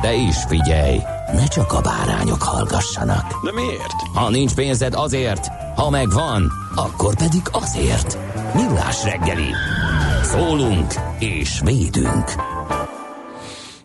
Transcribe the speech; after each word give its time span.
De 0.00 0.14
is 0.14 0.36
figyelj, 0.48 0.98
ne 1.32 1.46
csak 1.46 1.72
a 1.72 1.80
bárányok 1.80 2.42
hallgassanak. 2.42 3.44
De 3.44 3.52
miért? 3.52 3.92
Ha 4.14 4.30
nincs 4.30 4.54
pénzed 4.54 4.94
azért, 4.94 5.46
ha 5.76 5.90
megvan, 5.90 6.52
akkor 6.74 7.16
pedig 7.16 7.42
azért. 7.52 8.18
Millás 8.54 9.04
reggeli. 9.04 9.50
Szólunk 10.22 10.94
és 11.18 11.60
védünk. 11.64 12.32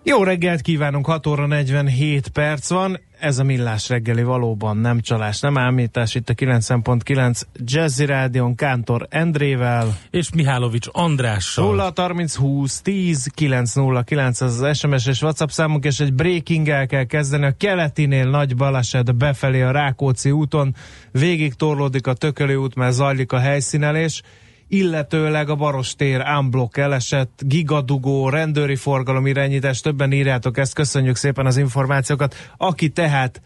Jó 0.04 0.24
reggelt 0.24 0.62
kívánunk, 0.62 1.06
6 1.06 1.28
óra 1.28 1.48
47 1.48 2.28
perc 2.28 2.70
van. 2.70 3.00
Ez 3.24 3.40
a 3.40 3.44
Millás 3.44 3.90
reggeli 3.90 4.24
valóban 4.24 4.78
nem 4.78 5.00
csalás, 5.00 5.40
nem 5.40 5.58
ámítás. 5.58 6.16
Itt 6.16 6.30
a 6.30 6.34
90.9 6.34 7.42
Jazzy 7.66 8.06
Rádion 8.06 8.56
Kántor 8.56 9.08
Endrével. 9.10 9.98
és 10.10 10.34
Mihálovics 10.34 10.88
Andrással. 10.92 11.66
0 11.66 11.92
30 11.96 12.36
20 12.36 12.82
10 12.82 13.32
909 13.36 14.42
az 14.42 14.62
az 14.62 14.78
SMS 14.78 15.08
és 15.08 15.22
WhatsApp 15.22 15.48
számunk, 15.48 15.86
és 15.86 16.00
egy 16.00 16.14
breaking 16.14 16.70
el 16.70 16.86
kell 16.86 17.04
kezdeni. 17.04 17.46
A 17.46 17.56
keletinél 17.58 18.30
nagy 18.30 18.56
baleset 18.56 19.16
befelé 19.16 19.62
a 19.62 19.72
Rákóczi 19.72 20.32
úton. 20.32 20.76
Végig 21.12 21.54
torlódik 21.54 22.08
a 22.08 22.14
Tököli 22.14 22.56
út, 22.56 22.76
mert 22.76 22.94
zajlik 22.94 23.32
a 23.32 23.40
helyszínelés 23.40 24.22
illetőleg 24.68 25.50
a 25.50 25.56
Barostér 25.56 26.22
ámblok 26.22 26.78
elesett, 26.78 27.42
gigadugó, 27.46 28.30
rendőri 28.30 28.76
forgalom 28.76 29.28
irányítás, 29.28 29.82
többen 29.82 30.12
írjátok 30.12 30.58
ezt, 30.58 30.74
köszönjük 30.74 31.16
szépen 31.16 31.46
az 31.46 31.58
információkat. 31.58 32.36
Aki 32.58 32.90
tehát 32.90 33.42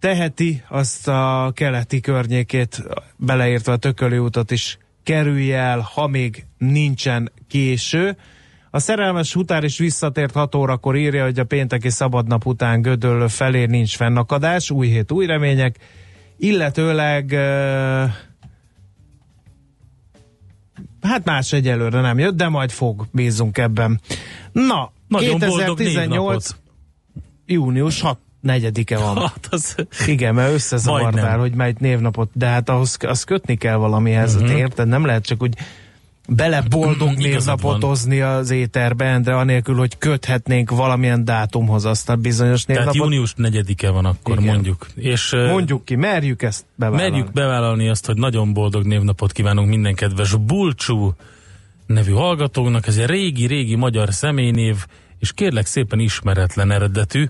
teheti, 0.00 0.62
azt 0.68 1.08
a 1.08 1.52
keleti 1.54 2.00
környékét, 2.00 2.82
beleértve 3.16 3.72
a 3.72 3.76
Tököli 3.76 4.18
útot 4.18 4.50
is 4.50 4.78
kerülje 5.02 5.58
el, 5.58 5.88
ha 5.94 6.06
még 6.06 6.44
nincsen 6.58 7.32
késő. 7.48 8.16
A 8.70 8.78
szerelmes 8.78 9.32
hutár 9.32 9.64
is 9.64 9.78
visszatért 9.78 10.32
6 10.32 10.54
órakor 10.54 10.96
írja, 10.96 11.24
hogy 11.24 11.38
a 11.38 11.44
pénteki 11.44 11.90
szabadnap 11.90 12.46
után 12.46 12.82
Gödöllő 12.82 13.26
felé 13.26 13.64
nincs 13.64 13.96
fennakadás, 13.96 14.70
új 14.70 14.86
hét, 14.88 15.12
új 15.12 15.26
remények, 15.26 15.76
illetőleg 16.38 17.36
Hát 21.06 21.24
más 21.24 21.52
egyelőre 21.52 22.00
nem 22.00 22.18
jött, 22.18 22.36
de 22.36 22.48
majd 22.48 22.70
fog, 22.70 23.06
bízunk 23.12 23.58
ebben. 23.58 24.00
Na, 24.52 24.92
Nagyon 25.08 25.38
boldog 25.38 25.76
2018 25.76 26.16
névnapot. 26.16 26.56
június 27.46 28.00
6 28.00 28.18
negyedike 28.40 28.98
van. 28.98 29.16
Hát 29.34 29.46
az, 29.50 29.74
Igen, 30.06 30.34
mert 30.34 30.52
összezavartál, 30.52 31.38
hogy 31.38 31.54
melyik 31.54 31.78
névnapot, 31.78 32.30
de 32.32 32.46
hát 32.46 32.68
ahhoz 32.68 32.96
az 33.00 33.24
kötni 33.24 33.56
kell 33.56 33.76
valamihez, 33.76 34.34
uh-huh. 34.34 34.58
érted? 34.58 34.88
Nem 34.88 35.04
lehet 35.04 35.24
csak 35.24 35.42
úgy 35.42 35.56
bele 36.28 36.62
boldog 36.70 37.10
Igazad 37.10 37.22
névnapot 37.24 37.80
van. 37.80 37.80
hozni 37.80 38.20
az 38.20 38.50
éterbe, 38.50 39.04
Endre, 39.04 39.36
anélkül, 39.36 39.76
hogy 39.76 39.98
köthetnénk 39.98 40.70
valamilyen 40.70 41.24
dátumhoz 41.24 41.84
azt 41.84 42.08
a 42.08 42.16
bizonyos 42.16 42.62
tehát 42.64 42.84
névnapot. 42.84 43.02
június 43.10 43.34
4-e 43.38 43.90
van 43.90 44.04
akkor, 44.04 44.38
Igen. 44.38 44.54
mondjuk. 44.54 44.86
És 44.94 45.30
Mondjuk 45.32 45.84
ki, 45.84 45.94
merjük 45.94 46.42
ezt 46.42 46.64
bevállalni. 46.74 47.10
merjük 47.10 47.32
bevállalni 47.32 47.88
azt, 47.88 48.06
hogy 48.06 48.16
nagyon 48.16 48.52
boldog 48.52 48.84
névnapot 48.86 49.32
kívánunk 49.32 49.68
minden 49.68 49.94
kedves 49.94 50.34
Bulcsú 50.34 51.14
nevű 51.86 52.12
hallgatónak. 52.12 52.86
Ez 52.86 52.96
egy 52.96 53.06
régi-régi 53.06 53.74
magyar 53.74 54.12
személynév, 54.12 54.76
és 55.18 55.32
kérlek 55.32 55.66
szépen 55.66 55.98
ismeretlen 55.98 56.70
eredetű. 56.70 57.26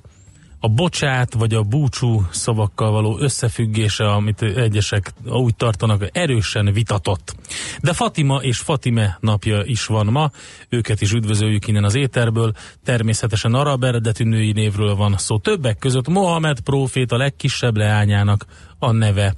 A 0.67 0.69
bocsát 0.69 1.35
vagy 1.35 1.55
a 1.55 1.63
búcsú 1.63 2.27
szavakkal 2.31 2.91
való 2.91 3.19
összefüggése, 3.19 4.11
amit 4.11 4.43
egyesek 4.43 5.13
úgy 5.25 5.57
tartanak, 5.57 6.09
erősen 6.13 6.73
vitatott. 6.73 7.35
De 7.83 7.93
Fatima 7.93 8.37
és 8.37 8.59
Fatime 8.59 9.19
napja 9.21 9.63
is 9.65 9.87
van 9.87 10.07
ma, 10.07 10.31
őket 10.69 11.01
is 11.01 11.13
üdvözöljük 11.13 11.67
innen 11.67 11.85
az 11.85 11.95
éterből. 11.95 12.53
Természetesen 12.85 13.55
arab 13.55 13.85
eredetű 13.85 14.25
női 14.25 14.53
névről 14.53 14.95
van 14.95 15.15
szó. 15.19 15.39
Többek 15.39 15.79
között 15.79 16.09
Mohamed 16.09 16.61
prófét 16.61 17.13
a 17.13 17.17
legkisebb 17.17 17.77
leányának 17.77 18.47
a 18.79 18.91
neve 18.93 19.35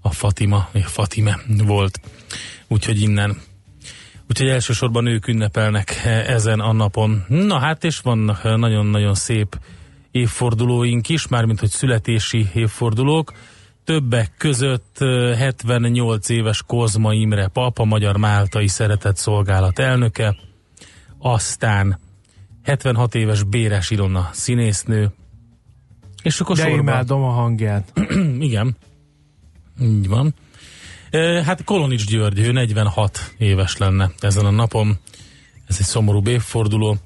a 0.00 0.10
Fatima, 0.10 0.68
vagy 0.72 0.84
Fatime 0.84 1.38
volt. 1.64 2.00
Úgyhogy 2.68 3.00
innen 3.00 3.40
Úgyhogy 4.28 4.48
elsősorban 4.48 5.06
ők 5.06 5.26
ünnepelnek 5.26 6.04
ezen 6.26 6.60
a 6.60 6.72
napon. 6.72 7.24
Na 7.28 7.58
hát, 7.58 7.84
és 7.84 7.98
vannak 7.98 8.44
eh, 8.44 8.56
nagyon-nagyon 8.56 9.14
szép 9.14 9.58
évfordulóink 10.16 11.08
is, 11.08 11.28
mármint 11.28 11.60
hogy 11.60 11.70
születési 11.70 12.48
évfordulók. 12.54 13.32
Többek 13.84 14.32
között 14.38 14.96
eh, 14.98 15.38
78 15.38 16.28
éves 16.28 16.62
Kozma 16.66 17.12
Imre 17.12 17.48
pap, 17.48 17.78
a 17.78 17.84
Magyar 17.84 18.16
Máltai 18.16 18.68
Szeretett 18.68 19.16
Szolgálat 19.16 19.78
elnöke, 19.78 20.36
aztán 21.18 21.98
76 22.62 23.14
éves 23.14 23.42
Béres 23.42 23.90
Ilona 23.90 24.28
színésznő, 24.32 25.10
és 26.22 26.40
akkor 26.40 26.56
De 26.56 26.62
sorban... 26.62 26.80
imádom 26.80 27.22
a 27.22 27.30
hangját. 27.30 27.92
Igen. 28.38 28.76
Így 29.80 30.08
van. 30.08 30.34
Hát 31.44 31.64
Kolonics 31.64 32.06
György, 32.06 32.38
ő 32.38 32.52
46 32.52 33.34
éves 33.38 33.76
lenne 33.76 34.10
ezen 34.20 34.44
a 34.44 34.50
napon. 34.50 34.98
Ez 35.66 35.76
egy 35.78 35.86
szomorú 35.86 36.22
évforduló. 36.28 36.96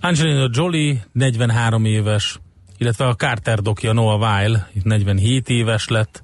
Angelina 0.00 0.48
Jolie 0.52 1.04
43 1.12 1.84
éves, 1.84 2.38
illetve 2.80 3.06
a 3.06 3.14
Carter 3.14 3.60
dokja 3.60 3.92
Noah 3.92 4.20
Weil 4.20 4.68
47 4.82 5.48
éves 5.48 5.88
lett 5.88 6.22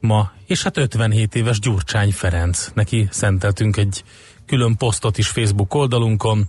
ma, 0.00 0.32
és 0.46 0.62
hát 0.62 0.76
57 0.76 1.34
éves 1.34 1.58
Gyurcsány 1.58 2.12
Ferenc. 2.12 2.70
Neki 2.74 3.08
szenteltünk 3.10 3.76
egy 3.76 4.04
külön 4.46 4.76
posztot 4.76 5.18
is 5.18 5.28
Facebook 5.28 5.74
oldalunkon, 5.74 6.48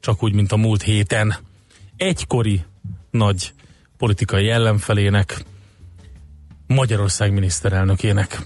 csak 0.00 0.22
úgy, 0.22 0.32
mint 0.32 0.52
a 0.52 0.56
múlt 0.56 0.82
héten. 0.82 1.34
Egykori 1.96 2.64
nagy 3.10 3.52
politikai 3.98 4.48
ellenfelének, 4.48 5.44
Magyarország 6.66 7.32
miniszterelnökének. 7.32 8.38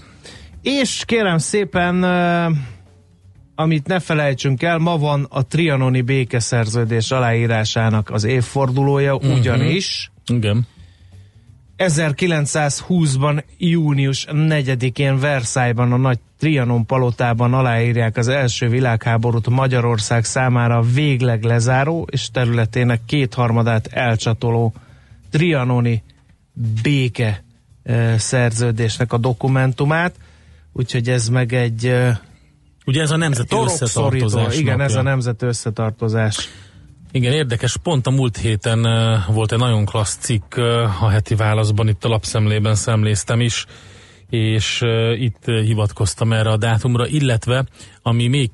És 0.61 1.03
kérem 1.05 1.37
szépen, 1.37 2.03
amit 3.55 3.87
ne 3.87 3.99
felejtsünk 3.99 4.63
el, 4.63 4.77
ma 4.77 4.97
van 4.97 5.27
a 5.29 5.47
trianoni 5.47 6.01
békeszerződés 6.01 7.11
aláírásának 7.11 8.09
az 8.09 8.23
évfordulója, 8.23 9.15
uh-huh. 9.15 9.37
ugyanis 9.37 10.11
Igen. 10.29 10.67
1920-ban 11.77 13.43
június 13.57 14.25
4-én 14.29 15.19
Versailles-ban 15.19 15.91
a 15.91 15.97
nagy 15.97 16.19
Trianon 16.39 16.85
palotában 16.85 17.53
aláírják 17.53 18.17
az 18.17 18.27
első 18.27 18.69
világháborút 18.69 19.49
Magyarország 19.49 20.25
számára 20.25 20.81
végleg 20.81 21.43
lezáró 21.43 22.07
és 22.11 22.29
területének 22.31 23.01
kétharmadát 23.05 23.87
elcsatoló 23.87 24.73
trianoni 25.29 26.03
béke 26.81 27.43
eh, 27.83 28.17
szerződésnek 28.17 29.13
a 29.13 29.17
dokumentumát, 29.17 30.15
úgyhogy 30.73 31.09
ez 31.09 31.29
meg 31.29 31.53
egy 31.53 31.85
eh, 31.85 32.17
Ugye 32.85 33.01
ez 33.01 33.11
a 33.11 33.17
nemzeti 33.17 33.55
összetartozás 33.55 34.57
igen, 34.57 34.77
napja. 34.77 34.85
ez 34.85 34.95
a 34.95 35.01
nemzeti 35.01 35.45
összetartozás. 35.45 36.49
Igen, 37.11 37.33
érdekes. 37.33 37.77
Pont 37.77 38.07
a 38.07 38.09
múlt 38.09 38.37
héten 38.37 38.87
volt 39.27 39.51
egy 39.51 39.59
nagyon 39.59 39.85
klassz 39.85 40.17
cikk 40.17 40.55
a 41.01 41.09
heti 41.09 41.35
válaszban, 41.35 41.87
itt 41.87 42.05
a 42.05 42.07
lapszemlében 42.07 42.75
szemléztem 42.75 43.41
is, 43.41 43.65
és 44.29 44.81
itt 45.15 45.45
hivatkoztam 45.45 46.33
erre 46.33 46.49
a 46.49 46.57
dátumra, 46.57 47.07
illetve 47.07 47.65
ami 48.01 48.27
még 48.27 48.51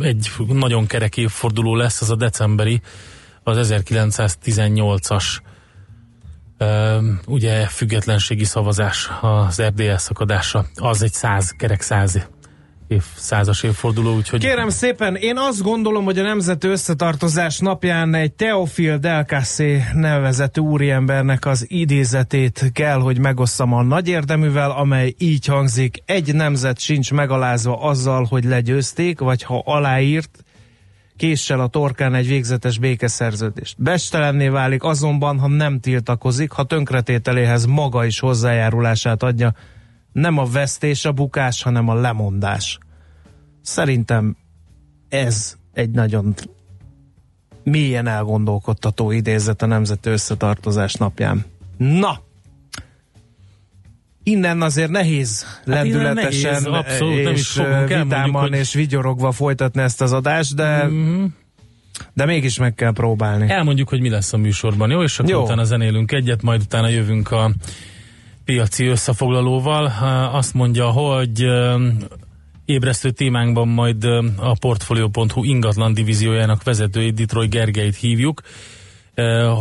egy 0.00 0.30
nagyon 0.46 0.86
kerek 0.86 1.16
évforduló 1.16 1.74
lesz, 1.74 2.00
az 2.00 2.10
a 2.10 2.16
decemberi, 2.16 2.80
az 3.42 3.70
1918-as 3.72 5.38
ugye 7.26 7.66
függetlenségi 7.66 8.44
szavazás 8.44 9.10
az 9.20 9.62
RDL 9.62 9.96
szakadása, 9.96 10.66
az 10.74 11.02
egy 11.02 11.12
száz, 11.12 11.50
kerek 11.50 11.80
száz 11.80 12.28
év, 12.90 13.04
százas 13.16 13.62
évforduló, 13.62 14.14
úgyhogy... 14.14 14.40
Kérem 14.40 14.68
szépen, 14.68 15.16
én 15.16 15.38
azt 15.38 15.62
gondolom, 15.62 16.04
hogy 16.04 16.18
a 16.18 16.22
Nemzeti 16.22 16.66
Összetartozás 16.66 17.58
napján 17.58 18.14
egy 18.14 18.32
Teofil 18.32 18.98
Delcassé 18.98 19.82
nevezetű 19.94 20.60
úriembernek 20.60 21.46
az 21.46 21.64
idézetét 21.68 22.70
kell, 22.72 23.00
hogy 23.00 23.18
megosszam 23.18 23.72
a 23.72 23.82
nagy 23.82 24.08
érdeművel, 24.08 24.70
amely 24.70 25.14
így 25.18 25.46
hangzik, 25.46 26.02
egy 26.04 26.34
nemzet 26.34 26.78
sincs 26.78 27.12
megalázva 27.12 27.80
azzal, 27.82 28.24
hogy 28.24 28.44
legyőzték, 28.44 29.18
vagy 29.18 29.42
ha 29.42 29.62
aláírt, 29.64 30.44
késsel 31.16 31.60
a 31.60 31.66
torkán 31.66 32.14
egy 32.14 32.26
végzetes 32.26 32.78
békeszerződést. 32.78 33.82
Bestelenné 33.82 34.48
válik 34.48 34.82
azonban, 34.82 35.38
ha 35.38 35.48
nem 35.48 35.80
tiltakozik, 35.80 36.50
ha 36.50 36.64
tönkretételéhez 36.64 37.64
maga 37.64 38.04
is 38.04 38.20
hozzájárulását 38.20 39.22
adja, 39.22 39.54
nem 40.12 40.38
a 40.38 40.44
vesztés 40.44 41.04
a 41.04 41.12
bukás, 41.12 41.62
hanem 41.62 41.88
a 41.88 41.94
lemondás. 41.94 42.78
Szerintem 43.62 44.36
ez 45.08 45.56
egy 45.72 45.90
nagyon 45.90 46.34
mélyen 47.64 48.06
elgondolkodtató 48.06 49.10
idézet 49.10 49.62
a 49.62 49.66
Nemzeti 49.66 50.10
Összetartozás 50.10 50.94
napján. 50.94 51.44
Na! 51.76 52.20
Innen 54.22 54.62
azért 54.62 54.90
nehéz 54.90 55.44
hát 55.44 55.62
lendületesen 55.64 56.52
nehéz, 56.52 56.66
abszolút, 56.66 57.18
és 57.18 57.54
nem 57.54 57.82
is 57.82 57.88
vidáman 57.88 58.42
hogy... 58.42 58.52
és 58.52 58.74
vigyorogva 58.74 59.32
folytatni 59.32 59.82
ezt 59.82 60.00
az 60.00 60.12
adást, 60.12 60.54
de 60.54 60.86
mm-hmm. 60.86 61.24
de 62.12 62.24
mégis 62.24 62.58
meg 62.58 62.74
kell 62.74 62.92
próbálni. 62.92 63.50
Elmondjuk, 63.50 63.88
hogy 63.88 64.00
mi 64.00 64.08
lesz 64.08 64.32
a 64.32 64.36
műsorban, 64.36 64.90
jó? 64.90 65.02
És 65.02 65.18
akkor 65.18 65.30
jó. 65.30 65.42
utána 65.42 65.64
zenélünk 65.64 66.12
egyet, 66.12 66.42
majd 66.42 66.60
utána 66.60 66.88
jövünk 66.88 67.30
a 67.30 67.50
piaci 68.44 68.86
összefoglalóval. 68.86 69.92
Azt 70.32 70.54
mondja, 70.54 70.90
hogy 70.90 71.46
ébresztő 72.64 73.10
témánkban 73.10 73.68
majd 73.68 74.04
a 74.36 74.56
Portfolio.hu 74.60 75.44
ingatlan 75.44 75.94
divíziójának 75.94 76.62
vezetőjét, 76.62 77.14
Detroit 77.14 77.50
Gergelyt 77.50 77.96
hívjuk, 77.96 78.40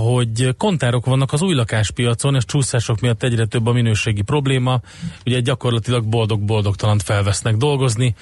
hogy 0.04 0.56
kontárok 0.58 1.06
vannak 1.06 1.34
az 1.34 1.42
új 1.42 1.54
lakáspiacon, 1.54 2.36
és 2.36 2.46
csúszások 2.46 3.00
miatt 3.00 3.24
egyre 3.24 3.46
több 3.46 3.68
a 3.68 3.72
minőségi 3.72 4.22
probléma, 4.22 4.82
ugye 5.26 5.40
gyakorlatilag 5.40 6.06
boldog-boldogtalant 6.06 7.04
felvesznek 7.04 7.56
dolgozni. 7.56 8.16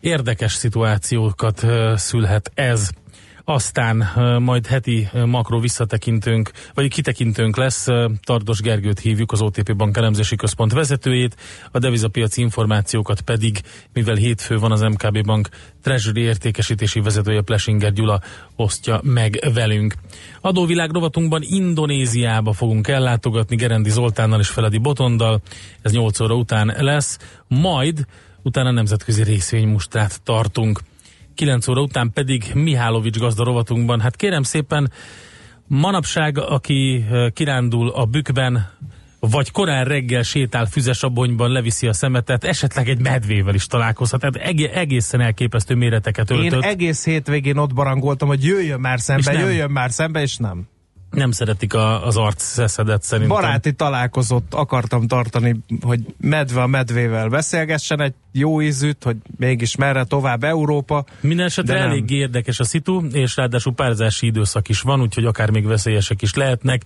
Érdekes 0.00 0.52
szituációkat 0.52 1.66
szülhet 1.94 2.50
ez 2.54 2.90
aztán 3.44 4.10
majd 4.38 4.66
heti 4.66 5.08
makro 5.24 5.60
visszatekintőnk, 5.60 6.50
vagy 6.74 6.88
kitekintőnk 6.88 7.56
lesz, 7.56 7.86
Tardos 8.22 8.60
Gergőt 8.60 8.98
hívjuk, 8.98 9.32
az 9.32 9.40
OTP 9.40 9.76
Bank 9.76 9.96
elemzési 9.96 10.36
központ 10.36 10.72
vezetőjét, 10.72 11.36
a 11.70 11.78
devizapiaci 11.78 12.40
információkat 12.40 13.20
pedig, 13.20 13.60
mivel 13.92 14.14
hétfő 14.14 14.58
van 14.58 14.72
az 14.72 14.80
MKB 14.80 15.24
Bank 15.24 15.48
Treasury 15.82 16.20
értékesítési 16.20 17.00
vezetője 17.00 17.40
Plesinger 17.40 17.92
Gyula 17.92 18.20
osztja 18.56 19.00
meg 19.02 19.50
velünk. 19.54 19.94
Adóvilág 20.40 20.92
rovatunkban 20.92 21.42
Indonéziába 21.44 22.52
fogunk 22.52 22.88
ellátogatni 22.88 23.56
Gerendi 23.56 23.90
Zoltánnal 23.90 24.40
és 24.40 24.48
Feledi 24.48 24.78
Botondal, 24.78 25.40
ez 25.82 25.92
8 25.92 26.20
óra 26.20 26.34
után 26.34 26.74
lesz, 26.78 27.18
majd 27.48 28.06
utána 28.42 28.70
nemzetközi 28.70 29.22
részvénymustrát 29.22 30.22
tartunk. 30.22 30.80
9 31.34 31.68
óra 31.68 31.80
után 31.80 32.10
pedig 32.12 32.50
Mihálovics 32.54 33.18
gazda 33.18 33.44
rovatunkban. 33.44 34.00
Hát 34.00 34.16
kérem 34.16 34.42
szépen, 34.42 34.92
manapság, 35.66 36.38
aki 36.38 37.04
kirándul 37.32 37.88
a 37.88 38.04
bükkben, 38.04 38.70
vagy 39.20 39.50
korán 39.50 39.84
reggel 39.84 40.22
sétál 40.22 40.66
füzesabonyban, 40.66 41.50
leviszi 41.50 41.86
a 41.86 41.92
szemetet, 41.92 42.44
esetleg 42.44 42.88
egy 42.88 43.00
medvével 43.00 43.54
is 43.54 43.66
találkozhat. 43.66 44.20
Tehát 44.20 44.56
egészen 44.74 45.20
elképesztő 45.20 45.74
méreteket 45.74 46.30
öltött. 46.30 46.62
Én 46.62 46.70
egész 46.70 47.04
hétvégén 47.04 47.56
ott 47.56 47.74
barangoltam, 47.74 48.28
hogy 48.28 48.44
jöjjön 48.44 48.80
már 48.80 49.00
szembe, 49.00 49.32
jöjjön 49.32 49.70
már 49.70 49.90
szembe, 49.90 50.20
és 50.20 50.36
nem 50.36 50.68
nem 51.12 51.30
szeretik 51.30 51.74
a, 51.74 52.06
az 52.06 52.16
arc 52.16 52.42
szeszedet 52.42 53.02
szerintem. 53.02 53.36
Baráti 53.36 53.72
találkozót 53.72 54.54
akartam 54.54 55.06
tartani, 55.06 55.60
hogy 55.80 56.00
medve 56.20 56.62
a 56.62 56.66
medvével 56.66 57.28
beszélgessen 57.28 58.00
egy 58.00 58.14
jó 58.32 58.62
ízűt, 58.62 59.04
hogy 59.04 59.16
mégis 59.36 59.76
merre 59.76 60.04
tovább 60.04 60.44
Európa. 60.44 61.04
Minden 61.20 61.46
esetre 61.46 61.78
elég 61.78 62.10
érdekes 62.10 62.60
a 62.60 62.64
szitu, 62.64 63.06
és 63.06 63.36
ráadásul 63.36 63.72
párzási 63.72 64.26
időszak 64.26 64.68
is 64.68 64.80
van, 64.80 65.00
úgyhogy 65.00 65.24
akár 65.24 65.50
még 65.50 65.66
veszélyesek 65.66 66.22
is 66.22 66.34
lehetnek. 66.34 66.82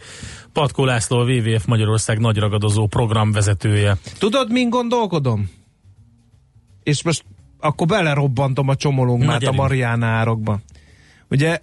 Patkó 0.52 0.84
László, 0.84 1.19
a 1.19 1.25
WWF 1.25 1.64
Magyarország 1.64 2.19
nagy 2.19 2.37
ragadozó 2.37 2.87
programvezetője. 2.87 3.96
Tudod, 4.19 4.50
min 4.50 4.69
gondolkodom? 4.69 5.50
És 6.82 7.02
most 7.02 7.25
akkor 7.58 7.87
belerobbantom 7.87 8.69
a 8.69 8.76
csomolónkmát 8.76 9.43
a 9.43 9.52
Mariana 9.52 10.06
árokba. 10.06 10.61
Ugye 11.31 11.58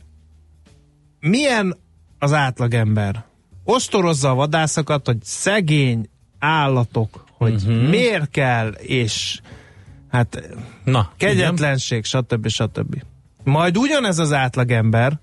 milyen 1.20 1.78
az 2.24 2.34
átlagember. 2.34 3.24
Ostorozza 3.64 4.30
a 4.30 4.34
vadászokat, 4.34 5.06
hogy 5.06 5.18
szegény 5.24 6.10
állatok, 6.40 7.24
hogy 7.38 7.54
uh-huh. 7.54 7.90
miért 7.90 8.30
kell, 8.30 8.70
és 8.72 9.40
hát 10.12 10.50
Na, 10.84 11.12
kegyetlenség, 11.18 12.06
igen. 12.06 12.24
stb. 12.24 12.48
stb. 12.48 13.04
Majd 13.44 13.78
ugyanez 13.78 14.20
az 14.20 14.34
átlagember 14.34 15.20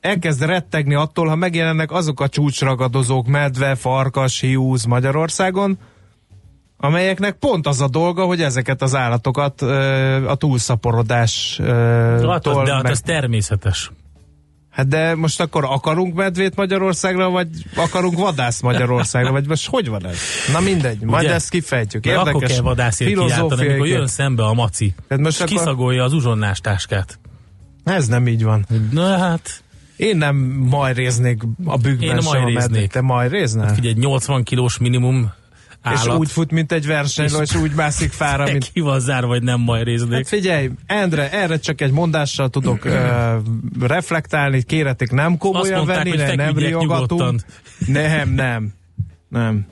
elkezd 0.00 0.42
rettegni 0.42 0.94
attól, 0.94 1.28
ha 1.28 1.34
megjelennek 1.34 1.92
azok 1.92 2.20
a 2.20 2.28
csúcsragadozók, 2.28 3.26
medve, 3.26 3.74
farkas, 3.74 4.40
hiúz 4.40 4.84
Magyarországon, 4.84 5.78
amelyeknek 6.76 7.34
pont 7.34 7.66
az 7.66 7.80
a 7.80 7.88
dolga, 7.88 8.24
hogy 8.24 8.42
ezeket 8.42 8.82
az 8.82 8.94
állatokat 8.94 9.62
ö, 9.62 10.28
a 10.28 10.34
túlszaporodás 10.34 11.58
ö, 11.62 11.66
hát, 12.28 12.42
De 12.42 12.72
hát 12.72 12.82
meg... 12.82 12.92
ez 12.92 13.00
természetes. 13.00 13.90
Hát 14.80 14.88
de 14.88 15.14
most 15.14 15.40
akkor 15.40 15.64
akarunk 15.64 16.14
medvét 16.14 16.56
Magyarországra, 16.56 17.30
vagy 17.30 17.48
akarunk 17.76 18.18
vadász 18.18 18.60
Magyarországra, 18.60 19.30
vagy 19.30 19.46
most 19.46 19.68
hogy 19.68 19.88
van 19.88 20.06
ez? 20.06 20.16
Na 20.52 20.60
mindegy, 20.60 21.00
majd 21.00 21.24
Ugye? 21.24 21.34
ezt 21.34 21.48
kifejtjük. 21.48 22.06
Érdekes. 22.06 22.28
akkor 22.28 22.42
kell 22.42 22.60
vadászért 22.60 23.10
kiáltani, 23.10 23.68
amikor 23.68 23.86
jön 23.86 24.06
szembe 24.06 24.44
a 24.44 24.52
maci, 24.52 24.94
hát 25.08 25.18
most 25.18 25.36
és 25.36 25.40
akkor... 25.40 25.56
kiszagolja 25.56 26.04
az 26.04 26.12
uzsonnás 26.12 26.60
táskát. 26.60 27.18
Ez 27.84 28.06
nem 28.06 28.26
így 28.26 28.44
van. 28.44 28.66
Na 28.90 29.16
hát... 29.18 29.62
Én 29.96 30.16
nem 30.16 30.36
majréznék 30.70 31.42
a 31.64 31.76
bükkben 31.76 32.18
Én 32.18 32.52
medvét. 32.52 32.92
Te 32.92 33.00
majréznál? 33.00 33.66
Hát 33.66 33.74
figyelj, 33.74 33.94
80 33.94 34.42
kilós 34.42 34.78
minimum 34.78 35.32
állat. 35.82 36.06
És 36.06 36.12
úgy 36.12 36.30
fut, 36.30 36.50
mint 36.50 36.72
egy 36.72 36.86
versenyló, 36.86 37.40
és, 37.40 37.50
és 37.50 37.56
úgy 37.56 37.72
mászik 37.72 38.12
fára, 38.12 38.44
mint... 38.44 38.72
Ki 38.72 38.80
van 38.80 39.00
zár, 39.00 39.26
vagy 39.26 39.42
nem 39.42 39.60
majd 39.60 39.84
résznék. 39.84 40.12
Hát 40.12 40.28
figyelj, 40.28 40.70
Endre, 40.86 41.30
erre 41.30 41.58
csak 41.58 41.80
egy 41.80 41.92
mondással 41.92 42.48
tudok 42.48 42.84
uh, 42.84 42.92
reflektálni, 43.80 44.62
kéretik 44.62 45.10
nem 45.10 45.38
komolyan 45.38 45.76
mondták, 45.76 46.04
venni, 46.04 46.16
ne, 46.16 46.34
nem 46.34 46.58
riogatunk. 46.58 47.40
Nem, 47.86 48.30
nem, 48.34 48.72
nem. 49.28 49.66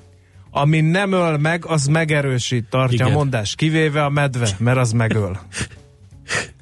Ami 0.51 0.81
nem 0.81 1.13
öl 1.13 1.37
meg, 1.37 1.65
az 1.67 1.87
megerősít, 1.87 2.67
tartja 2.71 3.05
Igen. 3.05 3.07
a 3.07 3.11
mondás, 3.17 3.55
kivéve 3.55 4.05
a 4.05 4.09
medve, 4.09 4.49
mert 4.59 4.79
az 4.79 4.93
megöl. 4.93 5.39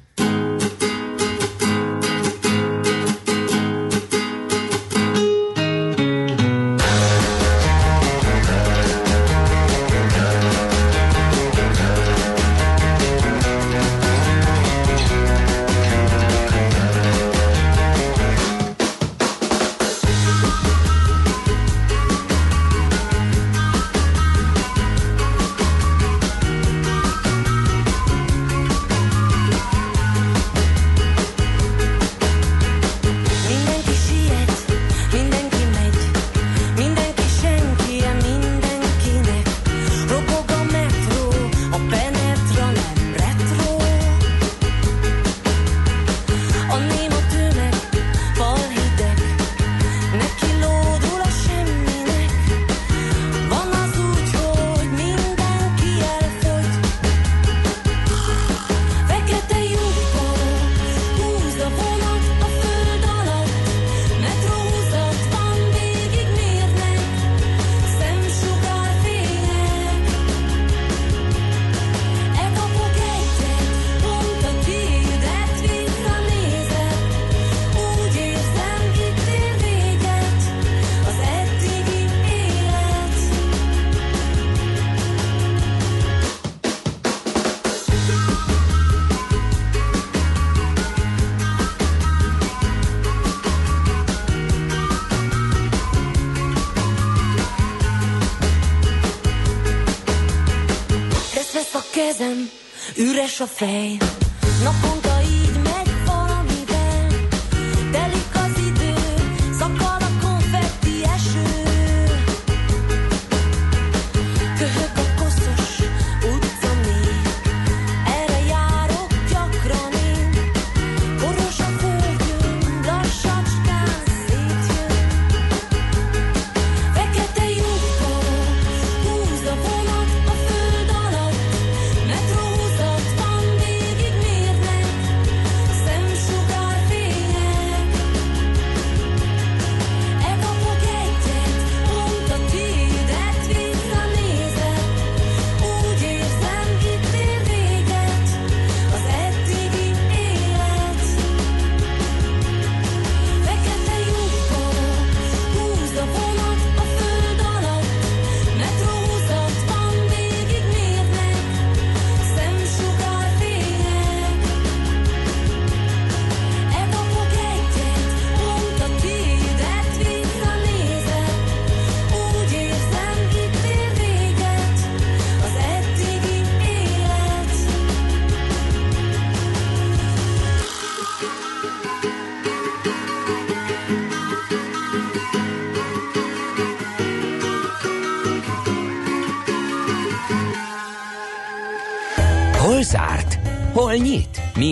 üres 103.37 103.41
a 103.41 104.16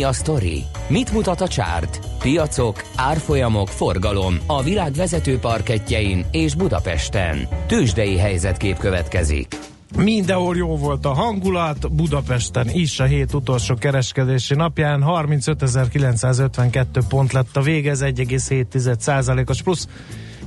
a 0.06 0.14
sztori? 0.14 0.64
Mit 0.88 1.12
mutat 1.12 1.42
a 1.42 1.48
csárt? 1.48 2.00
Piacok, 2.20 2.84
árfolyamok, 2.96 3.68
forgalom 3.68 4.38
a 4.46 4.64
világ 4.64 4.94
vezető 4.94 5.40
parketjein 5.40 6.26
és 6.32 6.56
Budapesten. 6.56 7.48
Tősdei 7.68 8.18
helyzetkép 8.18 8.78
következik. 8.78 9.58
Mindenhol 9.98 10.56
jó 10.56 10.78
volt 10.78 11.06
a 11.06 11.14
hangulat, 11.14 11.92
Budapesten 11.92 12.70
is 12.70 13.00
a 13.00 13.04
hét 13.04 13.34
utolsó 13.34 13.76
kereskedési 13.76 14.56
napján 14.56 15.04
35.952 15.08 16.86
pont 17.10 17.32
lett 17.32 17.58
a 17.58 17.62
vége, 17.62 17.90
ez 17.90 18.02
1,7%-os 18.04 19.62
plusz, 19.62 19.88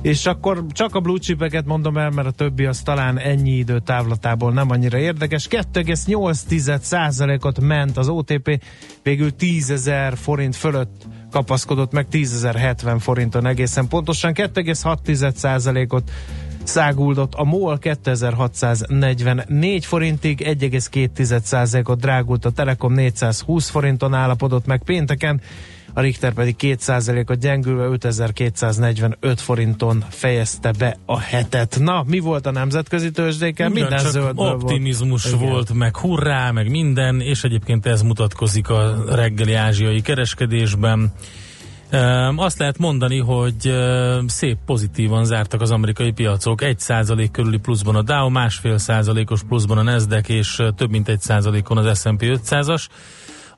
és 0.01 0.25
akkor 0.25 0.65
csak 0.71 0.95
a 0.95 0.99
blue 0.99 1.19
chipeket 1.19 1.65
mondom 1.65 1.97
el, 1.97 2.09
mert 2.09 2.27
a 2.27 2.31
többi 2.31 2.65
az 2.65 2.81
talán 2.81 3.19
ennyi 3.19 3.51
idő 3.51 3.79
távlatából 3.79 4.51
nem 4.51 4.69
annyira 4.69 4.97
érdekes. 4.97 5.47
2,8%-ot 5.49 7.59
ment 7.59 7.97
az 7.97 8.07
OTP, 8.07 8.63
végül 9.03 9.29
10.000 9.39 10.13
forint 10.15 10.55
fölött 10.55 11.07
kapaszkodott 11.31 11.91
meg 11.91 12.07
10.070 12.11 12.95
forinton 12.99 13.45
egészen 13.45 13.87
pontosan, 13.87 14.31
2,6%-ot 14.35 16.11
száguldott 16.63 17.33
a 17.33 17.43
MOL 17.43 17.79
2644 17.79 19.85
forintig, 19.85 20.41
1,2%-ot 20.45 21.99
drágult 21.99 22.45
a 22.45 22.51
Telekom 22.51 22.93
420 22.93 23.69
forinton 23.69 24.13
állapodott 24.13 24.65
meg 24.65 24.83
pénteken, 24.83 25.41
a 25.93 26.01
Richter 26.01 26.33
pedig 26.33 26.55
2%-ot 26.59 27.39
gyengülve 27.39 27.85
5245 27.85 29.41
forinton 29.41 30.03
fejezte 30.09 30.71
be 30.77 30.97
a 31.05 31.19
hetet. 31.19 31.77
Na, 31.79 32.03
mi 32.07 32.19
volt 32.19 32.45
a 32.45 32.51
nemzetközi 32.51 33.11
tőzsdéken? 33.11 33.71
Minden 33.71 33.99
zöld 33.99 34.33
optimizmus 34.35 35.31
volt. 35.31 35.49
Volt, 35.49 35.73
meg 35.73 35.97
hurrá, 35.97 36.51
meg 36.51 36.69
minden, 36.69 37.21
és 37.21 37.43
egyébként 37.43 37.85
ez 37.85 38.01
mutatkozik 38.01 38.69
a 38.69 39.03
reggeli 39.07 39.53
ázsiai 39.53 40.01
kereskedésben. 40.01 41.13
Azt 42.35 42.59
lehet 42.59 42.77
mondani, 42.77 43.17
hogy 43.17 43.73
szép 44.27 44.57
pozitívan 44.65 45.25
zártak 45.25 45.61
az 45.61 45.71
amerikai 45.71 46.11
piacok. 46.11 46.59
1% 46.63 47.29
körüli 47.31 47.57
pluszban 47.57 47.95
a 47.95 48.01
Dow, 48.01 48.29
másfél 48.29 48.77
százalékos 48.77 49.43
pluszban 49.43 49.77
a 49.77 49.83
Nasdaq, 49.83 50.33
és 50.33 50.61
több 50.75 50.89
mint 50.89 51.09
1 51.09 51.19
százalékon 51.19 51.77
az 51.77 51.99
S&P 51.99 52.21
500-as. 52.21 52.85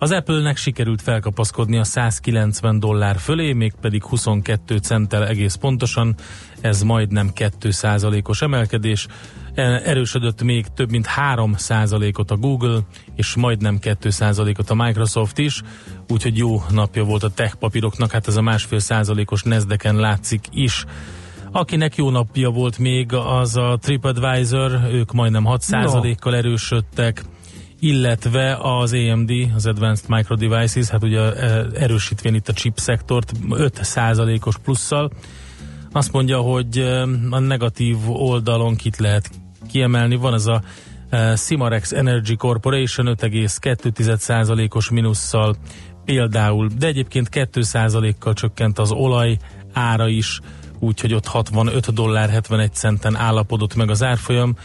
Az 0.01 0.11
Apple-nek 0.11 0.57
sikerült 0.57 1.01
felkapaszkodni 1.01 1.77
a 1.77 1.83
190 1.83 2.79
dollár 2.79 3.17
fölé, 3.17 3.53
mégpedig 3.53 4.03
22 4.03 4.77
centtel 4.77 5.27
egész 5.27 5.55
pontosan, 5.55 6.15
ez 6.61 6.81
majdnem 6.81 7.33
2 7.33 7.71
százalékos 7.71 8.41
emelkedés. 8.41 9.07
E, 9.53 9.61
Erősödött 9.61 10.43
még 10.43 10.65
több 10.67 10.89
mint 10.89 11.05
3 11.05 11.53
százalékot 11.53 12.31
a 12.31 12.35
Google, 12.35 12.79
és 13.15 13.35
majdnem 13.35 13.79
2 13.79 14.09
százalékot 14.09 14.69
a 14.69 14.75
Microsoft 14.75 15.37
is, 15.37 15.61
úgyhogy 16.09 16.37
jó 16.37 16.63
napja 16.69 17.03
volt 17.03 17.23
a 17.23 17.29
tech 17.29 17.55
papíroknak, 17.55 18.11
hát 18.11 18.27
ez 18.27 18.35
a 18.35 18.41
másfél 18.41 18.79
százalékos 18.79 19.43
Nasdaqen 19.43 19.95
látszik 19.95 20.45
is. 20.51 20.85
Akinek 21.51 21.95
jó 21.95 22.09
napja 22.09 22.49
volt 22.49 22.77
még, 22.77 23.13
az 23.13 23.55
a 23.55 23.77
TripAdvisor, 23.81 24.71
ők 24.91 25.11
majdnem 25.11 25.43
6%-kal 25.47 26.35
erősödtek, 26.35 27.23
illetve 27.81 28.57
az 28.61 28.93
AMD, 28.93 29.31
az 29.55 29.65
Advanced 29.65 30.09
Micro 30.09 30.35
Devices, 30.35 30.89
hát 30.89 31.03
ugye 31.03 31.33
eh, 31.33 31.65
erősítvén 31.73 32.33
itt 32.33 32.47
a 32.47 32.53
chip 32.53 32.77
szektort 32.77 33.31
5%-os 33.49 34.57
plusszal. 34.57 35.11
Azt 35.91 36.11
mondja, 36.11 36.39
hogy 36.39 36.77
eh, 36.77 37.01
a 37.29 37.39
negatív 37.39 37.97
oldalon 38.07 38.75
kit 38.75 38.97
lehet 38.97 39.29
kiemelni, 39.69 40.15
van 40.15 40.33
ez 40.33 40.45
a 40.45 40.61
Simarex 41.35 41.91
Energy 41.91 42.35
Corporation 42.35 43.15
5,2%-os 43.19 44.89
minusszal 44.89 45.55
például, 46.05 46.69
de 46.77 46.87
egyébként 46.87 47.29
2%-kal 47.31 48.33
csökkent 48.33 48.79
az 48.79 48.91
olaj 48.91 49.37
ára 49.73 50.07
is, 50.07 50.39
úgyhogy 50.79 51.13
ott 51.13 51.27
65 51.27 51.93
dollár 51.93 52.29
71 52.29 52.73
centen 52.73 53.15
állapodott 53.15 53.75
meg 53.75 53.89
az 53.89 54.03
árfolyam, 54.03 54.55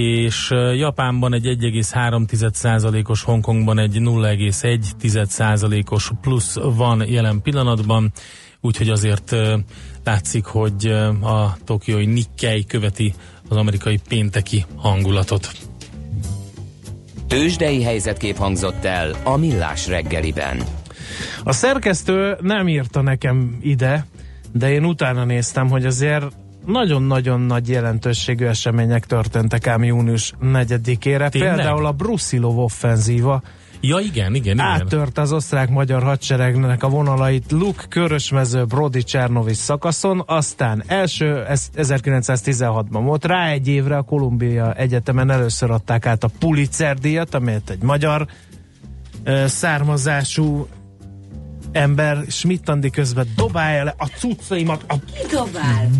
és 0.00 0.50
Japánban 0.76 1.34
egy 1.34 1.46
1,3%-os, 1.46 3.22
Hongkongban 3.22 3.78
egy 3.78 3.96
0,1%-os 4.00 6.10
plusz 6.20 6.54
van 6.54 7.08
jelen 7.08 7.42
pillanatban, 7.42 8.12
úgyhogy 8.60 8.88
azért 8.88 9.36
látszik, 10.04 10.44
hogy 10.44 10.86
a 11.22 11.56
tokiói 11.64 12.06
Nikkei 12.06 12.64
követi 12.64 13.14
az 13.48 13.56
amerikai 13.56 14.00
pénteki 14.08 14.64
hangulatot. 14.76 15.50
Tősdei 17.26 17.82
helyzetkép 17.82 18.36
hangzott 18.36 18.84
el 18.84 19.14
a 19.24 19.36
Millás 19.36 19.86
reggeliben. 19.86 20.62
A 21.44 21.52
szerkesztő 21.52 22.36
nem 22.40 22.68
írta 22.68 23.02
nekem 23.02 23.58
ide, 23.62 24.06
de 24.52 24.70
én 24.70 24.84
utána 24.84 25.24
néztem, 25.24 25.68
hogy 25.68 25.86
azért 25.86 26.26
nagyon-nagyon 26.68 27.40
nagy 27.40 27.68
jelentőségű 27.68 28.46
események 28.46 29.06
történtek 29.06 29.66
ám 29.66 29.84
június 29.84 30.32
4-ére. 30.42 31.28
Tényleg? 31.28 31.30
Például 31.30 31.86
a 31.86 31.92
Brusilov 31.92 32.58
offenzíva 32.58 33.42
Ja, 33.80 33.98
igen, 33.98 34.34
igen, 34.34 34.54
igen. 34.54 34.66
áttört 34.66 35.18
az 35.18 35.32
osztrák-magyar 35.32 36.02
hadseregnek 36.02 36.82
a 36.82 36.88
vonalait 36.88 37.52
Luk, 37.52 37.84
Körösmező, 37.88 38.64
Brody, 38.64 39.02
Csernovic 39.02 39.58
szakaszon, 39.58 40.22
aztán 40.26 40.82
első, 40.86 41.44
ez 41.44 41.68
1916-ban 41.76 43.00
volt, 43.02 43.24
rá 43.24 43.48
egy 43.48 43.68
évre 43.68 43.96
a 43.96 44.02
Kolumbia 44.02 44.72
Egyetemen 44.72 45.30
először 45.30 45.70
adták 45.70 46.06
át 46.06 46.24
a 46.24 46.30
Pulitzer 46.38 46.98
díjat, 46.98 47.34
amelyet 47.34 47.70
egy 47.70 47.82
magyar 47.82 48.26
származású 49.46 50.66
ember 51.72 52.24
Schmidt 52.28 52.68
Andi 52.68 52.90
közben 52.90 53.26
dobálja 53.36 53.84
le 53.84 53.94
a 53.98 54.06
cuccaimat 54.06 54.84
a 54.88 54.94
Dobál. 55.30 55.90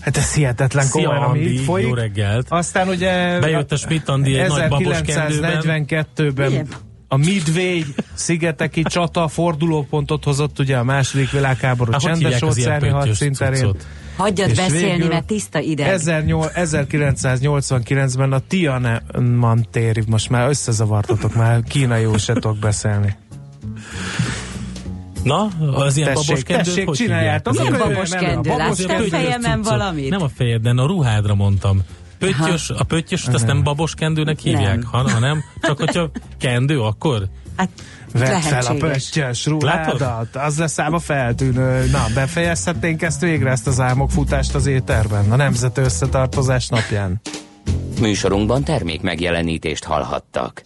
Hát 0.00 0.16
ez 0.16 0.34
hihetetlen 0.34 0.84
Szia, 0.84 1.02
komolyan, 1.08 1.28
ami 1.28 1.38
Andi, 1.38 1.54
itt 1.54 1.64
folyik. 1.64 1.86
jó 1.88 1.94
reggelt. 1.94 2.46
Aztán 2.48 2.88
ugye 2.88 3.40
Bejött 3.40 3.72
a 3.72 3.76
Schmidt 3.76 4.08
Andi 4.08 4.38
egy 4.38 4.48
nagy 4.48 4.68
babos 4.68 5.00
kendőben. 5.00 5.62
1942-ben 5.64 6.48
Milyen? 6.48 6.66
a 7.08 7.16
Midway 7.16 7.80
szigeteki 8.14 8.82
csata 8.82 9.28
fordulópontot 9.28 10.24
hozott 10.24 10.58
ugye 10.58 10.76
a 10.76 10.84
második 10.84 11.30
világháború 11.30 11.92
Hát, 11.92 12.00
csendes 12.00 12.42
óceáni 12.42 12.88
hadszínterén. 12.88 13.74
Hagyjad 14.16 14.48
És 14.50 14.56
beszélni, 14.56 14.86
végül 14.90 15.08
mert 15.08 15.26
tiszta 15.26 15.58
ideg. 15.58 16.00
18- 16.00 16.50
1989-ben 16.54 18.32
a 18.32 18.38
Tiananmen 18.38 19.66
téri, 19.70 20.02
most 20.06 20.30
már 20.30 20.48
összezavartatok, 20.48 21.34
már 21.34 21.62
kínaiul 21.62 22.18
se 22.18 22.32
tudok 22.32 22.58
beszélni. 22.58 23.16
Na, 25.22 25.48
az 25.74 25.96
ilyen 25.96 26.14
Tessék, 26.14 26.26
baboskendőt 26.26 26.64
tessék, 26.64 26.86
hogy 26.86 26.96
csináljátok. 26.96 27.54
Nem 27.54 27.66
Akkor 27.66 27.78
babos 27.78 28.10
kendő, 28.10 28.50
babos 28.50 28.76
pöttyös 28.76 29.08
fejemen 29.08 29.62
valamit? 29.62 30.10
Nem 30.10 30.22
a 30.22 30.28
fejeden, 30.36 30.78
a 30.78 30.86
ruhádra 30.86 31.34
mondtam. 31.34 31.80
Pöttyös, 32.18 32.70
a 32.70 32.84
pöttyöst 32.84 33.28
azt 33.28 33.46
nem 33.46 33.62
babos 33.62 33.94
kendőnek 33.94 34.38
hívják, 34.38 34.76
Nem. 34.76 34.88
ha, 34.90 35.10
hanem 35.10 35.44
csak 35.60 35.78
hogyha 35.78 36.10
kendő, 36.38 36.80
akkor 36.80 37.28
Hát, 37.56 37.68
Vedd 38.12 38.40
fel 38.40 38.66
a 38.66 38.74
pöttyös 38.74 39.46
ruhádat, 39.46 40.36
az 40.36 40.58
lesz 40.58 40.78
ám 40.78 40.94
a 40.94 40.98
feltűnő. 40.98 41.90
Na, 41.90 42.06
befejezhetnénk 42.14 43.02
ezt 43.02 43.20
végre, 43.20 43.50
ezt 43.50 43.66
az 43.66 43.80
álmokfutást 43.80 44.54
az 44.54 44.66
éterben, 44.66 45.32
a 45.32 45.36
Nemzeti 45.36 45.80
Összetartozás 45.80 46.68
napján. 46.68 47.20
Műsorunkban 48.00 48.64
termék 48.64 49.00
megjelenítést 49.00 49.84
hallhattak. 49.84 50.62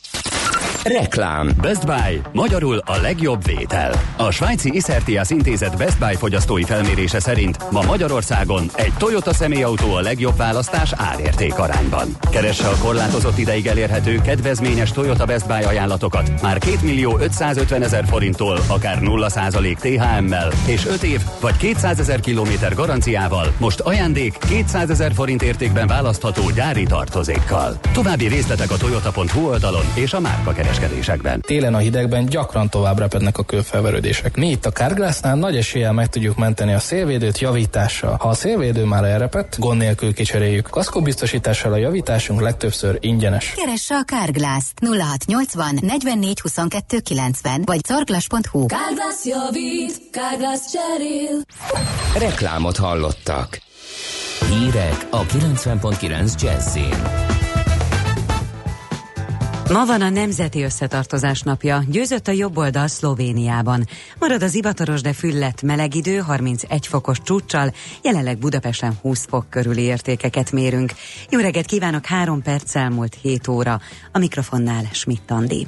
Reklám. 0.84 1.50
Best 1.60 1.86
Buy, 1.86 2.20
magyarul 2.32 2.78
a 2.84 2.96
legjobb 2.96 3.44
vétel. 3.44 3.92
A 4.16 4.30
svájci 4.30 4.70
Iszertias 4.74 5.30
intézet 5.30 5.76
Best 5.76 5.98
Buy 5.98 6.14
fogyasztói 6.14 6.62
felmérése 6.62 7.20
szerint 7.20 7.70
ma 7.70 7.82
Magyarországon 7.82 8.70
egy 8.74 8.92
Toyota 8.98 9.32
személyautó 9.32 9.94
a 9.94 10.00
legjobb 10.00 10.36
választás 10.36 10.92
árérték 10.96 11.58
arányban. 11.58 12.08
Keresse 12.30 12.68
a 12.68 12.76
korlátozott 12.80 13.38
ideig 13.38 13.66
elérhető 13.66 14.20
kedvezményes 14.20 14.90
Toyota 14.92 15.24
Best 15.24 15.46
Buy 15.46 15.62
ajánlatokat 15.62 16.42
már 16.42 16.58
2 16.58 16.76
millió 16.82 17.18
550 17.18 17.82
ezer 17.82 18.04
forinttól, 18.04 18.58
akár 18.66 18.98
0% 19.00 19.76
THM-mel 19.76 20.50
és 20.66 20.86
5 20.86 21.02
év 21.02 21.20
vagy 21.40 21.56
200 21.56 21.98
ezer 21.98 22.20
kilométer 22.20 22.74
garanciával 22.74 23.52
most 23.58 23.80
ajándék 23.80 24.38
200 24.48 24.90
ezer 24.90 25.12
forint 25.14 25.42
értékben 25.42 25.86
választható 25.86 26.50
gyári 26.50 26.84
tartozékkal. 26.84 27.78
További 27.92 28.26
részletek 28.26 28.70
a 28.70 28.76
toyota.hu 28.76 29.48
oldalon 29.48 29.84
és 29.94 30.12
a 30.12 30.20
márka 30.20 30.52
kereskedésekben. 30.78 31.40
Télen 31.40 31.74
a 31.74 31.78
hidegben 31.78 32.26
gyakran 32.26 32.68
tovább 32.68 32.98
repednek 32.98 33.38
a 33.38 33.42
kőfelverődések. 33.42 34.36
Mi 34.36 34.50
itt 34.50 34.66
a 34.66 34.70
Carglassnál 34.70 35.36
nagy 35.36 35.56
eséllyel 35.56 35.92
meg 35.92 36.08
tudjuk 36.08 36.36
menteni 36.36 36.72
a 36.72 36.78
szélvédőt 36.78 37.38
javítással. 37.38 38.16
Ha 38.20 38.28
a 38.28 38.34
szélvédő 38.34 38.84
már 38.84 39.04
elrepett, 39.04 39.56
gond 39.58 39.78
nélkül 39.78 40.14
kicseréljük. 40.14 40.68
Kaszkóbiztosítással 40.70 41.72
a 41.72 41.76
javításunk 41.76 42.40
legtöbbször 42.40 42.98
ingyenes. 43.00 43.54
Keresse 43.56 43.94
a 43.94 44.02
Carglass 44.02 44.64
0680 44.80 45.78
44 45.80 46.40
22 46.40 46.98
90 46.98 47.62
vagy 47.64 47.80
carglass.hu. 47.80 48.66
Kárglász 48.66 49.24
javít, 49.24 50.10
Kárglász 50.10 50.72
cserél. 50.72 51.40
Reklámot 52.18 52.76
hallottak. 52.76 53.60
Hírek 54.48 55.06
a 55.10 55.22
90.9 55.22 56.42
Jazzin. 56.42 57.31
Ma 59.70 59.86
van 59.86 60.00
a 60.00 60.08
Nemzeti 60.08 60.62
Összetartozás 60.62 61.42
napja. 61.42 61.82
Győzött 61.88 62.28
a 62.28 62.32
jobb 62.32 62.56
oldal 62.56 62.88
Szlovéniában. 62.88 63.86
Marad 64.18 64.42
az 64.42 64.54
ivataros, 64.54 65.00
de 65.00 65.12
füllet 65.12 65.62
meleg 65.62 65.94
idő, 65.94 66.18
31 66.18 66.86
fokos 66.86 67.18
csúccsal, 67.22 67.72
jelenleg 68.02 68.38
Budapesten 68.38 68.98
20 69.00 69.26
fok 69.28 69.50
körüli 69.50 69.82
értékeket 69.82 70.52
mérünk. 70.52 70.92
Jó 71.30 71.40
reggelt 71.40 71.66
kívánok, 71.66 72.06
3 72.06 72.42
perc 72.42 72.74
elmúlt 72.74 73.18
7 73.22 73.48
óra. 73.48 73.80
A 74.12 74.18
mikrofonnál 74.18 74.88
Schmidt 74.92 75.30
Andi. 75.30 75.66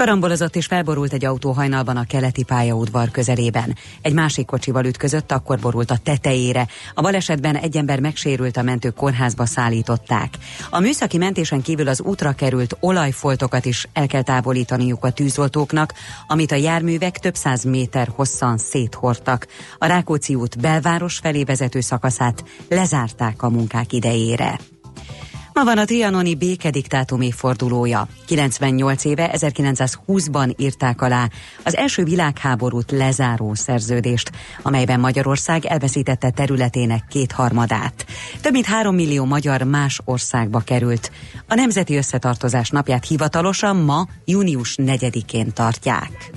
Karambolozott 0.00 0.56
és 0.56 0.66
felborult 0.66 1.12
egy 1.12 1.24
autó 1.24 1.52
hajnalban 1.52 1.96
a 1.96 2.04
keleti 2.04 2.42
pályaudvar 2.42 3.10
közelében. 3.10 3.76
Egy 4.02 4.12
másik 4.12 4.46
kocsival 4.46 4.84
ütközött, 4.84 5.32
akkor 5.32 5.58
borult 5.58 5.90
a 5.90 5.96
tetejére. 6.02 6.66
A 6.94 7.00
balesetben 7.00 7.56
egy 7.56 7.76
ember 7.76 8.00
megsérült, 8.00 8.56
a 8.56 8.62
mentők 8.62 8.94
kórházba 8.94 9.46
szállították. 9.46 10.34
A 10.70 10.80
műszaki 10.80 11.18
mentésen 11.18 11.62
kívül 11.62 11.88
az 11.88 12.00
útra 12.00 12.32
került 12.32 12.76
olajfoltokat 12.80 13.64
is 13.64 13.88
el 13.92 14.06
kell 14.06 14.22
távolítaniuk 14.22 15.04
a 15.04 15.10
tűzoltóknak, 15.10 15.94
amit 16.26 16.52
a 16.52 16.56
járművek 16.56 17.18
több 17.18 17.34
száz 17.34 17.64
méter 17.64 18.08
hosszan 18.14 18.58
széthortak. 18.58 19.46
A 19.78 19.86
Rákóczi 19.86 20.34
út 20.34 20.60
belváros 20.60 21.18
felé 21.18 21.44
vezető 21.44 21.80
szakaszát 21.80 22.44
lezárták 22.68 23.42
a 23.42 23.50
munkák 23.50 23.92
idejére. 23.92 24.58
Ma 25.52 25.64
van 25.64 25.78
a 25.78 25.84
trianoni 25.84 26.34
békediktátum 26.34 27.20
évfordulója. 27.20 28.08
98 28.26 29.04
éve 29.04 29.30
1920-ban 29.32 30.54
írták 30.56 31.02
alá 31.02 31.28
az 31.64 31.76
első 31.76 32.04
világháborút 32.04 32.90
lezáró 32.90 33.54
szerződést, 33.54 34.30
amelyben 34.62 35.00
Magyarország 35.00 35.64
elveszítette 35.64 36.30
területének 36.30 37.04
kétharmadát. 37.08 38.06
Több 38.40 38.52
mint 38.52 38.66
három 38.66 38.94
millió 38.94 39.24
magyar 39.24 39.62
más 39.62 40.00
országba 40.04 40.58
került. 40.58 41.10
A 41.48 41.54
Nemzeti 41.54 41.96
Összetartozás 41.96 42.70
napját 42.70 43.06
hivatalosan 43.06 43.76
ma, 43.76 44.06
június 44.24 44.74
4-én 44.76 45.52
tartják. 45.52 46.30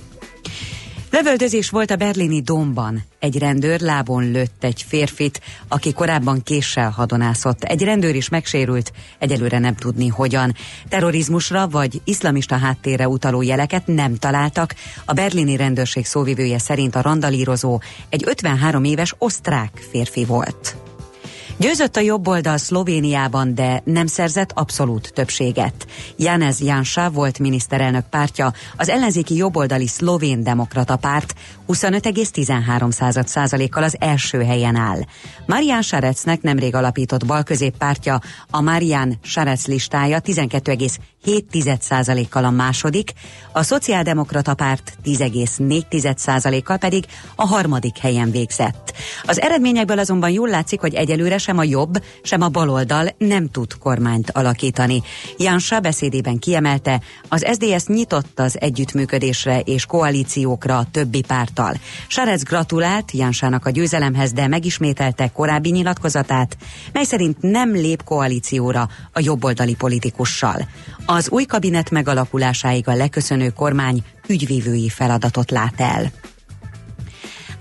Lövöldözés 1.15 1.69
volt 1.69 1.91
a 1.91 1.95
berlini 1.95 2.41
Domban. 2.41 3.03
Egy 3.19 3.37
rendőr 3.37 3.79
lábon 3.79 4.31
lőtt 4.31 4.63
egy 4.63 4.85
férfit, 4.87 5.41
aki 5.67 5.93
korábban 5.93 6.43
késsel 6.43 6.89
hadonászott. 6.89 7.63
Egy 7.63 7.83
rendőr 7.83 8.15
is 8.15 8.29
megsérült, 8.29 8.91
egyelőre 9.19 9.59
nem 9.59 9.75
tudni 9.75 10.07
hogyan. 10.07 10.55
Terrorizmusra 10.89 11.67
vagy 11.67 12.01
iszlamista 12.03 12.57
háttérre 12.57 13.07
utaló 13.07 13.41
jeleket 13.41 13.87
nem 13.87 14.15
találtak. 14.15 14.75
A 15.05 15.13
berlini 15.13 15.55
rendőrség 15.55 16.05
szóvivője 16.05 16.59
szerint 16.59 16.95
a 16.95 17.01
randalírozó 17.01 17.79
egy 18.09 18.23
53 18.25 18.83
éves 18.83 19.15
osztrák 19.17 19.87
férfi 19.91 20.25
volt. 20.25 20.75
Győzött 21.63 21.95
a 21.95 21.99
jobb 21.99 22.27
oldal 22.27 22.57
Szlovéniában, 22.57 23.55
de 23.55 23.81
nem 23.85 24.07
szerzett 24.07 24.51
abszolút 24.51 25.13
többséget. 25.13 25.87
Janez 26.17 26.61
Jansa 26.61 27.09
volt 27.09 27.39
miniszterelnök 27.39 28.05
pártja, 28.09 28.53
az 28.77 28.89
ellenzéki 28.89 29.35
jobboldali 29.35 29.87
szlovén 29.87 30.43
demokrata 30.43 30.95
párt 30.95 31.33
25,13%-kal 31.67 33.83
az 33.83 33.95
első 33.99 34.43
helyen 34.43 34.75
áll. 34.75 34.99
Marian 35.45 35.81
Sarecnek 35.81 36.41
nemrég 36.41 36.75
alapított 36.75 37.25
balközéppártja, 37.25 38.19
a 38.49 38.61
Marian 38.61 39.19
Sarec 39.21 39.67
listája 39.67 40.19
12,7%-kal 41.25 42.45
a 42.45 42.49
második, 42.49 43.13
a 43.51 43.63
szociáldemokrata 43.63 44.53
párt 44.53 44.97
10,4%-kal 45.05 46.77
pedig 46.77 47.05
a 47.35 47.47
harmadik 47.47 47.97
helyen 47.97 48.31
végzett. 48.31 48.93
Az 49.25 49.41
eredményekből 49.41 49.99
azonban 49.99 50.29
jól 50.29 50.49
látszik, 50.49 50.79
hogy 50.79 50.93
egyelőre 50.93 51.37
sem 51.37 51.57
a 51.57 51.63
jobb, 51.63 52.03
sem 52.21 52.41
a 52.41 52.49
baloldal 52.49 53.09
nem 53.17 53.49
tud 53.49 53.77
kormányt 53.77 54.31
alakítani. 54.31 55.01
Jansa 55.37 55.79
beszédében 55.79 56.39
kiemelte, 56.39 57.01
az 57.27 57.45
SDS 57.53 57.85
nyitott 57.85 58.39
az 58.39 58.59
együttműködésre 58.59 59.59
és 59.59 59.85
koalíciókra 59.85 60.77
a 60.77 60.87
többi 60.91 61.23
párttal. 61.27 61.73
Sarec 62.07 62.43
gratulált 62.43 63.11
Jansának 63.11 63.65
a 63.65 63.69
győzelemhez, 63.69 64.31
de 64.31 64.47
megismételte 64.47 65.27
korábbi 65.27 65.69
nyilatkozatát, 65.69 66.57
mely 66.93 67.03
szerint 67.03 67.37
nem 67.41 67.71
lép 67.71 68.03
koalícióra 68.03 68.89
a 69.13 69.19
jobboldali 69.19 69.75
politikussal. 69.75 70.67
Az 71.15 71.29
új 71.29 71.43
kabinet 71.43 71.89
megalakulásáig 71.89 72.87
a 72.87 72.95
leköszönő 72.95 73.49
kormány 73.49 74.03
ügyvívői 74.27 74.89
feladatot 74.89 75.51
lát 75.51 75.73
el. 75.77 76.11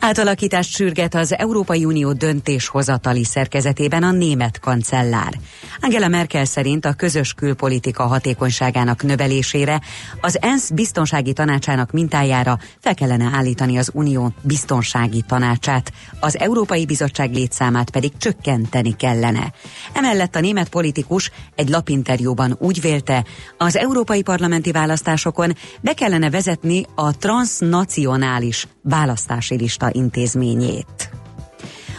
Átalakítást 0.05 0.71
sürget 0.71 1.15
az 1.15 1.35
Európai 1.39 1.85
Unió 1.85 2.13
döntéshozatali 2.13 3.25
szerkezetében 3.25 4.03
a 4.03 4.11
német 4.11 4.61
kancellár. 4.61 5.39
Angela 5.81 6.09
Merkel 6.09 6.45
szerint 6.45 6.85
a 6.85 6.93
közös 6.93 7.33
külpolitika 7.33 8.07
hatékonyságának 8.07 9.03
növelésére 9.03 9.81
az 10.21 10.39
ENSZ 10.41 10.71
biztonsági 10.71 11.33
tanácsának 11.33 11.91
mintájára 11.91 12.59
fel 12.81 12.95
kellene 12.95 13.31
állítani 13.35 13.79
az 13.79 13.91
Unió 13.95 14.33
biztonsági 14.43 15.23
tanácsát, 15.27 15.93
az 16.21 16.39
Európai 16.39 16.87
Bizottság 16.87 17.35
létszámát 17.35 17.91
pedig 17.91 18.13
csökkenteni 18.19 18.97
kellene. 18.97 19.53
Emellett 19.93 20.37
a 20.37 20.41
német 20.41 20.69
politikus 20.69 21.31
egy 21.55 21.69
lapinterjúban 21.69 22.57
úgy 22.59 22.81
vélte, 22.81 23.25
az 23.59 23.77
európai 23.77 24.23
parlamenti 24.23 24.73
választásokon 24.73 25.57
be 25.81 25.95
kellene 25.95 26.31
vezetni 26.31 26.87
a 26.95 27.17
transnacionális 27.17 28.67
választási 28.83 29.57
lista 29.57 29.91
intézményét. 29.93 31.11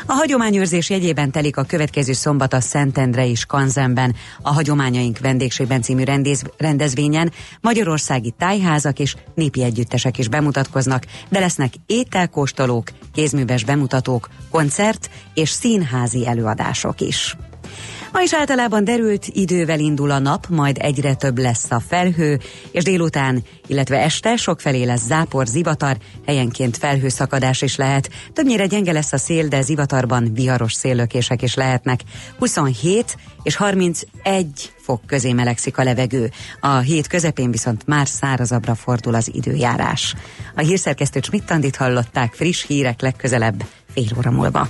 A 0.05 0.13
hagyományőrzés 0.13 0.89
jegyében 0.89 1.31
telik 1.31 1.57
a 1.57 1.63
következő 1.63 2.13
szombat 2.13 2.53
a 2.53 2.59
Szentendre 2.59 3.27
és 3.27 3.45
Kanzenben 3.45 4.15
a 4.41 4.53
Hagyományaink 4.53 5.19
vendégségben 5.19 5.81
című 5.81 6.03
rendez, 6.03 6.41
rendezvényen 6.57 7.31
magyarországi 7.61 8.33
tájházak 8.37 8.99
és 8.99 9.15
népi 9.35 9.63
együttesek 9.63 10.17
is 10.17 10.27
bemutatkoznak, 10.27 11.05
de 11.29 11.39
lesznek 11.39 11.73
ételkóstolók, 11.85 12.87
kézműves 13.13 13.63
bemutatók, 13.63 14.29
koncert 14.51 15.09
és 15.33 15.49
színházi 15.49 16.27
előadások 16.27 17.01
is. 17.01 17.35
Ma 18.13 18.21
is 18.21 18.33
általában 18.33 18.83
derült 18.83 19.25
idővel 19.27 19.79
indul 19.79 20.11
a 20.11 20.19
nap, 20.19 20.47
majd 20.49 20.77
egyre 20.79 21.13
több 21.13 21.37
lesz 21.37 21.71
a 21.71 21.79
felhő, 21.79 22.39
és 22.71 22.83
délután, 22.83 23.43
illetve 23.67 23.97
este 24.01 24.35
sokfelé 24.35 24.83
lesz 24.83 25.05
zápor, 25.05 25.47
zivatar, 25.47 25.97
helyenként 26.25 26.77
felhőszakadás 26.77 27.61
is 27.61 27.75
lehet. 27.75 28.09
Többnyire 28.33 28.65
gyenge 28.65 28.91
lesz 28.91 29.13
a 29.13 29.17
szél, 29.17 29.47
de 29.47 29.61
zivatarban 29.61 30.33
viharos 30.33 30.73
széllökések 30.73 31.41
is 31.41 31.53
lehetnek. 31.53 31.99
27 32.39 33.17
és 33.43 33.55
31 33.55 34.73
fok 34.77 35.01
közé 35.05 35.33
melegszik 35.33 35.77
a 35.77 35.83
levegő. 35.83 36.31
A 36.59 36.77
hét 36.77 37.07
közepén 37.07 37.51
viszont 37.51 37.87
már 37.87 38.07
szárazabbra 38.07 38.75
fordul 38.75 39.15
az 39.15 39.29
időjárás. 39.33 40.15
A 40.55 40.61
hírszerkesztő 40.61 41.19
Csmittandit 41.19 41.75
hallották 41.75 42.33
friss 42.33 42.65
hírek 42.65 43.01
legközelebb 43.01 43.63
fél 43.93 44.17
óra 44.17 44.31
múlva. 44.31 44.69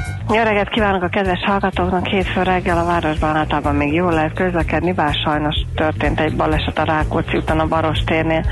Jó 0.33 0.43
reggelt 0.43 0.69
kívánok 0.69 1.03
a 1.03 1.07
kedves 1.07 1.43
hallgatóknak! 1.45 2.07
Hétfő 2.07 2.43
reggel 2.43 2.77
a 2.77 2.85
városban 2.85 3.35
általában 3.35 3.75
még 3.75 3.93
jól 3.93 4.11
lehet 4.11 4.33
közlekedni, 4.33 4.91
bár 4.91 5.13
sajnos 5.13 5.55
történt 5.75 6.19
egy 6.19 6.35
baleset 6.35 6.77
a 6.77 6.83
Rákóczi 6.83 7.37
úton 7.37 7.59
a 7.59 7.67
Baros 7.67 7.99
térnél. 8.05 8.45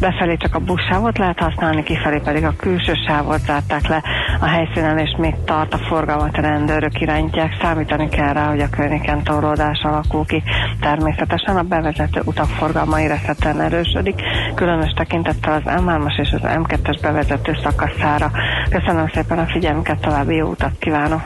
Befelé 0.00 0.36
csak 0.36 0.54
a 0.54 0.58
buszsávot 0.58 1.18
lehet 1.18 1.38
használni, 1.38 1.82
kifelé 1.82 2.20
pedig 2.24 2.44
a 2.44 2.56
külső 2.56 2.92
sávot 3.06 3.38
zárták 3.38 3.86
le 3.86 4.02
a 4.40 4.46
helyszínen, 4.46 4.98
és 4.98 5.16
még 5.18 5.34
tart 5.44 5.74
a 5.74 5.78
forgalmat 5.78 6.36
a 6.36 6.40
rendőrök 6.40 7.00
irányítják. 7.00 7.56
Számítani 7.60 8.08
kell 8.08 8.32
rá, 8.32 8.48
hogy 8.48 8.60
a 8.60 8.70
környéken 8.70 9.22
torlódás 9.22 9.80
alakul 9.82 10.26
ki. 10.26 10.42
Természetesen 10.80 11.56
a 11.56 11.62
bevezető 11.62 12.20
utak 12.24 12.48
forgalma 12.48 13.00
érezhetően 13.00 13.60
erősödik, 13.60 14.22
különös 14.54 14.92
tekintettel 14.92 15.52
az 15.52 15.62
M3-as 15.64 16.20
és 16.20 16.32
az 16.32 16.40
M2-es 16.42 16.98
bevezető 17.02 17.56
szakaszára. 17.62 18.30
Köszönöm 18.70 19.08
szépen 19.14 19.38
a 19.38 19.46
figyelmüket, 19.46 20.00
további 20.00 20.34
jó 20.34 20.48
utat 20.48 20.72
kívánok! 20.78 21.25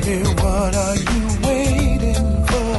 Baby, 0.00 0.22
what 0.22 0.76
are 0.76 0.96
you 0.96 1.22
waiting 1.42 2.46
for? 2.46 2.74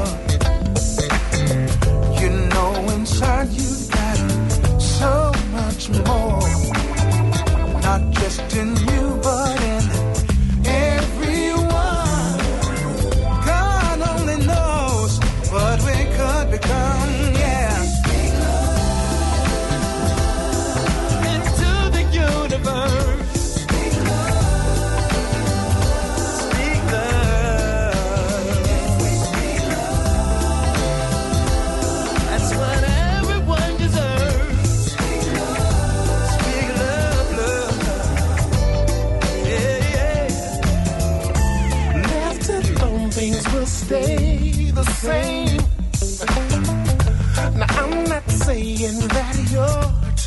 You 2.22 2.30
know 2.48 2.74
inside 2.96 3.50
you 3.50 3.70
got 3.90 4.82
so 4.82 5.34
much 5.52 5.90
more. 5.90 6.48
Not 7.82 8.10
just 8.12 8.56
in 8.56 8.74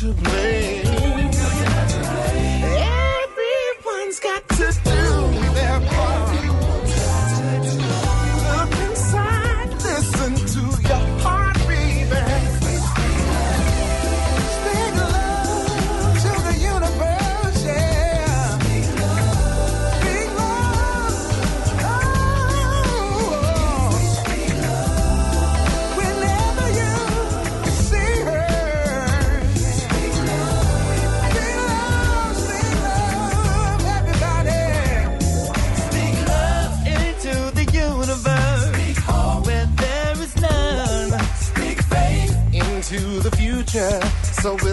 to 0.03 0.11
blame. 0.15 0.42
So 44.43 44.72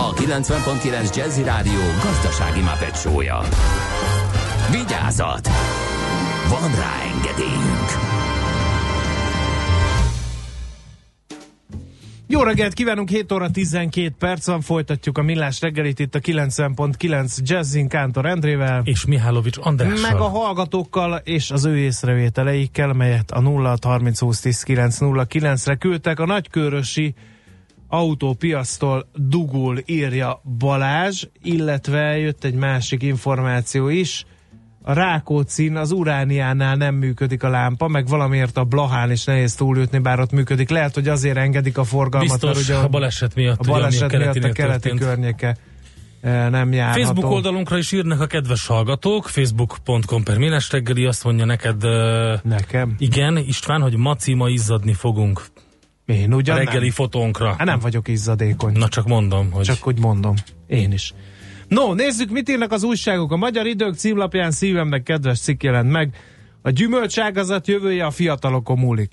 a 0.00 0.12
90.9 0.12 1.16
Jazzy 1.16 1.42
Rádió 1.42 1.80
gazdasági 2.02 2.60
mapetsója. 2.60 3.40
Vigyázat! 4.70 5.48
Van 6.48 6.74
rá 6.74 6.92
engedélyünk! 7.14 8.16
Jó 12.26 12.42
reggelt 12.42 12.72
kívánunk, 12.72 13.08
7 13.08 13.32
óra 13.32 13.50
12 13.50 14.14
perc 14.18 14.46
van, 14.46 14.60
folytatjuk 14.60 15.18
a 15.18 15.22
millás 15.22 15.60
reggelit 15.60 15.98
itt 15.98 16.14
a 16.14 16.18
90.9 16.18 17.36
Jazzin 17.42 17.88
Kántor 17.88 18.26
Endrével. 18.26 18.82
És 18.84 19.04
Mihálovics 19.06 19.56
Andrással. 19.60 20.10
Meg 20.10 20.20
a 20.20 20.28
hallgatókkal 20.28 21.20
és 21.24 21.50
az 21.50 21.64
ő 21.64 21.78
észrevételeikkel, 21.78 22.92
melyet 22.92 23.30
a 23.30 23.40
0 23.40 23.76
30 23.82 24.18
20 24.18 24.40
10 24.40 24.62
9 24.62 25.66
re 25.66 25.74
küldtek. 25.74 26.20
A 26.20 26.26
nagykörösi 26.26 27.14
autópiasztól 27.88 29.08
dugul 29.14 29.82
írja 29.86 30.40
Balázs, 30.58 31.24
illetve 31.42 32.18
jött 32.18 32.44
egy 32.44 32.54
másik 32.54 33.02
információ 33.02 33.88
is. 33.88 34.26
A 34.82 34.92
Rákóczin 34.92 35.76
az 35.76 35.90
Urániánál 35.90 36.76
nem 36.76 36.94
működik 36.94 37.42
a 37.42 37.48
lámpa, 37.48 37.88
meg 37.88 38.08
valamiért 38.08 38.56
a 38.56 38.64
Blahán 38.64 39.10
is 39.10 39.24
nehéz 39.24 39.54
túljutni, 39.54 39.98
bár 39.98 40.20
ott 40.20 40.32
működik. 40.32 40.68
Lehet, 40.68 40.94
hogy 40.94 41.08
azért 41.08 41.36
engedik 41.36 41.78
a 41.78 41.84
forgalmat, 41.84 42.30
Biztos, 42.30 42.54
mert 42.54 42.68
ugye 42.68 42.76
a 42.76 42.88
baleset 42.88 43.34
miatt, 43.34 43.58
a 43.58 43.60
ugye, 43.60 43.70
a 43.70 43.74
baleset 43.74 44.12
miatt 44.12 44.36
a 44.36 44.52
keleti 44.52 44.80
történt. 44.80 45.00
környéke 45.00 45.56
eh, 46.20 46.50
nem 46.50 46.72
járható. 46.72 47.02
Facebook 47.02 47.30
oldalunkra 47.30 47.78
is 47.78 47.92
írnak 47.92 48.20
a 48.20 48.26
kedves 48.26 48.66
hallgatók, 48.66 49.28
facebook.com 49.28 50.22
per 50.22 50.38
reggeli, 50.70 51.04
azt 51.04 51.24
mondja 51.24 51.44
neked, 51.44 51.84
uh, 51.84 52.42
Nekem? 52.42 52.94
igen, 52.98 53.36
István, 53.36 53.80
hogy 53.80 53.96
ma 53.96 54.48
izzadni 54.48 54.92
fogunk 54.92 55.42
Én 56.08 56.32
a 56.32 56.36
ugyan 56.36 56.56
reggeli 56.56 56.78
nem. 56.78 56.90
fotónkra. 56.90 57.54
Hát 57.58 57.64
nem 57.66 57.78
vagyok 57.78 58.08
izzadékony. 58.08 58.72
Na 58.72 58.88
csak 58.88 59.06
mondom, 59.06 59.50
hogy... 59.50 59.64
Csak 59.64 59.86
úgy 59.86 59.98
mondom. 59.98 60.34
Én 60.66 60.92
is. 60.92 61.14
No, 61.68 61.94
nézzük, 61.94 62.30
mit 62.30 62.48
írnak 62.48 62.72
az 62.72 62.82
újságok. 62.82 63.32
A 63.32 63.36
Magyar 63.36 63.66
Idők 63.66 63.94
címlapján 63.94 64.50
szívemnek 64.50 65.02
kedves 65.02 65.40
cikk 65.40 65.62
jelent 65.62 65.90
meg. 65.90 66.16
A 66.62 66.70
gyümölcságazat 66.70 67.66
jövője 67.66 68.06
a 68.06 68.10
fiatalokon 68.10 68.78
múlik. 68.78 69.10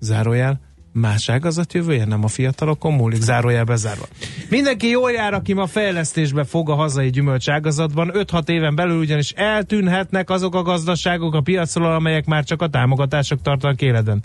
Zárójel. 0.00 0.60
Más 0.92 1.28
ágazat 1.28 1.72
jövője 1.72 2.04
nem 2.04 2.24
a 2.24 2.28
fiatalokon 2.28 2.92
múlik. 2.92 3.20
Zárójel 3.20 3.64
bezárva. 3.64 4.04
Mindenki 4.50 4.88
jól 4.88 5.10
jár, 5.10 5.34
aki 5.34 5.52
ma 5.52 5.66
fejlesztésbe 5.66 6.44
fog 6.44 6.70
a 6.70 6.74
hazai 6.74 7.10
gyümölcságazatban. 7.10 8.10
5-6 8.14 8.48
éven 8.48 8.74
belül 8.74 8.98
ugyanis 8.98 9.30
eltűnhetnek 9.30 10.30
azok 10.30 10.54
a 10.54 10.62
gazdaságok 10.62 11.34
a 11.34 11.40
piacról, 11.40 11.94
amelyek 11.94 12.26
már 12.26 12.44
csak 12.44 12.62
a 12.62 12.68
támogatások 12.68 13.42
tartanak 13.42 13.82
életben. 13.82 14.24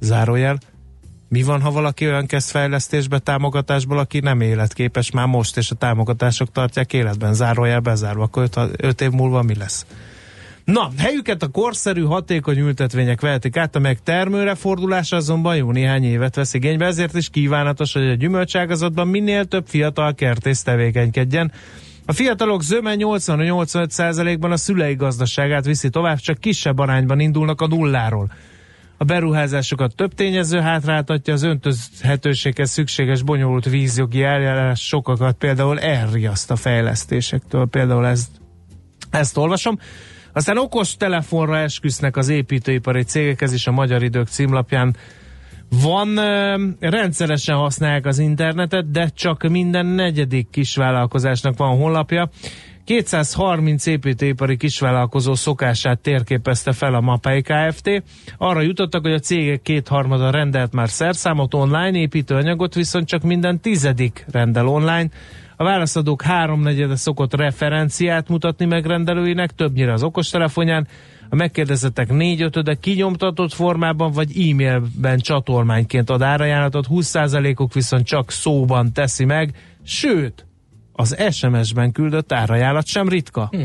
Zárójel. 0.00 0.58
Mi 1.32 1.42
van, 1.42 1.60
ha 1.60 1.70
valaki 1.70 2.06
olyan 2.06 2.26
kezd 2.26 2.50
fejlesztésbe, 2.50 3.18
támogatásból, 3.18 3.98
aki 3.98 4.20
nem 4.20 4.40
életképes 4.40 5.10
már 5.10 5.26
most, 5.26 5.56
és 5.56 5.70
a 5.70 5.74
támogatások 5.74 6.52
tartják 6.52 6.92
életben, 6.92 7.34
zárójel 7.34 7.80
bezárva, 7.80 8.22
akkor 8.22 8.48
5 8.76 9.00
év 9.00 9.10
múlva 9.10 9.42
mi 9.42 9.54
lesz? 9.54 9.86
Na, 10.64 10.90
helyüket 10.98 11.42
a 11.42 11.48
korszerű, 11.48 12.02
hatékony 12.02 12.58
ültetvények 12.58 13.20
vehetik 13.20 13.56
át, 13.56 13.76
amelyek 13.76 14.02
termőre 14.02 14.54
fordulása 14.54 15.16
azonban 15.16 15.56
jó 15.56 15.70
néhány 15.70 16.04
évet 16.04 16.34
vesz 16.34 16.54
igénybe, 16.54 16.86
ezért 16.86 17.14
is 17.14 17.28
kívánatos, 17.28 17.92
hogy 17.92 18.08
a 18.08 18.14
gyümölcságazatban 18.14 19.08
minél 19.08 19.44
több 19.44 19.66
fiatal 19.66 20.14
kertész 20.14 20.62
tevékenykedjen. 20.62 21.52
A 22.06 22.12
fiatalok 22.12 22.62
zöme 22.62 22.94
80-85%-ban 22.96 24.52
a 24.52 24.56
szülei 24.56 24.94
gazdaságát 24.94 25.64
viszi 25.64 25.90
tovább, 25.90 26.18
csak 26.18 26.38
kisebb 26.38 26.78
arányban 26.78 27.20
indulnak 27.20 27.60
a 27.60 27.66
nulláról. 27.66 28.32
A 29.02 29.04
beruházásokat 29.04 29.94
több 29.94 30.14
tényező 30.14 30.60
hátráltatja, 30.60 31.32
az 31.32 31.42
öntözhetőséghez 31.42 32.70
szükséges 32.70 33.22
bonyolult 33.22 33.64
vízjogi 33.64 34.22
eljárás 34.22 34.86
sokakat 34.86 35.36
például 35.36 35.80
elriaszt 35.80 36.50
a 36.50 36.56
fejlesztésektől, 36.56 37.66
például 37.66 38.06
ezt, 38.06 38.28
ezt 39.10 39.36
olvasom. 39.36 39.78
Aztán 40.32 40.58
okos 40.58 40.96
telefonra 40.96 41.58
esküsznek 41.58 42.16
az 42.16 42.28
építőipari 42.28 43.02
cégek, 43.02 43.40
ez 43.40 43.52
is 43.52 43.66
a 43.66 43.72
Magyar 43.72 44.02
Idők 44.02 44.26
címlapján 44.26 44.96
van, 45.82 46.14
rendszeresen 46.80 47.56
használják 47.56 48.06
az 48.06 48.18
internetet, 48.18 48.90
de 48.90 49.08
csak 49.08 49.48
minden 49.48 49.86
negyedik 49.86 50.50
kisvállalkozásnak 50.50 51.56
van 51.56 51.76
honlapja. 51.76 52.30
230 52.84 53.86
építőipari 53.86 54.56
kisvállalkozó 54.56 55.34
szokását 55.34 55.98
térképezte 55.98 56.72
fel 56.72 56.94
a 56.94 57.00
MAPEI 57.00 57.42
Kft. 57.42 58.02
Arra 58.38 58.60
jutottak, 58.60 59.02
hogy 59.02 59.12
a 59.12 59.18
cégek 59.18 59.62
kétharmada 59.62 60.30
rendelt 60.30 60.72
már 60.72 60.88
szerszámot 60.88 61.54
online, 61.54 61.98
építőanyagot 61.98 62.74
viszont 62.74 63.06
csak 63.06 63.22
minden 63.22 63.60
tizedik 63.60 64.24
rendel 64.30 64.68
online. 64.68 65.08
A 65.56 65.64
válaszadók 65.64 66.22
háromnegyede 66.22 66.96
szokott 66.96 67.34
referenciát 67.34 68.28
mutatni 68.28 68.64
megrendelőinek, 68.64 69.50
többnyire 69.50 69.92
az 69.92 70.02
okostelefonján, 70.02 70.86
a 71.28 71.34
megkérdezettek 71.34 72.12
négyötöde 72.12 72.74
kinyomtatott 72.74 73.52
formában 73.52 74.12
vagy 74.12 74.50
e-mailben 74.50 75.18
csatolmányként 75.18 76.10
ad 76.10 76.22
árajánlatot, 76.22 76.86
20%-uk 76.90 77.72
viszont 77.72 78.06
csak 78.06 78.30
szóban 78.30 78.92
teszi 78.92 79.24
meg, 79.24 79.54
sőt, 79.82 80.46
az 80.92 81.16
SMS-ben 81.30 81.92
küldött 81.92 82.32
árajánlat 82.32 82.86
sem 82.86 83.08
ritka. 83.08 83.48
Hm. 83.50 83.62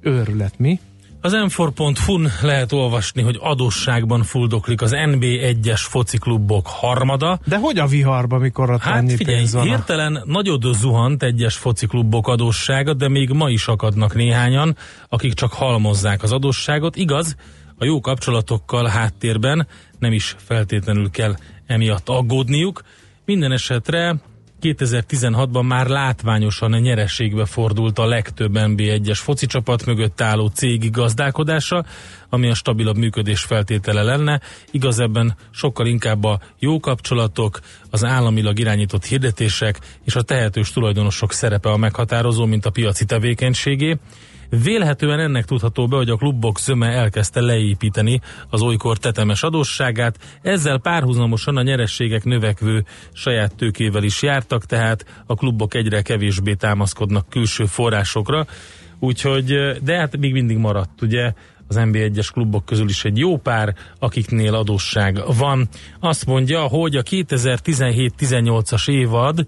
Őrület, 0.00 0.58
mi? 0.58 0.78
Az 1.24 1.32
m4.hu-n 1.36 2.28
lehet 2.42 2.72
olvasni, 2.72 3.22
hogy 3.22 3.38
adósságban 3.40 4.22
fuldoklik 4.22 4.82
az 4.82 4.92
NB1-es 4.94 5.80
fociklubok 5.88 6.66
harmada. 6.66 7.38
De 7.46 7.56
hogy 7.56 7.78
a 7.78 7.86
viharba, 7.86 8.38
mikor 8.38 8.80
Hát 8.80 8.96
ennyi 8.96 9.16
figyelj, 9.16 9.36
pénz 9.36 9.52
van? 9.52 9.62
a- 9.62 9.66
hirtelen 9.66 10.22
nagyot 10.24 10.62
zuhant 10.74 11.22
egyes 11.22 11.56
fociklubok 11.56 12.28
adóssága, 12.28 12.94
de 12.94 13.08
még 13.08 13.30
ma 13.30 13.50
is 13.50 13.66
akadnak 13.66 14.14
néhányan, 14.14 14.76
akik 15.08 15.32
csak 15.34 15.52
halmozzák 15.52 16.22
az 16.22 16.32
adósságot. 16.32 16.96
Igaz, 16.96 17.36
a 17.78 17.84
jó 17.84 18.00
kapcsolatokkal 18.00 18.86
háttérben 18.86 19.66
nem 19.98 20.12
is 20.12 20.34
feltétlenül 20.38 21.10
kell 21.10 21.34
emiatt 21.66 22.08
aggódniuk. 22.08 22.82
Minden 23.24 23.52
esetre 23.52 24.16
2016-ban 24.62 25.66
már 25.66 25.86
látványosan 25.86 26.70
nyereségbe 26.70 27.44
fordult 27.44 27.98
a 27.98 28.06
legtöbb 28.06 28.52
NB1-es 28.54 29.18
foci 29.22 29.46
csapat 29.46 29.86
mögött 29.86 30.20
álló 30.20 30.46
cégi 30.46 30.90
gazdálkodása, 30.90 31.84
ami 32.28 32.48
a 32.48 32.54
stabilabb 32.54 32.96
működés 32.96 33.40
feltétele 33.40 34.02
lenne. 34.02 34.40
Igaz 34.70 34.98
ebben 34.98 35.36
sokkal 35.50 35.86
inkább 35.86 36.24
a 36.24 36.40
jó 36.58 36.80
kapcsolatok, 36.80 37.60
az 37.90 38.04
államilag 38.04 38.58
irányított 38.58 39.04
hirdetések 39.04 39.78
és 40.04 40.14
a 40.14 40.22
tehetős 40.22 40.72
tulajdonosok 40.72 41.32
szerepe 41.32 41.70
a 41.70 41.76
meghatározó, 41.76 42.44
mint 42.44 42.66
a 42.66 42.70
piaci 42.70 43.04
tevékenységé. 43.04 43.96
Vélhetően 44.60 45.20
ennek 45.20 45.44
tudható 45.44 45.86
be, 45.86 45.96
hogy 45.96 46.10
a 46.10 46.16
klubok 46.16 46.60
zöme 46.60 46.86
elkezdte 46.86 47.40
leépíteni 47.40 48.20
az 48.50 48.60
olykor 48.60 48.98
tetemes 48.98 49.42
adósságát, 49.42 50.18
ezzel 50.42 50.78
párhuzamosan 50.78 51.56
a 51.56 51.62
nyerességek 51.62 52.24
növekvő 52.24 52.84
saját 53.12 53.54
tőkével 53.54 54.02
is 54.02 54.22
jártak, 54.22 54.64
tehát 54.64 55.22
a 55.26 55.34
klubok 55.34 55.74
egyre 55.74 56.02
kevésbé 56.02 56.54
támaszkodnak 56.54 57.28
külső 57.28 57.64
forrásokra, 57.64 58.46
úgyhogy, 58.98 59.54
de 59.82 59.96
hát 59.96 60.16
még 60.16 60.32
mindig 60.32 60.56
maradt, 60.56 61.02
ugye, 61.02 61.32
az 61.68 61.76
NB1-es 61.80 62.28
klubok 62.32 62.64
közül 62.64 62.88
is 62.88 63.04
egy 63.04 63.18
jó 63.18 63.36
pár, 63.38 63.74
akiknél 63.98 64.54
adósság 64.54 65.20
van. 65.36 65.68
Azt 66.00 66.26
mondja, 66.26 66.60
hogy 66.60 66.96
a 66.96 67.02
2017-18-as 67.02 68.90
évad 68.90 69.46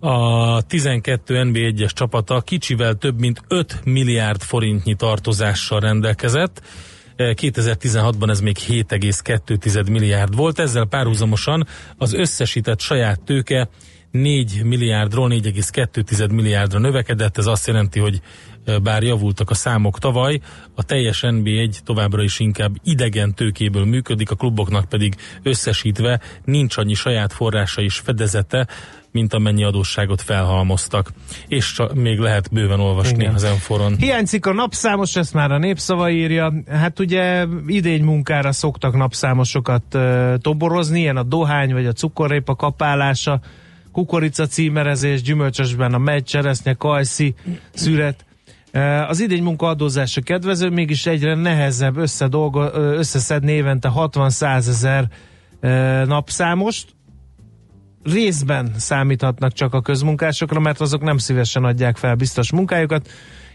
a 0.00 0.62
12 0.62 1.42
NB1-es 1.44 1.92
csapata 1.92 2.40
kicsivel 2.40 2.94
több 2.94 3.18
mint 3.18 3.40
5 3.48 3.80
milliárd 3.84 4.42
forintnyi 4.42 4.94
tartozással 4.94 5.80
rendelkezett. 5.80 6.62
Eh, 7.16 7.30
2016-ban 7.34 8.30
ez 8.30 8.40
még 8.40 8.56
7,2 8.58 9.90
milliárd 9.90 10.36
volt, 10.36 10.58
ezzel 10.58 10.84
párhuzamosan 10.84 11.66
az 11.96 12.14
összesített 12.14 12.80
saját 12.80 13.20
tőke 13.20 13.68
4 14.10 14.62
milliárdról 14.64 15.28
4,2 15.30 16.30
milliárdra 16.30 16.78
növekedett, 16.78 17.38
ez 17.38 17.46
azt 17.46 17.66
jelenti, 17.66 18.00
hogy 18.00 18.20
ö, 18.64 18.78
bár 18.78 19.02
javultak 19.02 19.50
a 19.50 19.54
számok 19.54 19.98
tavaly, 19.98 20.40
a 20.74 20.82
teljes 20.82 21.20
NB1 21.26 21.78
továbbra 21.84 22.22
is 22.22 22.38
inkább 22.38 22.76
idegen 22.82 23.34
tőkéből 23.34 23.84
működik, 23.84 24.30
a 24.30 24.34
kluboknak 24.34 24.88
pedig 24.88 25.14
összesítve 25.42 26.20
nincs 26.44 26.76
annyi 26.76 26.94
saját 26.94 27.32
forrása 27.32 27.82
és 27.82 27.98
fedezete, 27.98 28.68
mint 29.12 29.34
amennyi 29.34 29.64
adósságot 29.64 30.22
felhalmoztak. 30.22 31.12
És 31.48 31.72
csak 31.72 31.94
még 31.94 32.18
lehet 32.18 32.48
bőven 32.52 32.80
olvasni 32.80 33.22
Igen. 33.22 33.34
az 33.34 33.44
Enforon. 33.44 33.96
Hiányzik 33.96 34.46
a 34.46 34.52
napszámos, 34.52 35.16
ezt 35.16 35.34
már 35.34 35.50
a 35.50 35.58
népszava 35.58 36.10
írja. 36.10 36.52
Hát 36.68 36.98
ugye 36.98 37.46
idény 37.66 38.04
munkára 38.04 38.52
szoktak 38.52 38.96
napszámosokat 38.96 39.82
uh, 39.94 40.34
toborozni, 40.38 41.00
ilyen 41.00 41.16
a 41.16 41.22
dohány 41.22 41.72
vagy 41.72 41.86
a 41.86 41.92
cukorrépa 41.92 42.54
kapálása, 42.54 43.40
kukorica 43.92 44.46
címerezés, 44.46 45.22
gyümölcsösben 45.22 45.94
a 45.94 45.98
megy, 45.98 46.24
cseresznye, 46.24 46.72
kajszi, 46.72 47.34
szüret. 47.74 48.24
Az 49.08 49.20
idény 49.20 49.42
munka 49.42 49.66
adózása 49.66 50.20
kedvező, 50.20 50.68
mégis 50.68 51.06
egyre 51.06 51.34
nehezebb 51.34 51.96
összedolgo, 51.96 52.62
összeszedni 52.74 53.52
évente 53.52 53.92
60-100 53.94 54.68
ezer 54.68 55.08
napszámost, 56.06 56.88
részben 58.04 58.72
számíthatnak 58.76 59.52
csak 59.52 59.74
a 59.74 59.80
közmunkásokra, 59.80 60.60
mert 60.60 60.80
azok 60.80 61.02
nem 61.02 61.18
szívesen 61.18 61.64
adják 61.64 61.96
fel 61.96 62.14
biztos 62.14 62.52
munkájukat. 62.52 63.08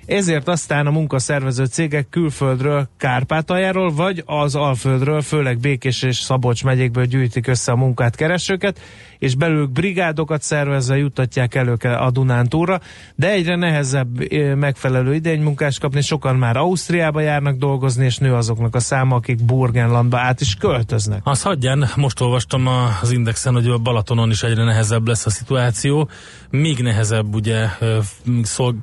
Ezért 0.06 0.48
aztán 0.48 0.88
a 0.88 0.92
munkaszervező 0.92 1.66
cégek 1.66 2.10
külföldről, 2.10 2.90
Kárpátaljáról, 2.98 3.94
vagy 3.94 4.24
az 4.26 4.56
Alföldről, 4.56 5.22
főleg 5.22 5.60
Békés 5.60 6.04
és 6.04 6.16
Szabolcs 6.16 6.64
megyékből 6.64 7.06
gyűjtik 7.06 7.48
össze 7.48 7.72
a 7.72 7.76
munkát 7.76 8.16
keresőket, 8.16 8.80
és 9.20 9.36
belőlük 9.36 9.72
brigádokat 9.72 10.42
szervezve 10.42 10.98
juttatják 10.98 11.56
elő 11.56 11.74
a 11.74 12.12
Dunántúra, 12.12 12.80
de 13.16 13.32
egyre 13.32 13.56
nehezebb 13.56 14.20
eh, 14.20 14.56
megfelelő 14.56 15.14
idénymunkást 15.14 15.80
kapni, 15.80 16.02
sokan 16.02 16.36
már 16.36 16.58
Ausztriába 16.58 17.20
járnak 17.20 17.58
dolgozni, 17.58 18.06
és 18.06 18.18
nő 18.18 18.34
azoknak 18.34 18.76
a 18.76 18.80
száma, 18.80 19.16
akik 19.16 19.46
Burgenlandba 19.46 20.18
át 20.18 20.42
is 20.42 20.56
költöznek. 20.56 21.22
Az 21.24 21.42
hagyján, 21.42 21.90
most 21.96 22.22
olvastam 22.22 22.68
az 23.02 23.12
Indexen, 23.12 23.54
hogy 23.54 23.68
a 23.68 23.78
Balatonon 23.78 24.30
is 24.30 24.44
egyre 24.44 24.64
nehezebb 24.64 25.08
lesz 25.08 25.26
a 25.26 25.30
szituáció, 25.30 26.10
még 26.50 26.80
nehezebb 26.80 27.36
ugye 27.36 27.68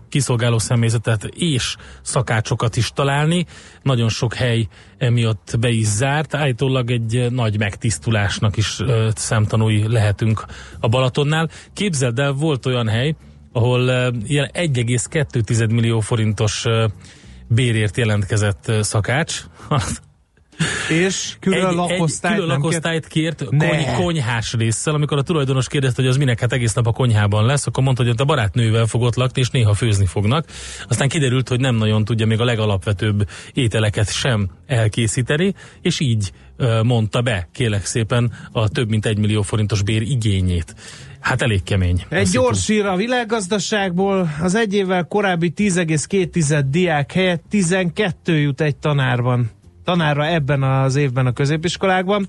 kiszolgáló 0.09 0.59
személyzetet 0.59 1.25
és 1.25 1.77
szakácsokat 2.03 2.77
is 2.77 2.91
találni, 2.95 3.47
nagyon 3.83 4.09
sok 4.09 4.35
hely 4.35 4.69
emiatt 5.03 5.57
be 5.61 5.69
is 5.69 5.87
zárt, 5.87 6.35
állítólag 6.35 6.91
egy 6.91 7.27
nagy 7.31 7.59
megtisztulásnak 7.59 8.57
is 8.57 8.81
szemtanúi 9.15 9.89
lehetünk 9.89 10.45
a 10.81 10.89
Balatonnál. 10.89 11.49
Képzeld 11.73 12.19
el, 12.19 12.33
volt 12.33 12.67
olyan 12.67 12.89
hely, 12.89 13.15
ahol 13.53 13.83
ilyen 14.25 14.51
1,2 14.53 15.71
millió 15.71 16.01
forintos 16.01 16.65
bérért 17.49 17.97
jelentkezett 17.97 18.73
szakács, 18.81 19.43
És 20.89 21.37
külön 21.41 21.67
egy, 21.67 21.75
lakosztályt 21.75 22.35
egy 22.35 22.41
külön 22.43 22.57
lakosztályt 22.57 23.07
kért 23.07 23.51
Ne. 23.51 23.69
kony, 23.69 24.05
konyhás 24.05 24.53
résszel, 24.53 24.95
amikor 24.95 25.19
a 25.19 25.23
tulajdonos 25.23 25.69
kérdezte, 25.69 26.03
hogy 26.03 26.11
az 26.11 26.17
minek, 26.17 26.41
hát 26.41 26.53
egész 26.53 26.73
nap 26.73 26.87
a 26.87 26.93
konyhában 26.93 27.47
lesz, 27.47 27.67
akkor 27.67 27.83
mondta, 27.83 28.03
hogy 28.03 28.13
ott 28.13 28.21
a 28.21 28.25
barátnővel 28.25 28.87
fog 28.87 29.03
ott 29.03 29.15
lakni, 29.15 29.41
és 29.41 29.51
néha 29.51 29.75
főzni 29.75 30.07
fognak. 30.07 30.47
Aztán 30.89 31.09
kiderült, 31.09 31.49
hogy 31.49 31.61
nem 31.61 31.75
nagyon 31.75 32.05
tudja 32.05 32.27
még 32.27 32.41
a 32.41 32.45
legalapvetőbb 32.45 33.29
ételeket 33.53 34.13
sem 34.13 34.51
elkészíteni, 34.67 35.55
és 35.83 36.01
így 36.01 36.33
mondta 36.83 37.23
be, 37.23 37.49
kélek 37.53 37.85
szépen, 37.85 38.33
a 38.53 38.69
több 38.69 38.89
mint 38.89 39.07
egy 39.07 39.19
millió 39.19 39.43
forintos 39.43 39.83
bér 39.83 40.03
igényét. 40.03 40.75
Hát 41.21 41.43
elég 41.43 41.63
kemény. 41.63 42.05
Egy 42.09 42.29
gyors 42.29 42.67
hír 42.67 42.85
a 42.85 42.97
világgazdaságból, 42.97 44.31
az 44.41 44.55
egy 44.55 44.75
évvel 44.75 45.05
korábbi 45.05 45.53
10,2 45.57 46.63
diák 46.71 47.13
helyett 47.13 47.43
12 47.49 48.39
jut 48.39 48.61
egy 48.61 48.77
tanárban. 48.77 49.51
Tanárra 49.85 50.27
ebben 50.27 50.63
az 50.63 50.97
évben 50.97 51.27
a 51.27 51.33
középiskolákban. 51.33 52.27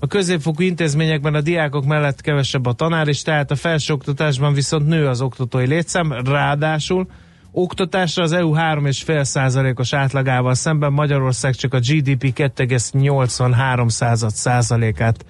A 0.00 0.06
középfokú 0.06 0.62
intézményekben 0.62 1.34
a 1.34 1.40
diákok 1.40 1.84
mellett 1.84 2.20
kevesebb 2.20 2.66
a 2.66 2.72
tanár, 2.72 3.08
és 3.08 3.22
tehát 3.22 3.50
a 3.50 3.56
felsőoktatásban 3.56 4.54
viszont 4.54 4.86
nő 4.86 5.06
az 5.06 5.20
oktatói 5.20 5.66
létszám, 5.66 6.12
ráadásul 6.24 7.06
oktatásra 7.52 8.22
az 8.22 8.32
EU 8.32 8.54
3,5%-os 8.54 9.92
átlagával 9.92 10.54
szemben 10.54 10.92
Magyarország 10.92 11.54
csak 11.54 11.74
a 11.74 11.78
GDP 11.78 12.32
2,83 12.34 14.28
százalékát 14.28 15.24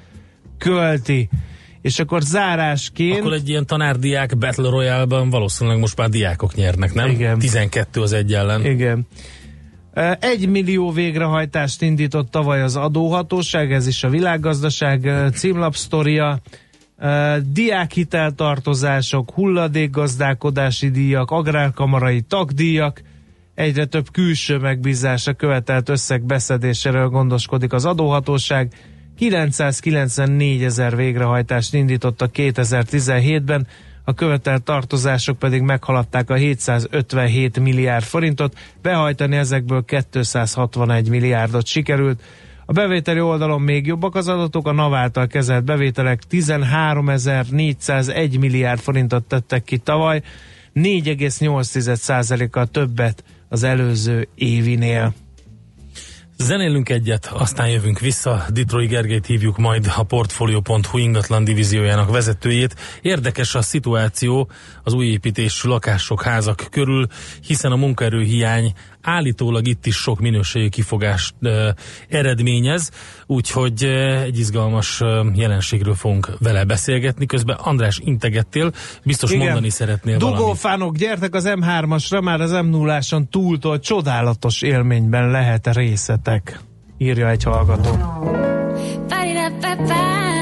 költi. 0.58 1.28
És 1.80 1.98
akkor 1.98 2.22
zárásként... 2.22 3.18
Akkor 3.18 3.32
egy 3.32 3.48
ilyen 3.48 3.66
tanárdiák 3.66 4.38
Battle 4.38 4.68
Royale-ban 4.70 5.30
valószínűleg 5.30 5.78
most 5.78 5.96
már 5.96 6.08
diákok 6.08 6.54
nyernek, 6.54 6.94
nem? 6.94 7.10
Igen. 7.10 7.38
12 7.38 8.00
az 8.00 8.12
egy 8.12 8.34
ellen. 8.34 8.64
Igen. 8.64 9.06
Egy 10.20 10.48
millió 10.48 10.90
végrehajtást 10.90 11.82
indított 11.82 12.30
tavaly 12.30 12.62
az 12.62 12.76
adóhatóság, 12.76 13.72
ez 13.72 13.86
is 13.86 14.04
a 14.04 14.08
világgazdaság 14.08 15.10
címlapsztoria. 15.34 16.38
Diákhiteltartozások, 17.52 19.30
hulladékgazdálkodási 19.30 20.90
díjak, 20.90 21.30
agrárkamarai 21.30 22.20
tagdíjak, 22.20 23.02
egyre 23.54 23.84
több 23.84 24.10
külső 24.12 24.58
megbízása 24.58 25.32
követelt 25.32 25.88
összeg 25.88 26.22
beszedéséről 26.22 27.08
gondoskodik 27.08 27.72
az 27.72 27.84
adóhatóság. 27.84 28.72
994 29.16 30.62
ezer 30.64 30.96
végrehajtást 30.96 31.74
indítottak 31.74 32.30
2017-ben, 32.34 33.66
a 34.08 34.14
követelt 34.14 34.62
tartozások 34.62 35.38
pedig 35.38 35.62
meghaladták 35.62 36.30
a 36.30 36.34
757 36.34 37.60
milliárd 37.60 38.04
forintot, 38.04 38.58
behajtani 38.82 39.36
ezekből 39.36 39.84
261 39.84 41.08
milliárdot 41.08 41.66
sikerült. 41.66 42.22
A 42.66 42.72
bevételi 42.72 43.20
oldalon 43.20 43.60
még 43.60 43.86
jobbak 43.86 44.14
az 44.14 44.28
adatok, 44.28 44.66
a 44.66 44.72
NAV 44.72 44.94
által 44.94 45.26
kezelt 45.26 45.64
bevételek 45.64 46.22
13.401 46.30 48.40
milliárd 48.40 48.80
forintot 48.80 49.24
tettek 49.24 49.64
ki 49.64 49.78
tavaly, 49.78 50.22
4,8%-kal 50.74 52.66
többet 52.66 53.24
az 53.48 53.62
előző 53.62 54.28
évinél. 54.34 55.14
Zenélünk 56.38 56.88
egyet, 56.88 57.26
aztán 57.26 57.68
jövünk 57.68 57.98
vissza. 57.98 58.44
Detroit 58.52 58.88
Gergelyt 58.88 59.26
hívjuk 59.26 59.56
majd 59.56 59.92
a 59.96 60.02
Portfolio.hu 60.02 60.98
ingatlan 60.98 61.44
divíziójának 61.44 62.10
vezetőjét. 62.10 62.74
Érdekes 63.02 63.54
a 63.54 63.62
szituáció 63.62 64.50
az 64.82 64.92
új 64.92 65.06
építésű 65.06 65.68
lakások, 65.68 66.22
házak 66.22 66.66
körül, 66.70 67.06
hiszen 67.46 67.72
a 67.72 67.76
munkaerőhiány 67.76 68.72
állítólag 69.06 69.66
itt 69.66 69.86
is 69.86 69.96
sok 69.96 70.20
minőségi 70.20 70.68
kifogást 70.68 71.34
uh, 71.40 71.68
eredményez, 72.08 72.90
úgyhogy 73.26 73.84
uh, 73.84 74.22
egy 74.22 74.38
izgalmas 74.38 75.00
uh, 75.00 75.26
jelenségről 75.34 75.94
fogunk 75.94 76.30
vele 76.38 76.64
beszélgetni. 76.64 77.26
Közben 77.26 77.56
András 77.56 78.00
integettél, 78.04 78.72
biztos 79.04 79.30
Igen. 79.30 79.44
mondani 79.44 79.70
szeretnél 79.70 80.18
valamit. 80.18 80.40
Dugófánok, 80.40 80.96
gyertek 80.96 81.34
az 81.34 81.44
M3-asra, 81.46 82.22
már 82.22 82.40
az 82.40 82.50
m 82.50 82.68
0 82.68 82.98
túltól 83.30 83.78
csodálatos 83.78 84.62
élményben 84.62 85.30
lehet 85.30 85.74
részetek, 85.74 86.60
írja 86.98 87.28
egy 87.28 87.42
hallgató. 87.42 87.90
Fiúk 89.08 90.35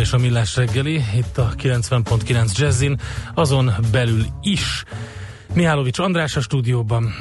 is 0.00 0.12
a 0.12 0.18
Millás 0.18 0.56
reggeli, 0.56 1.04
itt 1.14 1.38
a 1.38 1.52
90.9 1.56 2.56
Jazzin, 2.56 3.00
azon 3.34 3.72
belül 3.90 4.24
is. 4.42 4.84
Mihálovics 5.54 5.98
András 5.98 6.36
a 6.36 6.40
stúdióban. 6.40 7.14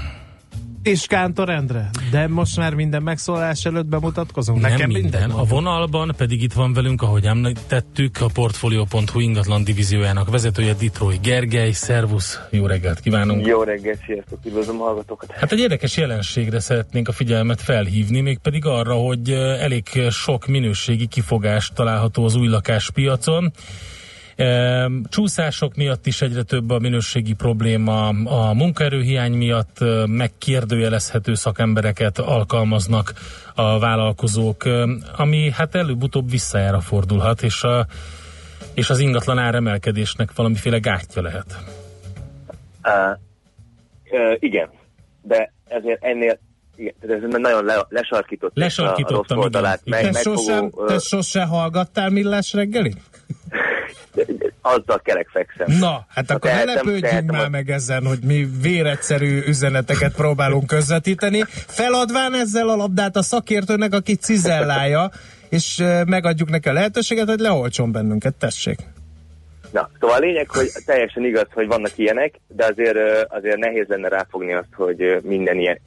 És 0.84 1.05
Kántor 1.07 1.49
Endre. 1.49 1.89
De 2.11 2.27
most 2.27 2.57
már 2.57 2.73
minden 2.73 3.03
megszólás 3.03 3.65
előtt 3.65 3.86
bemutatkozunk? 3.86 4.61
Nem 4.61 4.71
Nekem 4.71 4.89
minden. 4.89 5.30
A 5.30 5.43
vonalban 5.43 6.13
pedig 6.17 6.41
itt 6.41 6.53
van 6.53 6.73
velünk, 6.73 7.01
ahogy 7.01 7.25
említettük, 7.25 8.21
a 8.21 8.25
Portfolio.hu 8.34 9.19
ingatlan 9.19 9.63
divíziójának 9.63 10.30
vezetője 10.30 10.73
Detroit 10.73 11.21
Gergely. 11.21 11.71
Szervusz, 11.71 12.39
jó 12.49 12.65
reggelt 12.65 12.99
kívánunk! 12.99 13.45
Jó 13.45 13.63
reggelt, 13.63 13.99
sziasztok, 14.05 14.39
üdvözlöm 14.45 14.82
a 14.82 14.84
hallgatókat. 14.84 15.32
Hát 15.32 15.51
egy 15.51 15.59
érdekes 15.59 15.97
jelenségre 15.97 16.59
szeretnénk 16.59 17.07
a 17.07 17.11
figyelmet 17.11 17.61
felhívni, 17.61 18.21
mégpedig 18.21 18.65
arra, 18.65 18.93
hogy 18.93 19.30
elég 19.59 19.88
sok 20.09 20.47
minőségi 20.47 21.07
kifogás 21.07 21.71
található 21.75 22.23
az 22.23 22.36
új 22.36 22.47
lakáspiacon. 22.47 23.51
Csúszások 25.09 25.75
miatt 25.75 26.05
is 26.05 26.21
egyre 26.21 26.43
több 26.43 26.69
a 26.69 26.79
minőségi 26.79 27.33
probléma, 27.33 28.07
a 28.07 28.53
munkaerőhiány 28.53 29.33
miatt 29.33 29.77
megkérdőjelezhető 30.05 31.33
szakembereket 31.33 32.17
alkalmaznak 32.17 33.13
a 33.55 33.79
vállalkozók, 33.79 34.63
ami 35.17 35.51
hát 35.51 35.75
előbb-utóbb 35.75 36.29
visszajára 36.29 36.79
fordulhat, 36.79 37.41
és, 37.41 37.63
a, 37.63 37.85
és 38.73 38.89
az 38.89 38.99
ingatlan 38.99 39.37
áremelkedésnek 39.37 40.35
valamiféle 40.35 40.77
gátja 40.77 41.21
lehet. 41.21 41.57
Uh, 42.83 43.17
uh, 44.11 44.35
igen, 44.39 44.69
de 45.21 45.53
ezért 45.67 46.03
ennél 46.03 46.39
igen, 46.75 46.93
ez 47.01 47.39
nagyon 47.39 47.65
le, 47.65 47.85
lesarkított 47.89 48.51
a 48.55 48.59
Lesarkítottam, 48.59 49.35
rossz 49.37 49.45
oldalát. 49.45 49.81
Meg, 49.85 50.03
Te 50.03 50.19
sosem, 50.19 50.63
megfogó, 50.63 50.85
te 50.85 50.93
ö, 50.93 50.97
sose 50.97 51.43
hallgattál 51.43 52.09
millás 52.09 52.53
reggeli? 52.53 52.93
azzal 54.61 54.99
kerek 55.03 55.28
fekszem. 55.30 55.78
Na, 55.80 56.05
hát 56.09 56.32
akkor 56.32 56.51
ne 56.51 56.63
lepődjünk 56.63 57.01
tehetem 57.03 57.36
már 57.36 57.45
a- 57.45 57.49
meg 57.49 57.70
ezen, 57.70 58.05
hogy 58.05 58.20
mi 58.24 58.47
véretszerű 58.61 59.41
üzeneteket 59.47 60.13
próbálunk 60.15 60.67
közvetíteni. 60.67 61.43
Feladván 61.49 62.34
ezzel 62.36 62.70
a 62.70 62.76
labdát 62.76 63.15
a 63.15 63.22
szakértőnek, 63.22 63.93
aki 63.93 64.15
cizellálja, 64.15 65.11
és 65.49 65.84
megadjuk 66.07 66.49
neki 66.49 66.70
a 66.70 66.74
lehetőséget, 66.74 67.28
hogy 67.30 67.39
leoltson 67.39 67.91
bennünket, 67.91 68.36
tessék. 68.36 68.78
Na, 69.72 69.89
szóval 69.99 70.15
a 70.15 70.20
lényeg, 70.20 70.49
hogy 70.49 70.72
teljesen 70.86 71.26
igaz, 71.26 71.45
hogy 71.53 71.67
vannak 71.67 71.91
ilyenek, 71.97 72.34
de 72.47 72.65
azért, 72.65 72.97
azért 73.28 73.57
nehéz 73.57 73.86
lenne 73.88 74.07
ráfogni 74.07 74.53
azt, 74.53 74.74
hogy 74.76 75.20
minden 75.24 75.57
ilyen. 75.59 75.80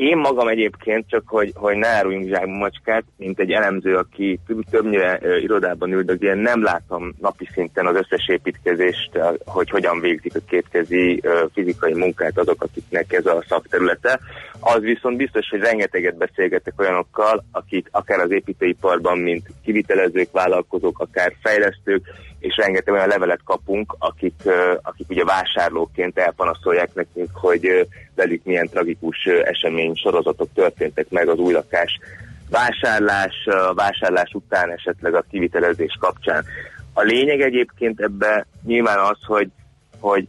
Én 0.00 0.16
magam 0.16 0.48
egyébként, 0.48 1.08
csak 1.08 1.22
hogy, 1.26 1.52
hogy 1.54 1.76
ne 1.76 1.88
áruljunk 1.88 2.46
macskát, 2.46 3.04
mint 3.16 3.38
egy 3.38 3.50
elemző, 3.50 3.96
aki 3.96 4.38
több- 4.46 4.70
többnyire 4.70 5.18
ö, 5.22 5.36
irodában 5.36 5.92
üldögél, 5.92 6.34
nem 6.34 6.62
látom 6.62 7.14
napi 7.18 7.48
szinten 7.52 7.86
az 7.86 7.96
összes 7.96 8.28
építkezést, 8.28 9.10
hogy 9.44 9.70
hogyan 9.70 10.00
végzik 10.00 10.34
a 10.34 10.40
kétkezi 10.48 11.20
ö, 11.22 11.44
fizikai 11.52 11.94
munkát 11.94 12.38
azok, 12.38 12.62
akiknek 12.62 13.12
ez 13.12 13.26
a 13.26 13.44
szakterülete. 13.48 14.20
Az 14.60 14.80
viszont 14.80 15.16
biztos, 15.16 15.48
hogy 15.48 15.60
rengeteget 15.60 16.16
beszélgetek 16.16 16.80
olyanokkal, 16.80 17.44
akik 17.52 17.88
akár 17.90 18.18
az 18.20 18.30
építőiparban, 18.30 19.18
mint 19.18 19.46
kivitelezők, 19.64 20.32
vállalkozók, 20.32 20.98
akár 20.98 21.34
fejlesztők, 21.42 22.06
és 22.38 22.56
rengeteg 22.56 22.94
olyan 22.94 23.08
levelet 23.08 23.40
kapunk, 23.44 23.94
akik, 23.98 24.42
akik 24.82 25.08
ugye 25.08 25.24
vásárlóként 25.24 26.18
elpanaszolják 26.18 26.94
nekünk, 26.94 27.30
hogy 27.32 27.88
velük 28.14 28.44
milyen 28.44 28.68
tragikus 28.68 29.24
esemény 29.24 29.94
sorozatok 29.94 30.48
történtek 30.54 31.10
meg 31.10 31.28
az 31.28 31.38
új 31.38 31.52
lakás 31.52 31.98
vásárlás, 32.50 33.34
vásárlás 33.74 34.32
után 34.32 34.70
esetleg 34.70 35.14
a 35.14 35.24
kivitelezés 35.30 35.96
kapcsán. 36.00 36.44
A 36.92 37.02
lényeg 37.02 37.40
egyébként 37.40 38.00
ebbe 38.00 38.46
nyilván 38.64 38.98
az, 38.98 39.18
hogy, 39.26 39.48
hogy 39.98 40.28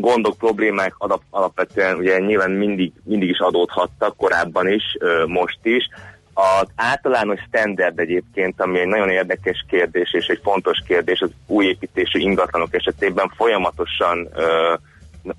gondok, 0.00 0.38
problémák 0.38 0.94
alap, 0.98 1.22
alapvetően 1.30 1.96
ugye 1.96 2.18
nyilván 2.18 2.50
mindig, 2.50 2.92
mindig 3.04 3.28
is 3.28 3.38
adódhattak, 3.38 4.16
korábban 4.16 4.68
is, 4.68 4.84
most 5.26 5.58
is. 5.62 5.88
Az 6.34 6.68
általános 6.74 7.40
standard 7.48 7.98
egyébként, 7.98 8.60
ami 8.60 8.78
egy 8.78 8.86
nagyon 8.86 9.10
érdekes 9.10 9.64
kérdés 9.68 10.12
és 10.12 10.26
egy 10.26 10.40
fontos 10.42 10.78
kérdés 10.86 11.20
az 11.20 11.30
új 11.46 11.66
építésű 11.66 12.18
ingatlanok 12.18 12.74
esetében 12.74 13.32
folyamatosan 13.36 14.28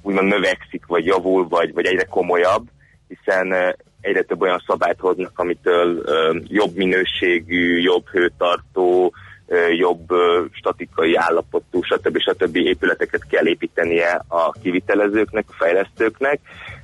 úgymond 0.02 0.28
növekszik, 0.28 0.86
vagy 0.86 1.06
javul, 1.06 1.48
vagy, 1.48 1.74
vagy 1.74 1.86
egyre 1.86 2.04
komolyabb, 2.04 2.68
hiszen 3.08 3.76
egyre 4.02 4.22
több 4.22 4.42
olyan 4.42 4.64
szabályt 4.68 5.00
hoznak, 5.00 5.40
amitől 5.40 6.04
jobb 6.48 6.76
minőségű, 6.76 7.80
jobb 7.80 8.08
hőtartó, 8.10 9.14
jobb 9.78 10.08
statikai 10.52 11.16
állapotú, 11.16 11.82
stb. 11.82 12.20
stb. 12.20 12.56
épületeket 12.56 13.28
kell 13.30 13.48
építenie 13.48 14.22
a 14.28 14.52
kivitelezőknek, 14.52 15.46
a 15.48 15.56
fejlesztőknek. 15.58 16.40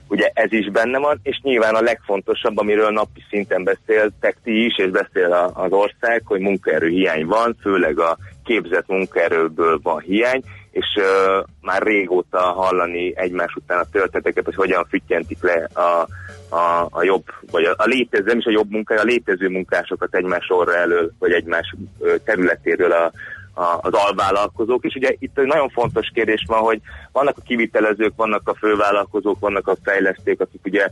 Ugye 0.07 0.31
ez 0.33 0.51
is 0.51 0.71
benne 0.71 0.97
van, 0.97 1.19
és 1.23 1.39
nyilván 1.41 1.75
a 1.75 1.81
legfontosabb, 1.81 2.57
amiről 2.57 2.89
napi 2.89 3.23
szinten 3.29 3.63
beszéltek 3.63 4.37
ti 4.43 4.65
is, 4.65 4.77
és 4.77 4.89
beszél 4.89 5.51
az 5.53 5.71
ország, 5.71 6.21
hogy 6.25 6.39
munkaerő 6.39 6.87
hiány 6.87 7.25
van, 7.25 7.57
főleg 7.61 7.99
a 7.99 8.17
képzett 8.43 8.87
munkaerőből 8.87 9.79
van 9.83 9.99
hiány, 9.99 10.43
és 10.71 10.85
ö, 10.95 11.39
már 11.61 11.81
régóta 11.81 12.39
hallani 12.39 13.13
egymás 13.15 13.55
után 13.55 13.79
a 13.79 13.89
történeteket, 13.91 14.45
hogy 14.45 14.55
hogyan 14.55 14.85
füttyentik 14.89 15.43
le 15.43 15.69
a, 15.73 16.07
a, 16.53 16.87
a 16.91 17.03
jobb, 17.03 17.23
vagy 17.51 17.63
a, 17.63 17.73
a 17.77 17.85
létező, 17.85 18.23
nem 18.25 18.37
is 18.37 18.45
a 18.45 18.51
jobb 18.51 18.69
munka, 18.69 18.99
a 18.99 19.03
létező 19.03 19.49
munkásokat 19.49 20.15
egymás 20.15 20.45
sorra 20.45 20.75
elől, 20.75 21.11
vagy 21.19 21.31
egymás 21.31 21.75
területéről 22.23 22.91
a, 22.91 23.11
a, 23.53 23.79
az 23.81 23.93
alvállalkozók. 23.93 24.85
És 24.85 24.95
ugye 24.95 25.15
itt 25.19 25.37
egy 25.37 25.45
nagyon 25.45 25.69
fontos 25.69 26.11
kérdés 26.13 26.43
van, 26.47 26.59
hogy 26.59 26.81
vannak 27.11 27.37
a 27.37 27.43
kivitelezők, 27.45 28.13
vannak 28.15 28.47
a 28.47 28.55
fővállalkozók, 28.55 29.39
vannak 29.39 29.67
a 29.67 29.75
fejlesztők, 29.83 30.41
akik 30.41 30.61
ugye 30.65 30.87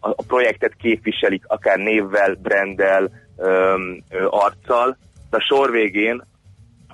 a, 0.00 0.08
a 0.08 0.22
projektet 0.26 0.74
képviselik, 0.78 1.44
akár 1.46 1.78
névvel, 1.78 2.36
ö, 3.36 3.74
arccal, 4.30 4.96
de 5.30 5.36
a 5.36 5.44
sor 5.48 5.70
végén 5.70 6.22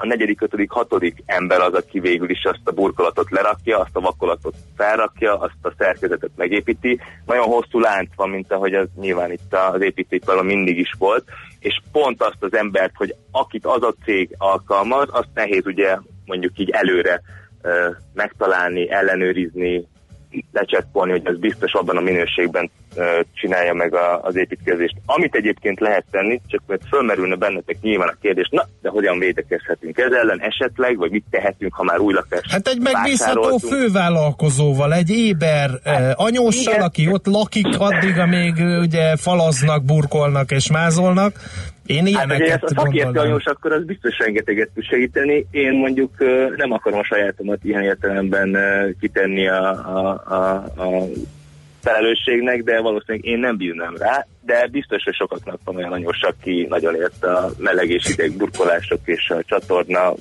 a 0.03 0.07
negyedik, 0.07 0.41
ötödik, 0.41 0.71
hatodik 0.71 1.23
ember 1.27 1.61
az, 1.61 1.75
aki 1.75 2.01
végül 2.01 2.31
is 2.31 2.45
azt 2.45 2.61
a 2.65 2.71
burkolatot 2.71 3.31
lerakja, 3.31 3.79
azt 3.79 3.97
a 3.97 4.01
vakolatot 4.01 4.55
felrakja, 4.77 5.39
azt 5.39 5.59
a 5.63 5.73
szerkezetet 5.79 6.31
megépíti. 6.37 7.01
Nagyon 7.27 7.45
hosszú 7.45 7.81
lánc 7.81 8.09
van, 8.17 8.31
mint 8.31 8.53
ahogy 8.53 8.75
az 8.75 8.89
nyilván 8.97 9.33
itt 9.33 9.55
az 9.73 9.83
építőiparban 9.83 10.47
mindig 10.47 10.79
is 10.79 10.95
volt, 10.99 11.25
és 11.59 11.81
pont 11.93 12.23
azt 12.23 12.43
az 12.43 12.55
embert, 12.55 12.93
hogy 12.95 13.15
akit 13.31 13.67
az 13.67 13.83
a 13.83 13.95
cég 14.05 14.35
alkalmaz, 14.39 15.09
azt 15.11 15.29
nehéz 15.35 15.67
ugye 15.67 15.97
mondjuk 16.25 16.59
így 16.59 16.71
előre 16.71 17.23
megtalálni, 18.15 18.91
ellenőrizni, 18.91 19.87
lecsekkolni, 20.53 21.11
hogy 21.11 21.27
az 21.27 21.39
biztos 21.39 21.73
abban 21.73 21.97
a 21.97 22.01
minőségben 22.01 22.71
csinálja 23.35 23.75
meg 23.75 23.95
a, 23.95 24.21
az 24.23 24.37
építkezést. 24.37 24.95
Amit 25.07 25.35
egyébként 25.35 25.81
lehet 25.81 26.05
tenni, 26.11 26.41
csak 26.47 26.63
mert 26.67 26.83
fölmerülne 26.89 27.35
bennetek 27.35 27.77
nyilván 27.81 28.09
a 28.09 28.17
kérdés, 28.21 28.49
na, 28.51 28.69
de 28.83 28.89
hogyan 28.89 29.19
védekezhetünk 29.19 29.99
ez 29.99 30.13
ellen 30.13 30.41
esetleg, 30.41 30.97
vagy 30.97 31.11
mit 31.11 31.25
tehetünk, 31.31 31.75
ha 31.75 31.83
már 31.83 31.99
új 31.99 32.13
lakást 32.13 32.51
Hát 32.51 32.69
egy 32.69 32.81
megbízható 32.81 33.59
fővállalkozóval, 33.59 34.95
egy 34.95 35.11
éber 35.11 35.71
hát, 35.85 36.19
anyóssal, 36.19 36.73
igen. 36.73 36.85
aki 36.85 37.09
ott 37.09 37.27
lakik 37.27 37.79
addig, 37.79 38.19
amíg 38.19 38.55
ugye 38.81 39.17
falaznak, 39.17 39.85
burkolnak 39.85 40.51
és 40.51 40.71
mázolnak. 40.71 41.37
Én 41.87 41.99
Hát 41.99 42.09
ilyeneket 42.09 42.49
ezt 42.49 42.63
a 42.63 42.81
szakértő 42.81 43.19
anyós 43.19 43.45
akkor 43.45 43.73
az 43.73 43.85
biztos 43.85 44.19
rengeteget 44.19 44.71
tud 44.75 44.85
segíteni. 44.85 45.47
Én 45.51 45.73
mondjuk 45.73 46.11
nem 46.57 46.73
akarom 46.73 46.99
a 46.99 47.05
sajátomat 47.05 47.59
ilyen 47.63 47.83
értelemben 47.83 48.57
kitenni 49.01 49.49
a, 49.49 49.69
a, 49.71 50.23
a, 50.35 50.55
a 50.83 51.07
felelősségnek, 51.83 52.63
de 52.63 52.81
valószínűleg 52.81 53.25
én 53.25 53.39
nem 53.39 53.57
bírnám 53.57 53.97
rá, 53.97 54.27
de 54.41 54.67
biztos, 54.67 55.03
hogy 55.05 55.15
sokaknak 55.15 55.61
van 55.65 55.77
olyan 55.77 55.93
anyós, 55.93 56.21
aki 56.21 56.67
nagyon 56.69 56.95
ért 56.95 57.25
a 57.25 57.51
meleg 57.59 57.91
és 57.91 58.09
ideg 58.09 58.37
burkolások 58.37 59.01
és 59.05 59.31
a 59.31 59.43
csatorna 59.45 60.15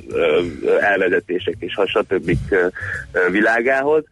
elvezetések 0.79 1.55
és 1.59 1.73
ha 1.73 1.87
stb. 1.87 2.37
világához. 3.31 4.03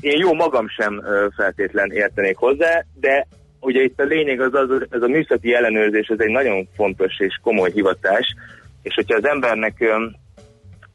Én 0.00 0.18
jó 0.18 0.34
magam 0.34 0.68
sem 0.68 1.02
feltétlen 1.36 1.90
értenék 1.90 2.36
hozzá, 2.36 2.84
de 3.00 3.26
ugye 3.60 3.82
itt 3.82 4.00
a 4.00 4.04
lényeg 4.04 4.40
az, 4.40 4.54
az 4.54 4.86
ez 4.90 5.02
a 5.02 5.08
műszaki 5.08 5.54
ellenőrzés, 5.54 6.06
ez 6.06 6.20
egy 6.20 6.30
nagyon 6.30 6.68
fontos 6.76 7.18
és 7.18 7.38
komoly 7.42 7.70
hivatás, 7.70 8.34
és 8.82 8.94
hogyha 8.94 9.16
az 9.16 9.24
embernek 9.24 9.84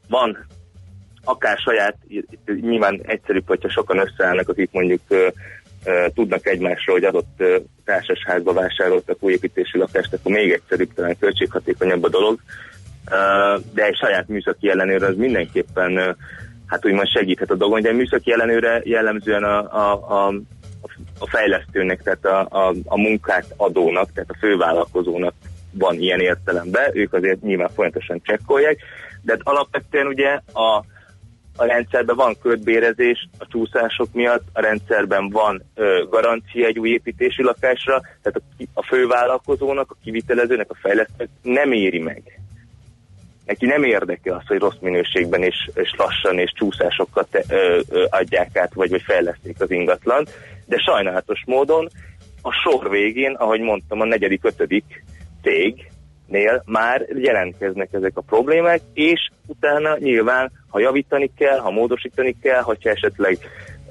van 0.08 0.46
akár 1.24 1.58
saját, 1.58 1.96
nyilván 2.60 3.00
egyszerűbb, 3.06 3.46
hogyha 3.46 3.70
sokan 3.70 3.98
összeállnak, 3.98 4.48
akik 4.48 4.68
mondjuk 4.72 5.00
tudnak 6.14 6.46
egymásról, 6.46 6.96
hogy 6.96 7.04
adott 7.04 7.42
társasházba 7.84 8.52
vásároltak 8.52 9.16
új 9.20 9.32
építésű 9.32 9.78
lakást, 9.78 10.12
akkor 10.12 10.32
még 10.32 10.52
egyszerűbb, 10.52 10.94
talán 10.94 11.18
költséghatékonyabb 11.18 12.02
a 12.02 12.08
dolog. 12.08 12.38
De 13.72 13.84
egy 13.84 13.96
saját 13.96 14.28
műszaki 14.28 14.70
ellenőr 14.70 15.02
az 15.02 15.16
mindenképpen 15.16 16.16
hát 16.66 16.86
úgymond 16.86 17.08
segíthet 17.08 17.50
a 17.50 17.54
dolgon, 17.54 17.82
de 17.82 17.88
a 17.88 17.92
műszaki 17.92 18.32
ellenőre 18.32 18.80
jellemzően 18.84 19.44
a, 19.44 19.58
a, 19.58 19.92
a, 19.92 20.34
a 21.18 21.28
fejlesztőnek, 21.28 22.02
tehát 22.02 22.24
a, 22.24 22.66
a, 22.68 22.74
a 22.84 22.98
munkát 22.98 23.46
adónak, 23.56 24.12
tehát 24.12 24.30
a 24.30 24.38
fővállalkozónak 24.40 25.34
van 25.70 25.98
ilyen 25.98 26.20
értelemben, 26.20 26.90
ők 26.92 27.12
azért 27.12 27.42
nyilván 27.42 27.70
folyamatosan 27.74 28.20
csekkolják, 28.22 28.78
de 29.22 29.32
hát 29.32 29.40
alapvetően 29.44 30.06
ugye 30.06 30.40
a, 30.52 30.84
a 31.56 31.64
rendszerben 31.64 32.16
van 32.16 32.36
kötbérezés 32.42 33.28
a 33.38 33.46
csúszások 33.46 34.08
miatt, 34.12 34.42
a 34.52 34.60
rendszerben 34.60 35.28
van 35.30 35.62
ö, 35.74 36.04
garancia 36.10 36.66
egy 36.66 36.78
új 36.78 36.88
építési 36.88 37.42
lakásra, 37.42 38.00
tehát 38.22 38.42
a, 38.58 38.64
a 38.72 38.82
fővállalkozónak, 38.82 39.90
a 39.90 39.96
kivitelezőnek, 40.04 40.70
a 40.70 40.78
fejlesztőnek 40.80 41.32
nem 41.42 41.72
éri 41.72 41.98
meg. 41.98 42.40
Neki 43.46 43.66
nem 43.66 43.82
érdeke 43.82 44.34
az, 44.34 44.46
hogy 44.46 44.58
rossz 44.58 44.78
minőségben 44.80 45.42
és, 45.42 45.70
és 45.74 45.94
lassan 45.96 46.38
és 46.38 46.52
csúszásokat 46.54 47.28
te, 47.30 47.42
ö, 47.48 47.80
ö, 47.90 48.04
adják 48.10 48.56
át, 48.56 48.74
vagy, 48.74 48.90
vagy 48.90 49.02
fejleszték 49.02 49.60
az 49.60 49.70
ingatlant, 49.70 50.30
de 50.66 50.78
sajnálatos 50.78 51.42
módon 51.46 51.88
a 52.42 52.52
sor 52.52 52.90
végén, 52.90 53.34
ahogy 53.34 53.60
mondtam, 53.60 54.00
a 54.00 54.04
negyedik, 54.04 54.44
ötödik 54.44 55.04
cégnél 56.34 56.62
már 56.66 57.06
jelentkeznek 57.16 57.92
ezek 57.92 58.12
a 58.14 58.20
problémák, 58.20 58.80
és 58.92 59.30
utána 59.46 59.96
nyilván, 59.98 60.52
ha 60.68 60.80
javítani 60.80 61.30
kell, 61.36 61.58
ha 61.58 61.70
módosítani 61.70 62.36
kell, 62.42 62.60
hogyha 62.60 62.90
esetleg 62.90 63.38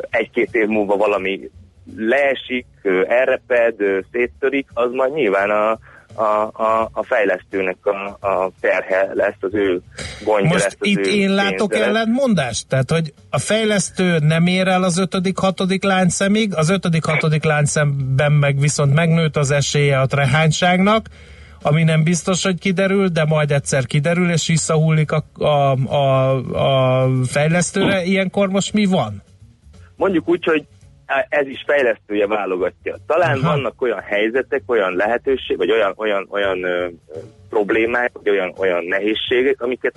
egy-két 0.09 0.55
év 0.55 0.67
múlva 0.67 0.97
valami 0.97 1.49
leesik, 1.97 2.65
elreped, 3.07 3.75
széttörik, 4.11 4.67
az 4.73 4.91
majd 4.91 5.13
nyilván 5.13 5.49
a, 5.49 5.79
a, 6.15 6.51
a, 6.53 6.89
a 6.91 7.03
fejlesztőnek 7.03 7.77
a, 7.81 8.27
a 8.27 8.51
terhe 8.59 9.09
lesz, 9.13 9.35
az 9.39 9.53
ő 9.53 9.81
gondja 10.23 10.53
lesz. 10.53 10.63
Most 10.63 10.77
itt 10.79 11.05
én 11.05 11.33
látok 11.33 11.69
pénze 11.69 11.85
lesz. 11.85 11.95
ellentmondást? 11.95 12.67
Tehát, 12.67 12.91
hogy 12.91 13.13
a 13.29 13.37
fejlesztő 13.37 14.17
nem 14.19 14.47
ér 14.47 14.67
el 14.67 14.83
az 14.83 14.97
ötödik, 14.97 15.37
hatodik 15.37 15.83
láncszemig, 15.83 16.55
az 16.55 16.69
ötödik, 16.69 17.05
hatodik 17.05 17.43
láncszemben 17.43 18.31
meg 18.31 18.59
viszont 18.59 18.93
megnőtt 18.93 19.37
az 19.37 19.51
esélye 19.51 19.99
a 19.99 20.05
trehányságnak, 20.05 21.07
ami 21.63 21.83
nem 21.83 22.03
biztos, 22.03 22.43
hogy 22.43 22.59
kiderül, 22.59 23.07
de 23.07 23.25
majd 23.25 23.51
egyszer 23.51 23.85
kiderül, 23.85 24.31
és 24.31 24.47
visszahullik 24.47 25.11
a, 25.11 25.23
a, 25.37 25.75
a, 25.95 26.35
a 27.01 27.09
fejlesztőre. 27.25 28.03
Ilyenkor 28.03 28.49
most 28.49 28.73
mi 28.73 28.85
van? 28.85 29.23
mondjuk 30.03 30.29
úgy, 30.29 30.43
hogy 30.43 30.65
ez 31.29 31.47
is 31.47 31.63
fejlesztője 31.65 32.27
válogatja. 32.27 32.95
Talán 33.07 33.37
Aha. 33.37 33.51
vannak 33.51 33.81
olyan 33.81 33.99
helyzetek, 33.99 34.61
olyan 34.65 34.95
lehetőség, 34.95 35.57
vagy 35.57 35.71
olyan, 35.71 35.93
olyan, 35.95 36.27
olyan 36.29 36.63
ö, 36.63 36.87
problémák, 37.49 38.11
vagy 38.13 38.29
olyan, 38.29 38.53
olyan 38.57 38.83
nehézségek, 38.83 39.61
amiket 39.61 39.95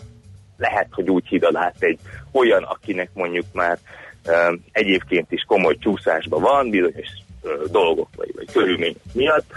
lehet, 0.57 0.89
hogy 0.91 1.11
úgy 1.11 1.27
hidal 1.27 1.57
át 1.57 1.77
egy 1.79 1.99
olyan, 2.33 2.63
akinek 2.63 3.11
mondjuk 3.15 3.45
már 3.53 3.79
ö, 4.27 4.55
egyébként 4.73 5.33
is 5.33 5.43
komoly 5.47 5.77
csúszásban 5.79 6.41
van, 6.41 6.71
bizonyos 6.71 7.09
ö, 7.43 7.65
dolgok, 7.71 8.09
vagy, 8.17 8.33
vagy 8.37 8.53
körülmények 8.53 9.03
miatt, 9.13 9.53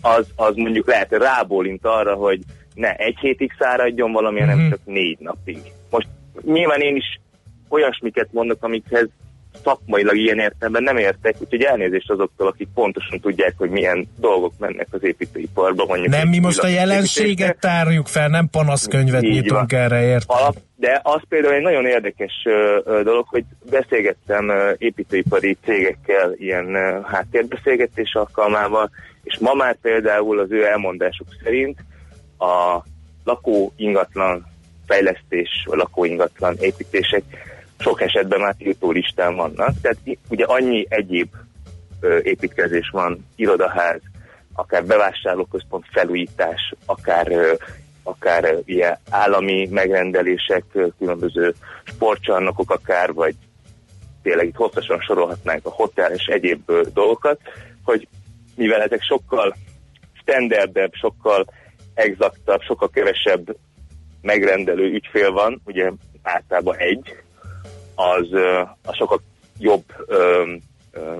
az, 0.00 0.26
az 0.36 0.54
mondjuk 0.54 0.86
lehet 0.86 1.10
rábólint 1.10 1.84
arra, 1.84 2.14
hogy 2.14 2.40
ne 2.74 2.94
egy 2.94 3.18
hétig 3.18 3.52
száradjon 3.58 4.12
valami, 4.12 4.40
hanem 4.40 4.58
Mhm. 4.58 4.68
csak 4.70 4.80
négy 4.84 5.18
napig. 5.20 5.58
Most 5.90 6.08
nyilván 6.44 6.80
én 6.80 6.96
is 6.96 7.20
olyasmiket 7.68 8.28
mondok, 8.32 8.62
amikhez 8.62 9.08
szakmailag 9.62 10.16
ilyen 10.16 10.38
értelemben 10.38 10.82
nem 10.82 10.96
értek, 10.96 11.34
úgyhogy 11.38 11.62
elnézést 11.62 12.10
azoktól, 12.10 12.46
akik 12.46 12.68
pontosan 12.74 13.20
tudják, 13.20 13.54
hogy 13.56 13.70
milyen 13.70 14.08
dolgok 14.18 14.52
mennek 14.58 14.86
az 14.90 15.04
építőiparban. 15.04 15.86
Mondjuk 15.86 16.08
Nem, 16.08 16.28
mi 16.28 16.38
most 16.38 16.62
a 16.62 16.68
jelenséget 16.68 17.58
tárjuk 17.60 18.06
fel, 18.06 18.28
nem 18.28 18.48
panaszkönyvet 18.50 19.22
Így 19.22 19.32
nyitunk 19.32 19.70
van. 19.70 19.80
erre, 19.80 20.02
ért? 20.02 20.24
Alap, 20.26 20.56
de 20.76 21.00
az 21.02 21.20
például 21.28 21.54
egy 21.54 21.62
nagyon 21.62 21.86
érdekes 21.86 22.32
dolog, 22.84 23.26
hogy 23.28 23.44
beszélgettem 23.70 24.52
építőipari 24.78 25.56
cégekkel 25.64 26.32
ilyen 26.36 26.76
háttérbeszélgetés 27.04 28.14
alkalmával, 28.14 28.90
és 29.22 29.38
ma 29.38 29.54
már 29.54 29.76
például 29.82 30.38
az 30.38 30.50
ő 30.50 30.66
elmondásuk 30.66 31.26
szerint 31.44 31.78
a 32.38 32.82
lakó 33.24 33.72
ingatlan 33.76 34.46
fejlesztés, 34.86 35.48
vagy 35.64 35.78
lakó 35.78 36.04
ingatlan 36.04 36.56
építések 36.60 37.22
sok 37.78 38.00
esetben 38.00 38.40
már 38.40 38.54
tiltó 38.58 38.90
listán 38.90 39.36
vannak. 39.36 39.80
Tehát 39.80 39.98
ugye 40.28 40.44
annyi 40.44 40.86
egyéb 40.88 41.28
építkezés 42.22 42.88
van, 42.92 43.26
irodaház, 43.36 44.00
akár 44.54 44.84
bevásárlóközpont 44.84 45.84
felújítás, 45.90 46.74
akár 46.86 47.56
akár 48.06 48.56
ilyen 48.64 48.98
állami 49.10 49.68
megrendelések, 49.70 50.64
különböző 50.98 51.54
sportcsarnokok 51.84 52.70
akár, 52.70 53.12
vagy 53.12 53.34
tényleg 54.22 54.46
itt 54.46 54.54
hosszasan 54.54 55.00
sorolhatnánk 55.00 55.66
a 55.66 55.70
hotel 55.70 56.12
és 56.12 56.26
egyéb 56.26 56.72
dolgokat, 56.92 57.40
hogy 57.84 58.08
mivel 58.56 58.82
ezek 58.82 59.02
sokkal 59.02 59.56
standardebb, 60.12 60.92
sokkal 60.92 61.46
exaktabb, 61.94 62.60
sokkal 62.60 62.90
kevesebb 62.90 63.56
megrendelő 64.22 64.84
ügyfél 64.84 65.32
van, 65.32 65.60
ugye 65.64 65.90
általában 66.22 66.76
egy, 66.76 67.16
az, 67.96 68.28
az 68.84 68.96
sokkal 68.96 69.20
jobb 69.58 69.84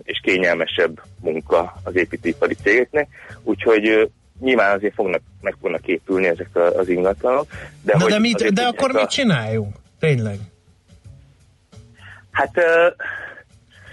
és 0.02 0.20
kényelmesebb 0.22 1.00
munka 1.20 1.76
az 1.84 1.96
építőipari 1.96 2.54
cégeknek, 2.54 3.08
úgyhogy 3.42 4.10
nyilván 4.40 4.76
azért 4.76 4.94
fognak, 4.94 5.20
meg 5.40 5.56
fognak 5.60 5.86
épülni 5.86 6.26
ezek 6.26 6.56
a, 6.56 6.60
az 6.60 6.88
ingatlanok. 6.88 7.46
De, 7.82 7.92
De, 7.92 8.02
hogy 8.02 8.12
de, 8.12 8.18
mit, 8.18 8.52
de 8.52 8.62
akkor 8.62 8.90
a, 8.90 8.92
mit 8.92 9.10
csináljunk? 9.10 9.76
Tényleg. 9.98 10.38
Hát 12.30 12.60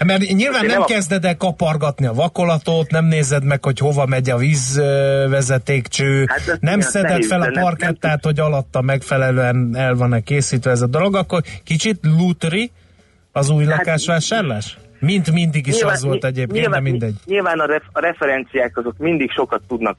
Mert 0.06 0.32
nyilván 0.32 0.66
nem 0.66 0.78
nem 0.78 0.88
kezded 0.88 1.26
el 1.26 1.38
kapargatni 1.38 2.06
a 2.06 2.14
vakolatot, 2.14 2.92
nem 2.92 3.06
nézed 3.06 3.44
meg, 3.44 3.64
hogy 3.64 3.80
hova 3.80 4.06
megy 4.06 4.30
a 4.30 4.38
vízvezetékcső, 4.38 6.26
Hát 6.28 6.58
nem 6.62 6.80
szeded 6.80 7.10
nehéz, 7.10 7.28
fel 7.28 7.42
a 7.42 7.50
nem- 7.50 7.64
parkettát, 7.64 8.24
hogy 8.24 8.40
alatta 8.40 8.82
megfelelően 8.82 9.76
el 9.76 9.96
van-e 9.96 10.20
készítve 10.20 10.72
ez 10.72 10.82
a 10.82 10.88
dolog, 10.88 11.16
akkor 11.16 11.42
kicsit 11.64 12.00
lútri 12.02 12.72
az 13.32 13.50
új 13.50 13.66
Hát- 13.66 13.78
lakásvásárlás? 13.78 14.78
Mint 15.00 15.32
mindig 15.32 15.68
is 15.68 15.82
az 15.82 16.04
volt 16.04 16.26
egyébként, 16.26 16.52
nyilván, 16.52 16.84
de 16.84 16.90
mindegy. 16.90 17.16
Nyilván 17.26 17.60
a, 17.60 17.66
ref, 17.66 17.84
a 17.92 18.00
referenciák 18.00 18.78
azok 18.78 18.98
mindig 18.98 19.32
sokat 19.32 19.62
tudnak 19.68 19.98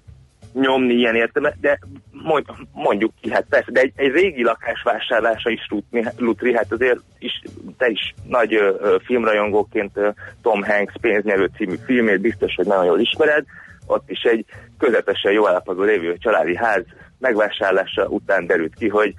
nyomni 0.54 0.94
ilyen 0.94 1.14
értelme, 1.14 1.54
de 1.60 1.78
mond, 2.10 2.44
mondjuk 2.72 3.12
ki, 3.20 3.30
hát 3.30 3.46
persze, 3.48 3.70
de 3.70 3.80
egy, 3.80 3.92
egy 3.96 4.12
régi 4.12 4.42
lakásvásárlása 4.42 5.50
is 5.50 5.66
lutri, 5.68 6.04
lutri 6.18 6.54
hát 6.54 6.72
azért 6.72 7.00
is, 7.18 7.42
te 7.78 7.88
is 7.88 8.14
nagy 8.28 8.54
ö, 8.54 8.74
ö, 8.80 8.96
filmrajongóként 9.04 9.96
ö, 9.96 10.08
Tom 10.42 10.62
Hanks 10.62 10.94
pénznyerő 11.00 11.50
című 11.56 11.74
filmét 11.84 12.20
biztos, 12.20 12.54
hogy 12.54 12.66
nagyon 12.66 12.84
jól 12.84 13.00
ismered, 13.00 13.44
ott 13.86 14.10
is 14.10 14.22
egy 14.22 14.44
közepesen 14.78 15.32
jó 15.32 15.48
állapotban 15.48 15.86
lévő 15.86 16.16
családi 16.18 16.56
ház 16.56 16.84
megvásárlása 17.18 18.06
után 18.06 18.46
derült 18.46 18.74
ki, 18.74 18.88
hogy 18.88 19.14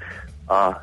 a 0.47 0.75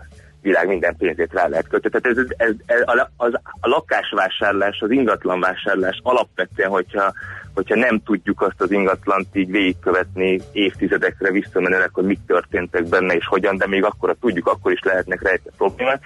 világ 0.42 0.68
minden 0.68 0.96
pénzét 0.96 1.32
rá 1.32 1.46
lehet 1.46 1.68
kötni. 1.68 1.90
Tehát 1.90 2.18
ez, 2.18 2.24
ez, 2.36 2.54
ez, 2.66 2.80
a, 2.80 3.10
az, 3.16 3.34
a 3.60 3.68
lakásvásárlás, 3.68 4.80
az 4.80 4.90
ingatlanvásárlás 4.90 6.00
alapvetően, 6.02 6.70
hogyha, 6.70 7.12
hogyha 7.54 7.76
nem 7.76 8.02
tudjuk 8.04 8.42
azt 8.42 8.60
az 8.60 8.70
ingatlant 8.70 9.26
így 9.32 9.50
végigkövetni 9.50 10.40
évtizedekre 10.52 11.30
visszamenőleg, 11.30 11.90
hogy 11.92 12.04
mik 12.04 12.18
történtek 12.26 12.88
benne 12.88 13.14
és 13.14 13.26
hogyan, 13.26 13.56
de 13.56 13.66
még 13.66 13.84
akkor, 13.84 14.08
ha 14.08 14.16
tudjuk, 14.20 14.46
akkor 14.46 14.72
is 14.72 14.80
lehetnek 14.82 15.22
rejtve 15.22 15.50
problémák. 15.56 16.02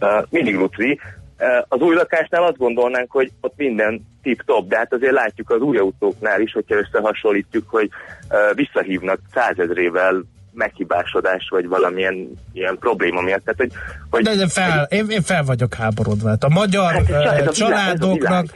Uh, 0.00 0.24
mindig 0.30 0.54
lutri. 0.54 1.00
Uh, 1.38 1.46
az 1.68 1.80
új 1.80 1.94
lakásnál 1.94 2.42
azt 2.42 2.56
gondolnánk, 2.56 3.10
hogy 3.10 3.32
ott 3.40 3.56
minden 3.56 4.06
tip-top, 4.22 4.68
de 4.68 4.76
hát 4.76 4.92
azért 4.92 5.12
látjuk 5.12 5.50
az 5.50 5.60
új 5.60 5.76
autóknál 5.76 6.40
is, 6.40 6.52
hogyha 6.52 6.76
összehasonlítjuk, 6.76 7.68
hogy 7.68 7.90
uh, 8.30 8.54
visszahívnak 8.54 9.20
százezrével 9.34 10.24
meghibásodás, 10.52 11.48
vagy 11.50 11.68
valamilyen 11.68 12.28
ilyen 12.52 12.78
probléma 12.78 13.20
miatt. 13.20 13.44
Tehát, 13.44 13.58
hogy, 13.58 13.72
hogy 14.10 14.22
De, 14.22 14.34
de 14.34 14.48
fel, 14.48 14.86
én, 14.90 15.06
én 15.08 15.22
fel 15.22 15.44
vagyok 15.44 15.74
háborodva. 15.74 16.28
Hát 16.28 16.44
a 16.44 16.48
magyar 16.48 16.92
Hát 16.92 17.00
ez 17.02 17.08
ez 17.08 17.14
a 17.14 17.18
világ, 17.18 17.40
ez 17.40 17.46
a 17.46 17.52
családoknak... 17.52 18.46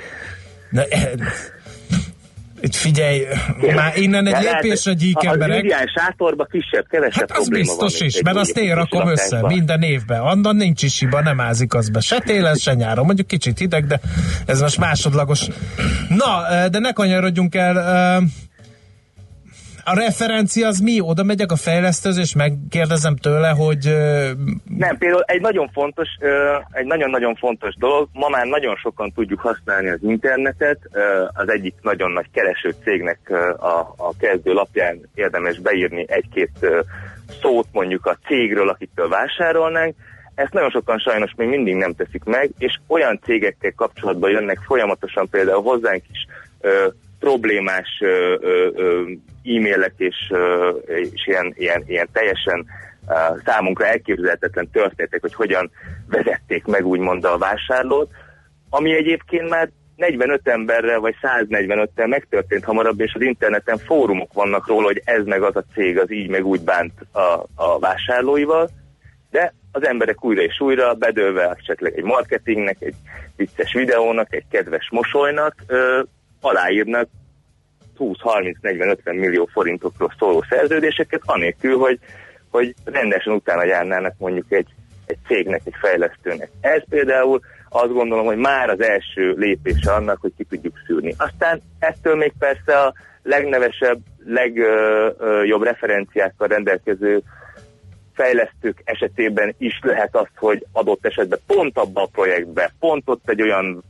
Itt 2.65 2.75
figyelj, 2.75 3.23
már 3.75 3.97
innen 3.97 4.27
egy 4.27 4.33
lehet, 4.33 4.63
lépésre 4.63 4.91
Az 4.93 4.99
gyíkemberek. 4.99 5.57
indián 5.63 5.87
sátorba 5.87 6.45
kisebb, 6.45 6.87
kevesebb 6.89 7.31
Hát 7.31 7.39
az 7.39 7.49
biztos 7.49 7.99
van, 7.99 8.09
is, 8.09 8.23
mert 8.23 8.37
azt 8.37 8.59
én 8.59 8.75
rakom 8.75 9.09
össze 9.09 9.41
minden 9.47 9.83
évben. 9.83 10.21
Annan 10.21 10.57
nincs 10.57 10.83
is 10.83 10.99
hiba, 10.99 11.21
nem 11.21 11.41
ázik 11.41 11.75
az 11.75 11.89
be. 11.89 12.01
Se 12.01 12.21
télen, 12.21 12.55
se 12.55 12.75
nyáron. 12.75 13.05
Mondjuk 13.05 13.27
kicsit 13.27 13.59
hideg, 13.59 13.87
de 13.87 14.01
ez 14.47 14.61
most 14.61 14.79
másodlagos. 14.79 15.47
Na, 16.09 16.69
de 16.69 16.79
ne 16.79 16.93
kanyarodjunk 16.93 17.55
el. 17.55 18.23
A 19.85 19.95
referencia 19.95 20.67
az 20.67 20.79
mi? 20.79 21.01
Oda 21.01 21.23
megyek 21.23 21.53
a 21.53 21.57
fejlesztőz, 21.57 22.19
és 22.19 22.35
megkérdezem 22.35 23.17
tőle, 23.17 23.49
hogy 23.49 23.85
Nem, 24.79 24.99
például 24.99 25.23
egy 25.27 25.41
nagyon 25.41 25.69
fontos, 25.73 26.09
egy 26.71 26.87
nagyon-nagyon 26.87 27.35
fontos 27.35 27.75
dolog, 27.79 28.09
ma 28.13 28.29
már 28.29 28.47
nagyon 28.47 28.77
sokan 28.77 29.13
tudjuk 29.13 29.41
használni 29.41 29.89
az 29.89 29.99
internetet, 30.03 30.79
az 31.35 31.49
egyik 31.49 31.75
nagyon 31.83 32.11
nagy 32.11 32.27
kereső 32.33 32.75
cégnek 32.83 33.19
a, 33.59 33.79
a 33.97 34.13
kezdő 34.19 34.53
lapján 34.53 35.01
érdemes 35.15 35.59
beírni 35.59 36.05
egy-két 36.09 36.67
szót 37.41 37.67
mondjuk 37.73 38.07
a 38.07 38.19
cégről, 38.27 38.69
akiktől 38.69 39.09
vásárolnánk, 39.09 39.95
ezt 40.35 40.53
nagyon 40.53 40.71
sokan 40.71 40.99
sajnos 40.99 41.33
még 41.37 41.49
mindig 41.49 41.75
nem 41.75 41.95
teszik 41.95 42.25
meg, 42.25 42.51
és 42.59 42.79
olyan 42.87 43.21
cégekkel 43.23 43.73
kapcsolatban 43.77 44.31
jönnek 44.31 44.59
folyamatosan 44.67 45.29
például 45.29 45.63
hozzánk 45.63 46.03
is 46.11 46.27
ö, 46.61 46.89
problémás 47.19 47.89
ö, 48.01 48.37
ö, 48.75 49.03
e-mailek 49.45 49.95
és, 49.97 50.33
és 50.87 51.27
ilyen, 51.27 51.53
ilyen, 51.57 51.83
ilyen 51.87 52.09
teljesen 52.13 52.67
számunkra 53.45 53.87
elképzelhetetlen 53.87 54.71
történetek, 54.71 55.21
hogy 55.21 55.35
hogyan 55.35 55.71
vezették 56.09 56.65
meg 56.65 56.87
úgymond 56.87 57.25
a 57.25 57.39
vásárlót, 57.39 58.11
ami 58.71 58.95
egyébként 58.95 59.49
már 59.49 59.71
45 59.97 60.49
emberrel 60.49 61.01
vagy 61.01 61.15
145-tel 61.23 62.09
megtörtént 62.09 62.65
hamarabb, 62.65 63.01
és 63.01 63.15
az 63.15 63.21
interneten 63.21 63.79
fórumok 63.79 64.33
vannak 64.33 64.67
róla, 64.67 64.87
hogy 64.87 65.03
ez 65.05 65.25
meg 65.25 65.43
az 65.43 65.57
a 65.57 65.65
cég 65.75 65.99
az 65.99 66.13
így 66.13 66.29
meg 66.29 66.47
úgy 66.47 66.61
bánt 66.61 66.93
a, 67.13 67.47
a 67.55 67.79
vásárlóival, 67.79 68.71
de 69.31 69.55
az 69.73 69.87
emberek 69.87 70.25
újra 70.25 70.43
és 70.43 70.61
újra 70.61 70.95
bedőlve 70.95 71.57
esetleg 71.61 71.97
egy 71.97 72.05
marketingnek, 72.05 72.77
egy 72.81 72.95
vicces 73.37 73.73
videónak, 73.73 74.35
egy 74.35 74.45
kedves 74.51 74.89
mosolynak 74.91 75.55
ö, 75.67 76.03
aláírnak 76.41 77.09
20-30-40-50 77.99 79.05
millió 79.05 79.49
forintokról 79.53 80.15
szóló 80.19 80.45
szerződéseket, 80.49 81.21
anélkül, 81.25 81.79
hogy, 81.79 81.99
hogy 82.51 82.75
rendesen 82.85 83.33
utána 83.33 83.65
járnának 83.65 84.15
mondjuk 84.19 84.53
egy, 84.53 84.69
egy 85.07 85.19
cégnek, 85.27 85.61
egy 85.65 85.75
fejlesztőnek. 85.81 86.51
Ez 86.61 86.83
például 86.89 87.41
azt 87.69 87.93
gondolom, 87.93 88.25
hogy 88.25 88.37
már 88.37 88.69
az 88.69 88.81
első 88.81 89.35
lépése 89.37 89.93
annak, 89.93 90.21
hogy 90.21 90.33
ki 90.37 90.45
tudjuk 90.45 90.75
szűrni. 90.87 91.15
Aztán 91.19 91.61
ettől 91.79 92.17
még 92.17 92.33
persze 92.39 92.79
a 92.79 92.95
legnevesebb, 93.23 93.99
legjobb 94.25 95.63
referenciákkal 95.63 96.49
rendelkező 96.49 97.23
fejlesztők 98.15 98.83
esetében 98.85 99.55
is 99.59 99.81
lehet 99.83 100.17
az, 100.17 100.27
hogy 100.37 100.67
adott 100.73 101.07
esetben 101.07 101.39
pont 101.47 101.79
abba 101.79 102.03
a 102.03 102.09
projektbe, 102.13 102.73
pont 102.79 103.03
ott 103.07 103.29
egy 103.29 103.43
olyan, 103.43 103.85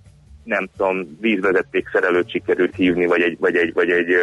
nem 0.44 0.68
tudom, 0.76 1.18
vízvezeték 1.20 1.88
szerelőt 1.92 2.30
sikerült 2.30 2.74
hívni, 2.74 3.06
vagy 3.06 3.20
egy, 3.20 3.36
vagy 3.38 3.56
egy, 3.56 3.72
vagy 3.72 3.90
egy, 3.90 4.14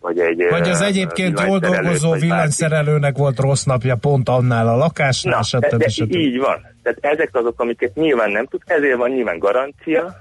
vagy 0.00 0.18
egy 0.18 0.42
Vagy 0.50 0.68
az 0.68 0.80
egyébként 0.80 1.40
jól 1.40 1.58
dolgozó 1.58 2.12
villanyszerelőnek 2.12 3.16
volt 3.16 3.38
rossz 3.38 3.64
napja 3.64 3.96
pont 3.96 4.28
annál 4.28 4.68
a 4.68 4.76
lakásnál, 4.76 5.36
Na, 5.36 5.42
stb. 5.42 5.76
de 5.76 5.88
stb. 5.88 6.14
így 6.14 6.38
van. 6.38 6.66
Tehát 6.82 6.98
ezek 7.00 7.28
azok, 7.32 7.60
amiket 7.60 7.94
nyilván 7.94 8.30
nem 8.30 8.46
tud, 8.46 8.60
ezért 8.64 8.96
van 8.96 9.10
nyilván 9.10 9.38
garancia, 9.38 10.14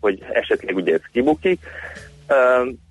hogy 0.00 0.22
esetleg 0.32 0.76
ugye 0.76 0.92
ez 0.92 1.00
kibukik. 1.12 1.60
Üm, 2.28 2.82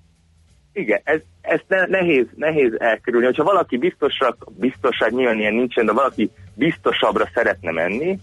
igen, 0.72 1.00
ez, 1.04 1.20
ezt 1.40 1.64
ne, 1.68 1.86
nehéz, 1.86 2.26
nehéz 2.34 2.72
elkerülni. 2.78 3.26
Hogyha 3.26 3.44
valaki 3.44 3.76
biztosra, 3.76 4.36
biztosság 4.58 5.12
nyilván 5.12 5.38
ilyen 5.38 5.54
nincsen, 5.54 5.86
de 5.86 5.92
valaki 5.92 6.30
biztosabbra 6.54 7.28
szeretne 7.34 7.70
menni, 7.70 8.18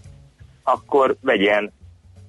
akkor 0.62 1.16
vegyen 1.20 1.72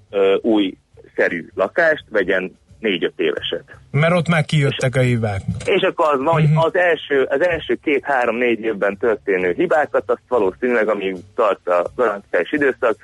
ö, 0.09 0.35
új 0.41 0.77
szerű 1.15 1.47
lakást, 1.55 2.03
vegyen 2.09 2.57
négy-öt 2.79 3.13
éveset. 3.15 3.63
Mert 3.91 4.13
ott 4.13 4.27
már 4.27 4.45
kijöttek 4.45 4.95
a 4.95 4.99
hívák. 4.99 5.41
És 5.65 5.81
akkor 5.81 6.13
az 6.13 6.19
van, 6.19 6.33
hogy 6.33 6.49
az 6.55 6.75
első, 6.75 7.23
az 7.29 7.47
első 7.47 7.77
két-három-négy 7.83 8.59
évben 8.59 8.97
történő 8.97 9.53
hibákat, 9.57 10.03
azt 10.05 10.21
valószínűleg, 10.27 10.87
amíg 10.89 11.15
tart 11.35 11.67
a 11.67 11.91
garanciás 11.95 12.51
időszak, 12.51 12.95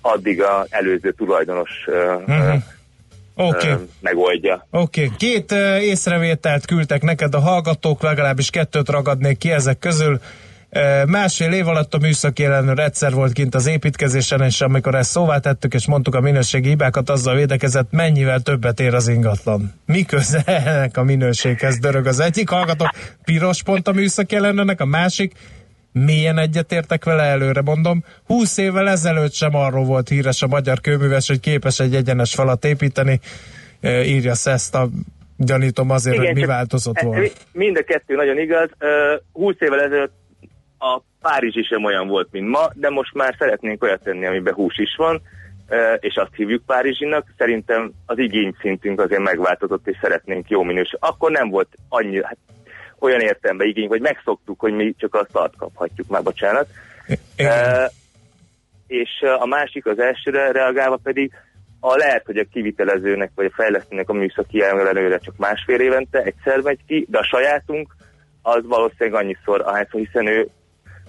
addig 0.00 0.42
az 0.42 0.66
előző 0.70 1.12
tulajdonos 1.12 1.70
ö, 1.86 2.14
Mhm. 2.26 2.56
Oké. 3.36 3.68
ö, 3.68 3.74
megoldja. 4.00 4.66
Oké, 4.70 5.04
okay. 5.04 5.16
két 5.16 5.52
uh, 5.52 5.82
észrevételt 5.82 6.66
küldtek 6.66 7.02
neked 7.02 7.34
a 7.34 7.40
hallgatók, 7.40 8.02
legalábbis 8.02 8.50
kettőt 8.50 8.88
ragadnék 8.88 9.38
ki 9.38 9.50
ezek 9.50 9.78
közül. 9.78 10.20
Másfél 11.06 11.52
év 11.52 11.68
alatt 11.68 11.94
a 11.94 11.98
műszaki 11.98 12.44
ellenőr 12.44 12.78
egyszer 12.78 13.12
volt 13.12 13.32
kint 13.32 13.54
az 13.54 13.66
építkezésen, 13.66 14.40
és 14.40 14.60
amikor 14.60 14.94
ezt 14.94 15.10
szóvá 15.10 15.38
tettük, 15.38 15.74
és 15.74 15.86
mondtuk 15.86 16.14
a 16.14 16.20
minőségi 16.20 16.68
hibákat, 16.68 17.10
azzal 17.10 17.34
védekezett, 17.34 17.90
mennyivel 17.90 18.40
többet 18.40 18.80
ér 18.80 18.94
az 18.94 19.08
ingatlan. 19.08 19.72
Mi 19.86 20.04
köze 20.04 20.42
ennek 20.64 20.96
a 20.96 21.02
minőséghez 21.02 21.78
dörög 21.78 22.06
az 22.06 22.20
egyik 22.20 22.48
hallgató, 22.48 22.84
piros 23.24 23.62
pont 23.62 23.88
a 23.88 23.92
műszaki 23.92 24.36
ellenőrnek, 24.36 24.80
a 24.80 24.84
másik, 24.84 25.32
Milyen 25.92 26.38
egyetértek 26.38 27.04
vele 27.04 27.22
előre 27.22 27.60
mondom. 27.60 28.04
20 28.26 28.56
évvel 28.56 28.88
ezelőtt 28.88 29.32
sem 29.32 29.54
arról 29.54 29.84
volt 29.84 30.08
híres 30.08 30.42
a 30.42 30.46
magyar 30.46 30.80
kőműves, 30.80 31.28
hogy 31.28 31.40
képes 31.40 31.80
egy 31.80 31.94
egyenes 31.94 32.34
falat 32.34 32.64
építeni. 32.64 33.20
Írja 33.82 34.32
ezt 34.44 34.74
a 34.74 34.88
gyanítom 35.36 35.90
azért, 35.90 36.16
hogy 36.16 36.34
mi 36.34 36.44
változott 36.44 37.00
volna. 37.00 37.26
Mind 37.52 37.76
a 37.76 37.82
kettő 37.82 38.14
nagyon 38.14 38.38
igaz. 38.38 38.70
Ö, 38.78 39.14
20 39.32 39.54
évvel 39.58 39.80
ezelőtt 39.80 40.12
a 40.84 41.02
Párizsi 41.20 41.62
sem 41.62 41.84
olyan 41.84 42.08
volt, 42.08 42.28
mint 42.30 42.48
ma, 42.48 42.68
de 42.74 42.90
most 42.90 43.14
már 43.14 43.34
szeretnénk 43.38 43.82
olyat 43.82 44.02
tenni, 44.02 44.26
amiben 44.26 44.54
hús 44.54 44.78
is 44.78 44.96
van, 44.96 45.22
és 45.98 46.16
azt 46.16 46.34
hívjuk 46.34 46.66
Párizsinak. 46.66 47.26
Szerintem 47.38 47.92
az 48.06 48.18
igény 48.18 48.56
szintünk 48.60 49.00
azért 49.00 49.20
megváltozott, 49.20 49.86
és 49.86 49.98
szeretnénk 50.00 50.48
jó 50.48 50.62
minőség. 50.62 50.98
Akkor 51.00 51.30
nem 51.30 51.48
volt 51.48 51.68
annyi, 51.88 52.22
hát 52.22 52.36
olyan 52.98 53.20
értelemben 53.20 53.66
igény, 53.66 53.88
hogy 53.88 54.00
megszoktuk, 54.00 54.60
hogy 54.60 54.72
mi 54.72 54.94
csak 54.98 55.14
azt 55.14 55.32
tart 55.32 55.56
kaphatjuk, 55.56 56.08
már 56.08 56.22
bocsánat. 56.22 56.68
Ö, 57.36 57.84
és 58.86 59.10
a 59.38 59.46
másik, 59.46 59.86
az 59.86 59.98
elsőre 59.98 60.52
reagálva 60.52 60.98
pedig, 61.02 61.32
a 61.80 61.96
lehet, 61.96 62.24
hogy 62.26 62.36
a 62.36 62.44
kivitelezőnek 62.52 63.30
vagy 63.34 63.44
a 63.44 63.54
fejlesztőnek 63.54 64.08
a 64.08 64.12
műszaki 64.12 64.62
ellenőre 64.62 65.18
csak 65.18 65.36
másfél 65.36 65.80
évente 65.80 66.22
egyszer 66.22 66.60
megy 66.60 66.78
ki, 66.86 67.06
de 67.10 67.18
a 67.18 67.24
sajátunk 67.24 67.94
az 68.42 68.66
valószínűleg 68.66 69.22
annyiszor, 69.22 69.60
ahányszor, 69.60 70.00
hiszen 70.00 70.26
ő, 70.26 70.48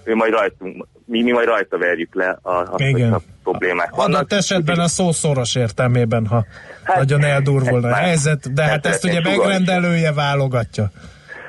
ő 0.05 0.15
majd 0.15 0.31
rajtunk, 0.31 0.87
mi, 1.05 1.23
mi 1.23 1.31
majd 1.31 1.47
rajta 1.47 1.77
verjük 1.77 2.15
le 2.15 2.39
a, 2.41 2.51
a, 2.51 2.73
Igen. 2.77 3.13
a 3.13 3.21
problémák 3.43 3.95
vannak. 3.95 4.15
Adott 4.15 4.33
esetben 4.33 4.79
a 4.79 4.87
szó 4.87 5.11
szoros 5.11 5.55
értelmében, 5.55 6.25
ha 6.27 6.45
Hát, 6.83 6.97
nagyon 6.97 7.23
eldurvulna 7.23 7.87
a 7.87 7.91
már- 7.91 8.01
helyzet, 8.03 8.53
de 8.53 8.63
hát 8.63 8.85
ez 8.85 8.93
ezt 8.93 9.03
ugye 9.03 9.21
megrendelője 9.21 10.13
válogatja. 10.13 10.91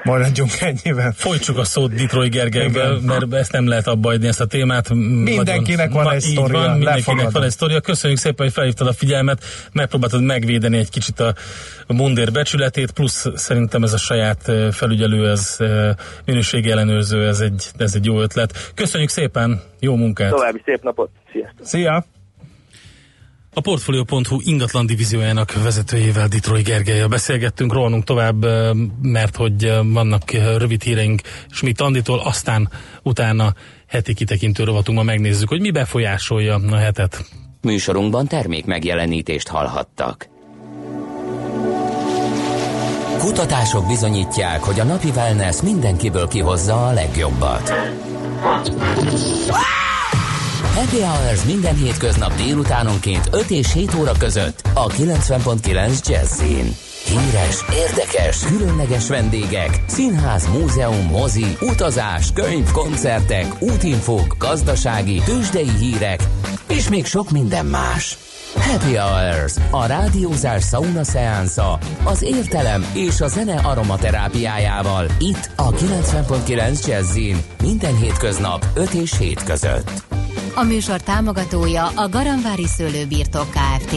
Maradjunk 0.06 0.50
ennyivel. 0.60 1.12
Folytsuk 1.16 1.58
a 1.58 1.64
szót 1.64 1.94
Detroit 1.94 2.30
Gergelyvel, 2.32 2.98
mert 3.02 3.34
ezt 3.34 3.52
nem 3.52 3.68
lehet 3.68 3.86
abba 3.86 4.08
hagyni 4.08 4.26
ezt 4.26 4.40
a 4.40 4.46
témát. 4.46 4.88
Mindenkinek 4.94 5.92
van 5.92 6.10
egy 6.12 6.24
így 6.24 6.30
sztoria, 6.30 6.58
Van, 6.58 6.70
mindenkinek 6.70 6.96
lefogadom. 6.96 7.32
van 7.32 7.42
egy 7.42 7.50
sztoria. 7.50 7.80
Köszönjük 7.80 8.18
szépen, 8.18 8.44
hogy 8.46 8.54
felhívtad 8.54 8.86
a 8.86 8.92
figyelmet, 8.92 9.44
megpróbáltad 9.72 10.22
megvédeni 10.22 10.78
egy 10.78 10.90
kicsit 10.90 11.20
a 11.20 11.34
mundér 11.86 12.32
becsületét, 12.32 12.90
plusz 12.90 13.26
szerintem 13.34 13.82
ez 13.82 13.92
a 13.92 13.96
saját 13.98 14.52
felügyelő, 14.70 15.30
ez 15.30 15.56
minőségi 16.24 16.70
ellenőrző, 16.70 17.26
ez 17.26 17.40
egy, 17.40 17.66
ez 17.76 17.94
egy 17.94 18.04
jó 18.04 18.20
ötlet. 18.20 18.72
Köszönjük 18.74 19.10
szépen, 19.10 19.62
jó 19.80 19.96
munkát! 19.96 20.30
További 20.30 20.62
szép 20.64 20.82
napot, 20.82 21.10
sziasztok! 21.32 21.66
Szia! 21.66 22.04
A 23.58 23.60
Portfolio.hu 23.60 24.40
ingatlan 24.40 24.86
divíziójának 24.86 25.62
vezetőjével 25.62 26.28
Detroit 26.28 26.64
Gergelyel 26.64 27.08
beszélgettünk, 27.08 27.72
rohanunk 27.72 28.04
tovább, 28.04 28.46
mert 29.02 29.36
hogy 29.36 29.72
vannak 29.82 30.30
rövid 30.30 30.82
híreink 30.82 31.20
Schmidt 31.50 31.80
Anditól, 31.80 32.18
aztán 32.18 32.70
utána 33.02 33.54
heti 33.86 34.14
kitekintő 34.14 34.64
rovatunkban 34.64 35.04
megnézzük, 35.06 35.48
hogy 35.48 35.60
mi 35.60 35.70
befolyásolja 35.70 36.54
a 36.70 36.76
hetet. 36.76 37.24
Műsorunkban 37.62 38.26
termék 38.26 38.64
megjelenítést 38.64 39.48
hallhattak. 39.48 40.28
Kutatások 43.18 43.86
bizonyítják, 43.86 44.62
hogy 44.62 44.80
a 44.80 44.84
napi 44.84 45.08
wellness 45.08 45.62
mindenkiből 45.62 46.28
kihozza 46.28 46.86
a 46.86 46.92
legjobbat. 46.92 47.72
Happy 50.76 51.00
Hours 51.00 51.44
minden 51.44 51.76
hétköznap 51.76 52.34
délutánonként 52.34 53.28
5 53.32 53.50
és 53.50 53.72
7 53.72 53.94
óra 53.94 54.12
között 54.18 54.62
a 54.74 54.86
90.9 54.86 56.08
Jazzin. 56.08 56.74
Híres, 57.04 57.64
érdekes, 57.72 58.38
különleges 58.38 59.08
vendégek, 59.08 59.82
színház, 59.86 60.48
múzeum, 60.48 61.06
mozi, 61.06 61.56
utazás, 61.60 62.32
könyv, 62.32 62.70
koncertek, 62.70 63.62
útinfók, 63.62 64.36
gazdasági, 64.38 65.22
tőzsdei 65.24 65.70
hírek, 65.78 66.22
és 66.68 66.88
még 66.88 67.06
sok 67.06 67.30
minden 67.30 67.66
más. 67.66 68.18
Happy 68.54 68.96
Hours, 68.96 69.54
a 69.70 69.86
rádiózás 69.86 70.64
sauna 70.64 71.04
szeánsza, 71.04 71.78
az 72.04 72.22
értelem 72.22 72.86
és 72.94 73.20
a 73.20 73.28
zene 73.28 73.60
aromaterápiájával, 73.60 75.06
itt 75.18 75.50
a 75.56 75.70
90.9 75.70 76.86
Jazzin, 76.86 77.42
minden 77.62 77.96
hétköznap 77.96 78.66
5 78.74 78.90
és 78.90 79.18
7 79.18 79.42
között. 79.42 80.15
A 80.58 80.62
műsor 80.62 81.00
támogatója 81.00 81.86
a 81.86 82.08
Garanvári 82.08 82.66
Szőlőbirtok 82.66 83.46
Kft. 83.50 83.94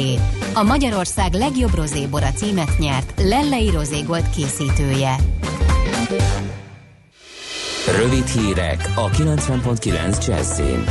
A 0.53 0.64
Magyarország 0.64 1.34
legjobb 1.34 1.76
rozébora 1.76 2.32
címet 2.32 2.78
nyert 2.78 3.14
Lellei 3.18 3.70
Rozégold 3.70 4.30
készítője. 4.30 5.16
Rövid 7.97 8.28
hírek 8.28 8.91
a 8.95 9.10
90.9 9.10 10.28
Jazzin. 10.28 10.84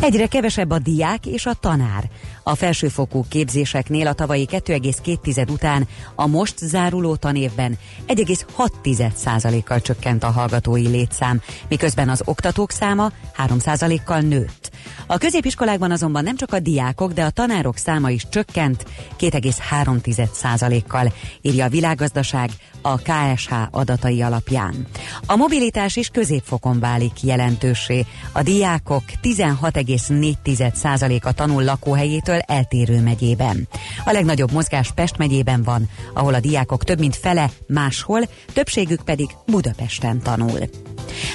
Egyre 0.00 0.26
kevesebb 0.26 0.70
a 0.70 0.78
diák 0.78 1.26
és 1.26 1.46
a 1.46 1.54
tanár. 1.60 2.10
A 2.48 2.54
felsőfokú 2.54 3.24
képzéseknél 3.28 4.06
a 4.06 4.12
tavalyi 4.12 4.48
2,2 4.50 5.50
után 5.50 5.88
a 6.14 6.26
most 6.26 6.58
záruló 6.58 7.16
tanévben 7.16 7.78
1,6%-kal 8.06 9.80
csökkent 9.80 10.24
a 10.24 10.30
hallgatói 10.30 10.88
létszám, 10.88 11.40
miközben 11.68 12.08
az 12.08 12.22
oktatók 12.24 12.70
száma 12.70 13.12
3%-kal 13.36 14.20
nőtt. 14.20 14.70
A 15.06 15.18
középiskolákban 15.18 15.90
azonban 15.90 16.22
nem 16.22 16.36
csak 16.36 16.52
a 16.52 16.58
diákok, 16.58 17.12
de 17.12 17.24
a 17.24 17.30
tanárok 17.30 17.76
száma 17.76 18.10
is 18.10 18.26
csökkent 18.30 18.84
2,3%-kal, 19.18 21.12
írja 21.40 21.64
a 21.64 21.68
világgazdaság 21.68 22.50
a 22.82 22.96
KSH 22.96 23.52
adatai 23.70 24.22
alapján. 24.22 24.86
A 25.26 25.36
mobilitás 25.36 25.96
is 25.96 26.08
középfokon 26.08 26.80
válik 26.80 27.22
jelentőssé. 27.22 28.04
A 28.32 28.42
diákok 28.42 29.02
16,4%-a 29.22 31.32
tanul 31.32 31.64
lakóhelyétől 31.64 32.37
eltérő 32.46 33.00
megyében. 33.02 33.68
A 34.04 34.12
legnagyobb 34.12 34.52
mozgás 34.52 34.92
Pest 34.94 35.16
megyében 35.16 35.62
van, 35.62 35.88
ahol 36.14 36.34
a 36.34 36.40
diákok 36.40 36.84
több 36.84 36.98
mint 36.98 37.16
fele 37.16 37.50
máshol, 37.66 38.20
többségük 38.52 39.00
pedig 39.00 39.28
Budapesten 39.46 40.22
tanul. 40.22 40.60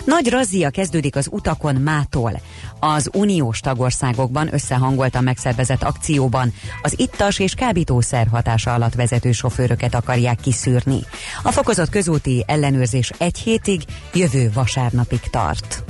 Nagy 0.05 0.29
razzia 0.29 0.69
kezdődik 0.69 1.15
az 1.15 1.27
utakon 1.31 1.75
mától. 1.75 2.41
Az 2.79 3.09
uniós 3.13 3.59
tagországokban 3.59 4.53
összehangoltan 4.53 5.23
megszervezett 5.23 5.83
akcióban 5.83 6.53
az 6.81 6.99
ittas 6.99 7.39
és 7.39 7.53
kábítószer 7.53 8.27
hatása 8.27 8.73
alatt 8.73 8.95
vezető 8.95 9.31
sofőröket 9.31 9.95
akarják 9.95 10.39
kiszűrni. 10.39 10.99
A 11.43 11.51
fokozott 11.51 11.89
közúti 11.89 12.43
ellenőrzés 12.47 13.11
egy 13.17 13.37
hétig, 13.37 13.81
jövő 14.13 14.51
vasárnapig 14.53 15.19
tart. 15.19 15.83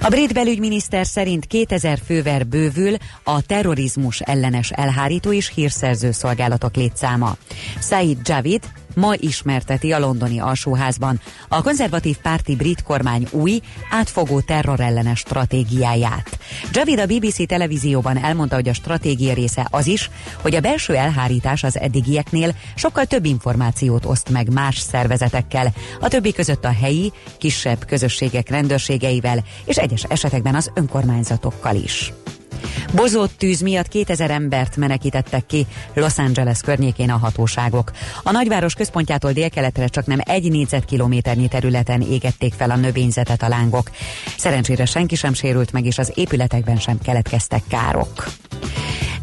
A 0.00 0.08
brit 0.08 0.32
belügyminiszter 0.32 1.06
szerint 1.06 1.46
2000 1.46 1.98
fővel 2.06 2.44
bővül 2.44 2.96
a 3.22 3.42
terrorizmus 3.42 4.20
ellenes 4.20 4.70
elhárító 4.70 5.32
és 5.32 5.52
hírszerző 5.54 6.10
szolgálatok 6.10 6.76
létszáma. 6.76 7.36
Said 7.80 8.16
Javid 8.22 8.62
ma 8.96 9.14
ismerteti 9.16 9.92
a 9.92 9.98
londoni 9.98 10.40
alsóházban 10.40 11.20
a 11.48 11.62
konzervatív 11.62 12.16
párti 12.16 12.56
brit 12.56 12.82
kormány 12.82 13.26
új, 13.30 13.60
átfogó 13.90 14.40
terrorellenes 14.40 15.18
stratégiáját. 15.18 16.38
Javid 16.72 16.98
a 16.98 17.06
BBC 17.06 17.46
televízióban 17.46 18.18
elmondta, 18.18 18.54
hogy 18.54 18.68
a 18.68 18.74
stratégia 18.74 19.34
része 19.34 19.66
az 19.70 19.86
is, 19.86 20.10
hogy 20.40 20.54
a 20.54 20.60
belső 20.60 20.94
elhárítás 20.94 21.64
az 21.64 21.78
eddigieknél 21.78 22.54
sokkal 22.74 23.04
több 23.04 23.24
információt 23.24 24.04
oszt 24.04 24.30
meg 24.30 24.52
más 24.52 24.78
szervezetekkel, 24.78 25.72
a 26.00 26.08
többi 26.08 26.32
között 26.32 26.64
a 26.64 26.72
helyi, 26.72 27.12
kisebb 27.38 27.84
közösségek 27.84 28.48
rendőrségeivel 28.48 29.44
és 29.64 29.76
egyes 29.76 30.04
esetekben 30.08 30.54
az 30.54 30.70
önkormányzatokkal 30.74 31.74
is. 31.76 32.12
Bozott 32.94 33.38
tűz 33.38 33.60
miatt 33.60 33.88
2000 33.88 34.30
embert 34.30 34.76
menekítettek 34.76 35.46
ki 35.46 35.66
Los 35.94 36.18
Angeles 36.18 36.60
környékén 36.60 37.10
a 37.10 37.16
hatóságok. 37.16 37.90
A 38.22 38.30
nagyváros 38.30 38.74
központjától 38.74 39.32
délkeletre 39.32 39.86
csak 39.86 40.06
nem 40.06 40.18
egy 40.22 40.50
négyzetkilométernyi 40.50 41.48
területen 41.48 42.00
égették 42.00 42.54
fel 42.54 42.70
a 42.70 42.76
növényzetet 42.76 43.42
a 43.42 43.48
lángok. 43.48 43.90
Szerencsére 44.36 44.84
senki 44.84 45.14
sem 45.14 45.34
sérült 45.34 45.72
meg, 45.72 45.84
és 45.84 45.98
az 45.98 46.12
épületekben 46.14 46.76
sem 46.76 46.98
keletkeztek 46.98 47.62
károk. 47.68 48.26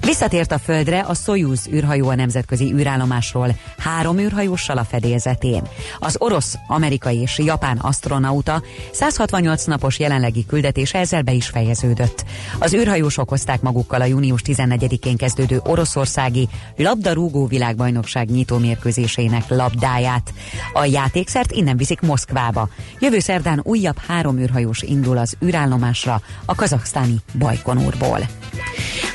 Visszatért 0.05 0.51
a 0.51 0.57
földre 0.57 0.99
a 0.99 1.13
Soyuz 1.13 1.67
űrhajó 1.67 2.09
a 2.09 2.15
nemzetközi 2.15 2.73
űrállomásról 2.73 3.55
három 3.77 4.19
űrhajóssal 4.19 4.77
a 4.77 4.83
fedélzetén. 4.83 5.61
Az 5.99 6.15
orosz, 6.19 6.55
amerikai 6.67 7.17
és 7.17 7.37
japán 7.37 7.77
astronauta 7.77 8.63
168 8.91 9.63
napos 9.63 9.99
jelenlegi 9.99 10.45
küldetése 10.45 10.99
ezzel 10.99 11.21
be 11.21 11.31
is 11.31 11.47
fejeződött. 11.47 12.23
Az 12.59 12.73
űrhajósok 12.73 13.29
hozták 13.29 13.61
magukkal 13.61 14.01
a 14.01 14.05
június 14.05 14.41
14-én 14.45 15.17
kezdődő 15.17 15.61
oroszországi 15.65 16.49
labdarúgó 16.77 17.45
világbajnokság 17.47 18.29
nyitó 18.29 18.57
mérkőzésének 18.57 19.49
labdáját. 19.49 20.33
A 20.73 20.85
játékszert 20.85 21.51
innen 21.51 21.77
viszik 21.77 22.01
Moszkvába. 22.01 22.69
Jövő 22.99 23.19
szerdán 23.19 23.61
újabb 23.63 23.97
három 24.07 24.39
űrhajós 24.39 24.81
indul 24.81 25.17
az 25.17 25.35
űrállomásra 25.45 26.21
a 26.45 26.55
kazaksztáni 26.55 27.15
Bajkonurból. 27.37 28.19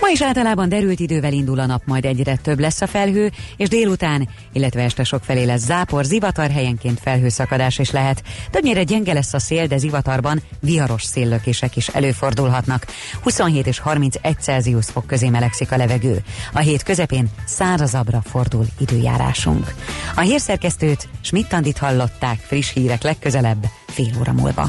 Ma 0.09 0.15
is 0.15 0.23
általában 0.23 0.69
derült 0.69 1.01
idővel 1.01 1.33
indul 1.33 1.59
a 1.59 1.67
nap, 1.67 1.83
majd 1.85 2.05
egyre 2.05 2.37
több 2.37 2.59
lesz 2.59 2.81
a 2.81 2.87
felhő, 2.87 3.31
és 3.57 3.69
délután, 3.69 4.29
illetve 4.53 4.83
este 4.83 5.05
sok 5.05 5.25
felé 5.25 5.45
lesz 5.45 5.65
zápor, 5.65 6.05
zivatar 6.05 6.51
helyenként 6.51 7.01
felhőszakadás 7.01 7.79
is 7.79 7.91
lehet. 7.91 8.23
Többnyire 8.51 8.83
gyenge 8.83 9.13
lesz 9.13 9.35
a 9.35 9.39
szél, 9.39 9.67
de 9.67 9.79
zivatarban 9.79 10.43
viharos 10.61 11.03
széllökések 11.03 11.77
is 11.77 11.89
előfordulhatnak. 11.89 12.87
27 13.23 13.67
és 13.67 13.79
31 13.79 14.37
Celsius 14.41 14.87
fok 14.87 15.07
közé 15.07 15.29
melegszik 15.29 15.73
a 15.73 15.77
levegő. 15.77 16.23
A 16.53 16.59
hét 16.59 16.83
közepén 16.83 17.31
szárazabbra 17.47 18.23
fordul 18.25 18.67
időjárásunk. 18.79 19.75
A 20.15 20.21
hírszerkesztőt 20.21 21.09
Schmidt-Tandit 21.21 21.79
hallották 21.79 22.39
friss 22.39 22.73
hírek 22.73 23.03
legközelebb 23.03 23.67
fél 23.87 24.13
óra 24.19 24.33
múlva. 24.33 24.69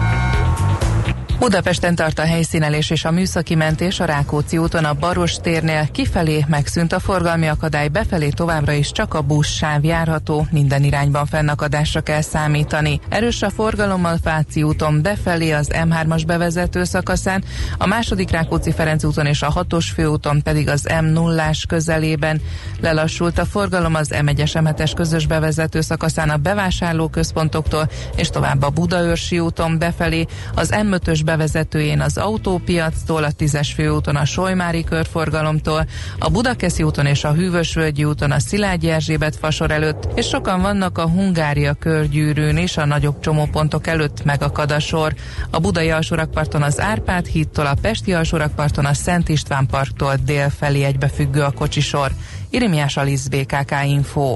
Budapesten 1.41 1.95
tart 1.95 2.19
a 2.19 2.25
helyszínelés 2.25 2.89
és 2.89 3.05
a 3.05 3.11
műszaki 3.11 3.55
mentés 3.55 3.99
a 3.99 4.05
Rákóczi 4.05 4.57
úton 4.57 4.85
a 4.85 4.93
Baros 4.93 5.35
térnél 5.35 5.87
kifelé 5.91 6.45
megszűnt 6.47 6.93
a 6.93 6.99
forgalmi 6.99 7.47
akadály, 7.47 7.87
befelé 7.87 8.29
továbbra 8.29 8.71
is 8.71 8.91
csak 8.91 9.13
a 9.13 9.21
busz 9.21 9.47
sáv 9.47 9.83
járható, 9.83 10.47
minden 10.51 10.83
irányban 10.83 11.25
fennakadásra 11.25 12.01
kell 12.01 12.21
számítani. 12.21 12.99
Erős 13.09 13.41
a 13.41 13.49
forgalom 13.49 14.05
a 14.05 14.17
Fáci 14.23 14.63
úton 14.63 15.01
befelé 15.01 15.51
az 15.51 15.69
M3-as 15.73 16.23
bevezető 16.27 16.83
szakaszán, 16.83 17.43
a 17.77 17.85
második 17.85 18.31
Rákóczi 18.31 18.71
Ferenc 18.71 19.03
úton 19.03 19.25
és 19.25 19.41
a 19.41 19.53
6-os 19.53 19.85
főúton 19.93 20.41
pedig 20.43 20.69
az 20.69 20.87
M0-ás 20.89 21.63
közelében. 21.67 22.41
Lelassult 22.79 23.37
a 23.37 23.45
forgalom 23.45 23.95
az 23.95 24.09
M1-es 24.13 24.51
M7-es 24.53 24.91
közös 24.95 25.27
bevezető 25.27 25.81
szakaszán 25.81 26.29
a 26.29 26.37
bevásárlóközpontoktól 26.37 27.89
és 28.15 28.29
tovább 28.29 28.63
a 28.63 28.69
Budaörsi 28.69 29.39
úton 29.39 29.77
befelé, 29.77 30.25
az 30.55 30.73
M5-ös 30.73 31.21
bevezetőjén 31.31 32.01
az 32.01 32.17
autópiactól, 32.17 33.23
a 33.23 33.31
10-es 33.31 33.69
főúton 33.75 34.15
a 34.15 34.25
Solymári 34.25 34.83
körforgalomtól, 34.83 35.87
a 36.19 36.29
Budakeszi 36.29 36.83
úton 36.83 37.05
és 37.05 37.23
a 37.23 37.33
Hűvösvölgyi 37.33 38.03
úton 38.03 38.31
a 38.31 38.39
Szilágyi 38.39 38.89
Erzsébet 38.89 39.35
fasor 39.35 39.71
előtt, 39.71 40.07
és 40.15 40.27
sokan 40.27 40.61
vannak 40.61 40.97
a 40.97 41.07
Hungária 41.07 41.73
körgyűrűn 41.73 42.57
is, 42.57 42.77
a 42.77 42.85
nagyobb 42.85 43.19
csomópontok 43.19 43.87
előtt 43.87 44.23
megakad 44.23 44.71
a 44.71 44.79
sor. 44.79 45.13
A 45.49 45.59
Budai 45.59 45.89
alsórakparton 45.91 46.61
az 46.61 46.79
Árpád 46.79 47.25
hídtól, 47.25 47.65
a 47.65 47.77
Pesti 47.81 48.13
alsórakparton 48.13 48.85
a 48.85 48.93
Szent 48.93 49.29
István 49.29 49.65
parktól 49.65 50.15
dél 50.25 50.49
felé 50.49 50.83
egybefüggő 50.83 51.41
a 51.41 51.51
kocsisor. 51.51 52.11
Irimiás 52.49 52.97
Alisz 52.97 53.27
BKK 53.27 53.75
Info. 53.85 54.35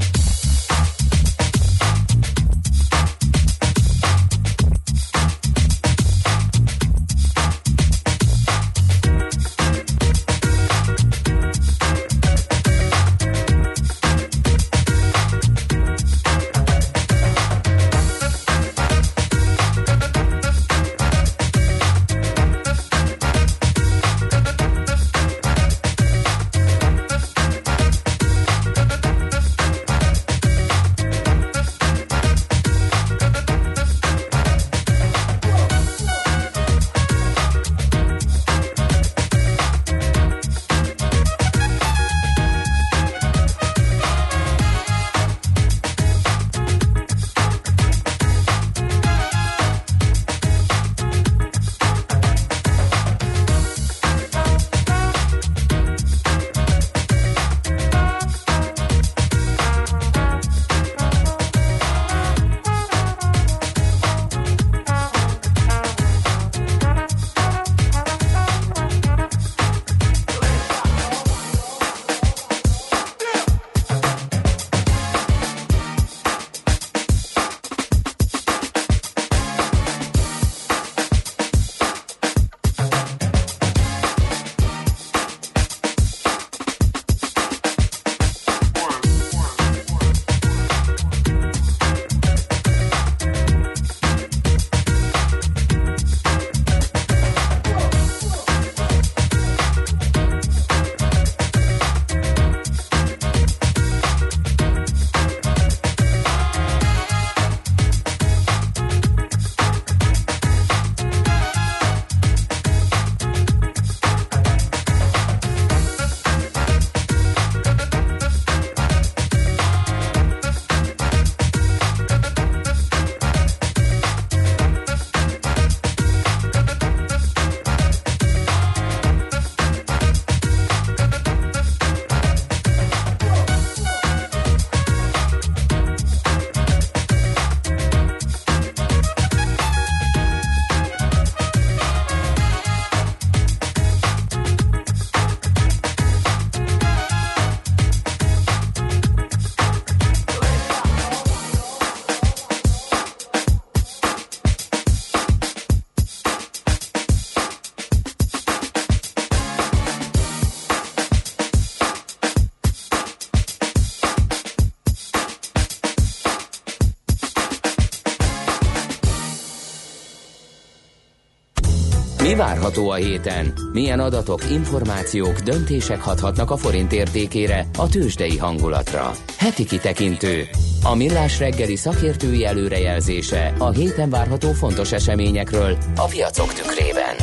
Várható 172.71 172.89
a 172.89 172.95
héten? 172.95 173.53
Milyen 173.71 173.99
adatok, 173.99 174.49
információk, 174.49 175.39
döntések 175.39 176.01
hathatnak 176.01 176.51
a 176.51 176.57
forint 176.57 176.91
értékére, 176.91 177.65
a 177.77 177.89
tőzsdei 177.89 178.37
hangulatra? 178.37 179.11
Heti 179.37 179.65
kitekintő. 179.65 180.47
A 180.83 180.95
millás 180.95 181.39
reggeli 181.39 181.75
szakértői 181.75 182.45
előrejelzése 182.45 183.53
a 183.57 183.69
héten 183.69 184.09
várható 184.09 184.51
fontos 184.51 184.91
eseményekről 184.91 185.77
a 185.95 186.05
piacok 186.05 186.53
tükrében. 186.53 187.15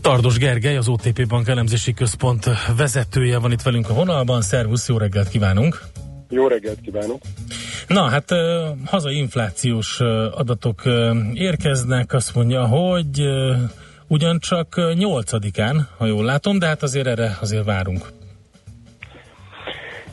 Tardos 0.00 0.38
Gergely, 0.38 0.76
az 0.76 0.88
OTP 0.88 1.26
Bank 1.28 1.48
elemzési 1.48 1.94
központ 1.94 2.44
vezetője 2.76 3.38
van 3.38 3.52
itt 3.52 3.62
velünk 3.62 3.88
a 3.88 3.94
vonalban. 3.94 4.42
Szervusz, 4.42 4.88
jó 4.88 4.96
reggelt 4.96 5.28
kívánunk! 5.28 5.82
Jó 6.28 6.46
reggelt 6.46 6.80
kívánok! 6.80 7.20
Na 7.88 8.08
hát 8.08 8.30
hazai 8.86 9.16
inflációs 9.16 10.00
adatok 10.34 10.82
érkeznek, 11.34 12.12
azt 12.12 12.34
mondja, 12.34 12.66
hogy 12.66 13.20
ugyancsak 14.06 14.76
ö, 14.76 14.92
8-án, 14.96 15.76
ha 15.98 16.06
jól 16.06 16.24
látom, 16.24 16.58
de 16.58 16.66
hát 16.66 16.82
azért 16.82 17.06
erre 17.06 17.38
azért 17.40 17.64
várunk. 17.64 18.06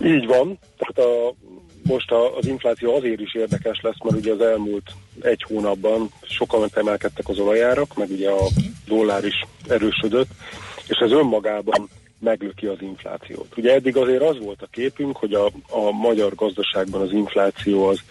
Így 0.04 0.26
van, 0.26 0.60
tehát 0.78 1.12
a, 1.12 1.34
most 1.84 2.12
a, 2.12 2.38
az 2.38 2.46
infláció 2.46 2.96
azért 2.96 3.20
is 3.20 3.36
érdekes 3.36 3.80
lesz, 3.82 4.02
mert 4.04 4.18
ugye 4.18 4.32
az 4.32 4.42
elmúlt 4.42 4.92
egy 5.22 5.46
hónapban 5.48 6.10
sokan 6.22 6.70
emelkedtek 6.74 7.30
az 7.30 7.40
olajárak, 7.40 7.96
meg 7.96 8.10
ugye 8.10 8.30
a 8.30 8.48
dollár 8.88 9.26
is 9.26 9.46
erősödött, 9.68 10.30
és 10.88 10.98
ez 10.98 11.12
önmagában 11.12 11.90
meglöki 12.22 12.66
az 12.66 12.82
inflációt. 12.82 13.58
Ugye 13.58 13.74
eddig 13.74 13.98
azért 13.98 14.24
az 14.24 14.40
volt 14.40 14.62
a 14.62 14.68
képünk, 14.72 15.18
hogy 15.18 15.34
a, 15.34 15.46
a 15.70 15.92
magyar 15.92 16.36
gazdaságban 16.36 17.02
az 17.02 17.12
infláció 17.12 17.88
az 17.88 18.02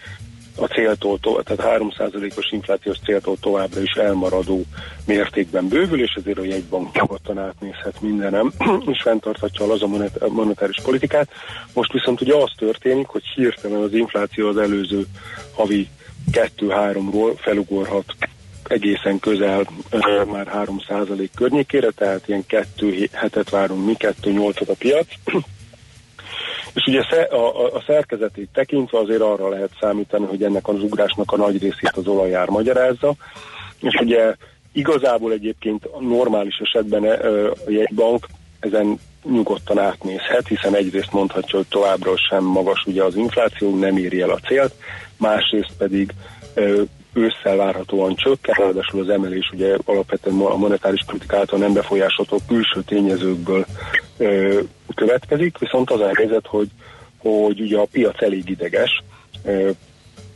a 0.55 0.65
céltól, 0.65 1.19
tehát 1.43 1.81
3%-os 1.81 2.51
inflációs 2.51 2.99
céltól 2.99 3.37
továbbra 3.41 3.81
is 3.81 3.91
elmaradó 3.91 4.61
mértékben 5.05 5.67
bővül, 5.67 6.01
és 6.01 6.13
ezért 6.17 6.37
a 6.37 6.43
jegybank 6.43 6.95
nyugodtan 6.95 7.37
átnézhet 7.37 8.01
mindenem, 8.01 8.51
és 8.91 9.01
fenntarthatja 9.01 9.71
az 9.71 9.81
a 9.81 9.87
monet- 9.87 10.29
monetáris 10.29 10.81
politikát. 10.83 11.29
Most 11.73 11.91
viszont 11.91 12.21
ugye 12.21 12.35
az 12.35 12.51
történik, 12.57 13.07
hogy 13.07 13.23
hirtelen 13.35 13.81
az 13.81 13.93
infláció 13.93 14.47
az 14.47 14.57
előző 14.57 15.05
havi 15.53 15.87
2-3-ról 16.31 17.33
felugorhat 17.35 18.15
egészen 18.71 19.19
közel 19.19 19.65
már 20.31 20.51
3% 20.65 21.29
környékére, 21.35 21.89
tehát 21.89 22.27
ilyen 22.27 22.45
2 22.45 23.09
hetet 23.11 23.49
várunk 23.49 23.85
mi, 23.85 23.95
2-8-at 23.99 24.67
a 24.67 24.75
piac. 24.77 25.07
És 26.73 26.83
ugye 26.87 27.01
a, 27.29 27.35
a, 27.35 27.75
a 27.75 27.83
szerkezetét 27.87 28.49
tekintve 28.53 28.99
azért 28.99 29.21
arra 29.21 29.49
lehet 29.49 29.71
számítani, 29.79 30.25
hogy 30.25 30.43
ennek 30.43 30.67
az 30.67 30.83
ugrásnak 30.83 31.31
a 31.31 31.37
nagy 31.37 31.61
részét 31.61 31.91
az 31.95 32.07
olajár 32.07 32.49
magyarázza, 32.49 33.13
és 33.81 33.93
ugye 34.01 34.35
igazából 34.71 35.31
egyébként 35.31 35.99
normális 35.99 36.57
esetben 36.57 37.03
ö, 37.03 37.51
a 37.65 37.69
jegybank 37.69 38.27
ezen 38.59 38.99
nyugodtan 39.23 39.79
átnézhet, 39.79 40.47
hiszen 40.47 40.75
egyrészt 40.75 41.11
mondhatja, 41.11 41.57
hogy 41.57 41.67
továbbra 41.67 42.13
sem 42.29 42.43
magas 42.43 42.83
ugye 42.85 43.03
az 43.03 43.15
infláció, 43.15 43.77
nem 43.77 43.97
éri 43.97 44.21
el 44.21 44.29
a 44.29 44.39
célt, 44.47 44.73
másrészt 45.17 45.73
pedig 45.77 46.13
ősszel 47.13 47.55
várhatóan 47.55 48.15
csökken, 48.15 48.55
ráadásul 48.57 49.01
az 49.01 49.09
emelés 49.09 49.49
ugye 49.53 49.75
alapvetően 49.85 50.39
a 50.39 50.55
monetáris 50.55 51.03
politika 51.05 51.37
által 51.37 51.59
nem 51.59 51.73
befolyásolható 51.73 52.39
külső 52.47 52.81
tényezőkből 52.81 53.65
ö, 54.17 54.59
következik, 54.95 55.57
viszont 55.57 55.91
az 55.91 55.99
a 55.99 56.11
helyzet, 56.13 56.45
hogy, 56.47 56.69
hogy 57.17 57.61
ugye 57.61 57.77
a 57.77 57.87
piac 57.91 58.21
elég 58.21 58.49
ideges, 58.49 59.03
ö, 59.43 59.69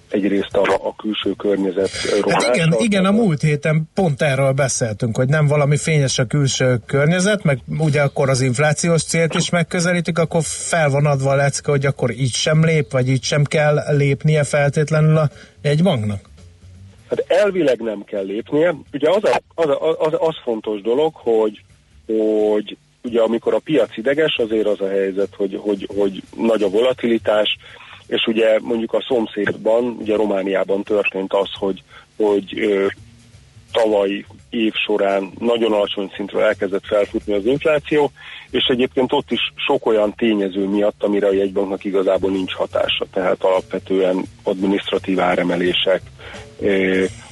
egyrészt 0.10 0.54
a, 0.54 0.88
a 0.88 0.96
külső 0.96 1.32
környezet 1.38 1.90
rovása. 2.22 2.46
Hát 2.46 2.56
igen, 2.56 2.74
igen, 2.80 3.06
a 3.06 3.12
múlt 3.12 3.42
héten 3.42 3.90
pont 3.94 4.22
erről 4.22 4.52
beszéltünk, 4.52 5.16
hogy 5.18 5.28
nem 5.28 5.48
valami 5.48 5.78
fényes 5.78 6.20
a 6.20 6.26
külső 6.26 6.78
környezet, 6.86 7.44
meg 7.44 7.60
ugye 7.78 8.02
akkor 8.02 8.30
az 8.30 8.42
inflációs 8.42 9.04
célt 9.04 9.34
is 9.34 9.50
megközelítik, 9.50 10.18
akkor 10.18 10.42
fel 10.44 10.90
van 10.90 11.06
adva 11.06 11.30
a 11.30 11.36
lecke, 11.36 11.72
hogy 11.72 11.86
akkor 11.86 12.12
így 12.12 12.34
sem 12.34 12.66
lép, 12.66 12.92
vagy 12.92 13.10
így 13.10 13.24
sem 13.24 13.44
kell 13.44 13.98
lépnie 13.98 14.44
feltétlenül 14.44 15.18
a 15.18 15.30
egy 15.62 15.84
banknak. 15.84 16.34
Hát 17.16 17.32
elvileg 17.32 17.82
nem 17.82 18.04
kell 18.04 18.24
lépnie. 18.24 18.76
Ugye 18.94 19.10
az, 19.10 19.24
a, 19.24 19.42
az, 19.56 19.70
a, 19.70 20.00
az, 20.00 20.14
az 20.18 20.36
fontos 20.44 20.82
dolog, 20.82 21.14
hogy, 21.16 21.62
hogy 22.06 22.78
ugye 23.04 23.22
amikor 23.22 23.54
a 23.54 23.60
piac 23.60 23.98
ideges, 23.98 24.36
azért 24.38 24.68
az 24.68 24.82
a 24.82 24.88
helyzet, 24.88 25.36
hogy, 25.36 25.60
hogy, 25.62 25.90
hogy 25.96 26.22
nagy 26.38 26.64
a 26.64 26.70
volatilitás, 26.70 27.58
és 28.08 28.26
ugye 28.28 28.60
mondjuk 28.62 28.94
a 28.94 29.06
szomszédban, 29.08 29.84
ugye 29.84 30.16
Romániában 30.16 30.84
történt 30.84 31.34
az, 31.34 31.50
hogy, 31.60 31.84
hogy 32.16 32.60
ö, 32.60 32.86
tavaly 33.72 34.26
év 34.56 34.74
során 34.86 35.32
nagyon 35.40 35.74
alacsony 35.74 36.12
szintről 36.16 36.42
elkezdett 36.42 36.86
felfutni 36.86 37.34
az 37.34 37.46
infláció, 37.46 38.12
és 38.50 38.66
egyébként 38.68 39.14
ott 39.14 39.32
is 39.32 39.54
sok 39.56 39.86
olyan 39.86 40.14
tényező 40.18 40.68
miatt, 40.68 41.04
amire 41.04 41.28
a 41.28 41.34
jegybanknak 41.34 41.84
igazából 41.84 42.32
nincs 42.32 42.54
hatása. 42.54 43.06
Tehát 43.14 43.44
alapvetően 43.44 44.24
administratív 44.44 45.20
áremelések, 45.20 46.02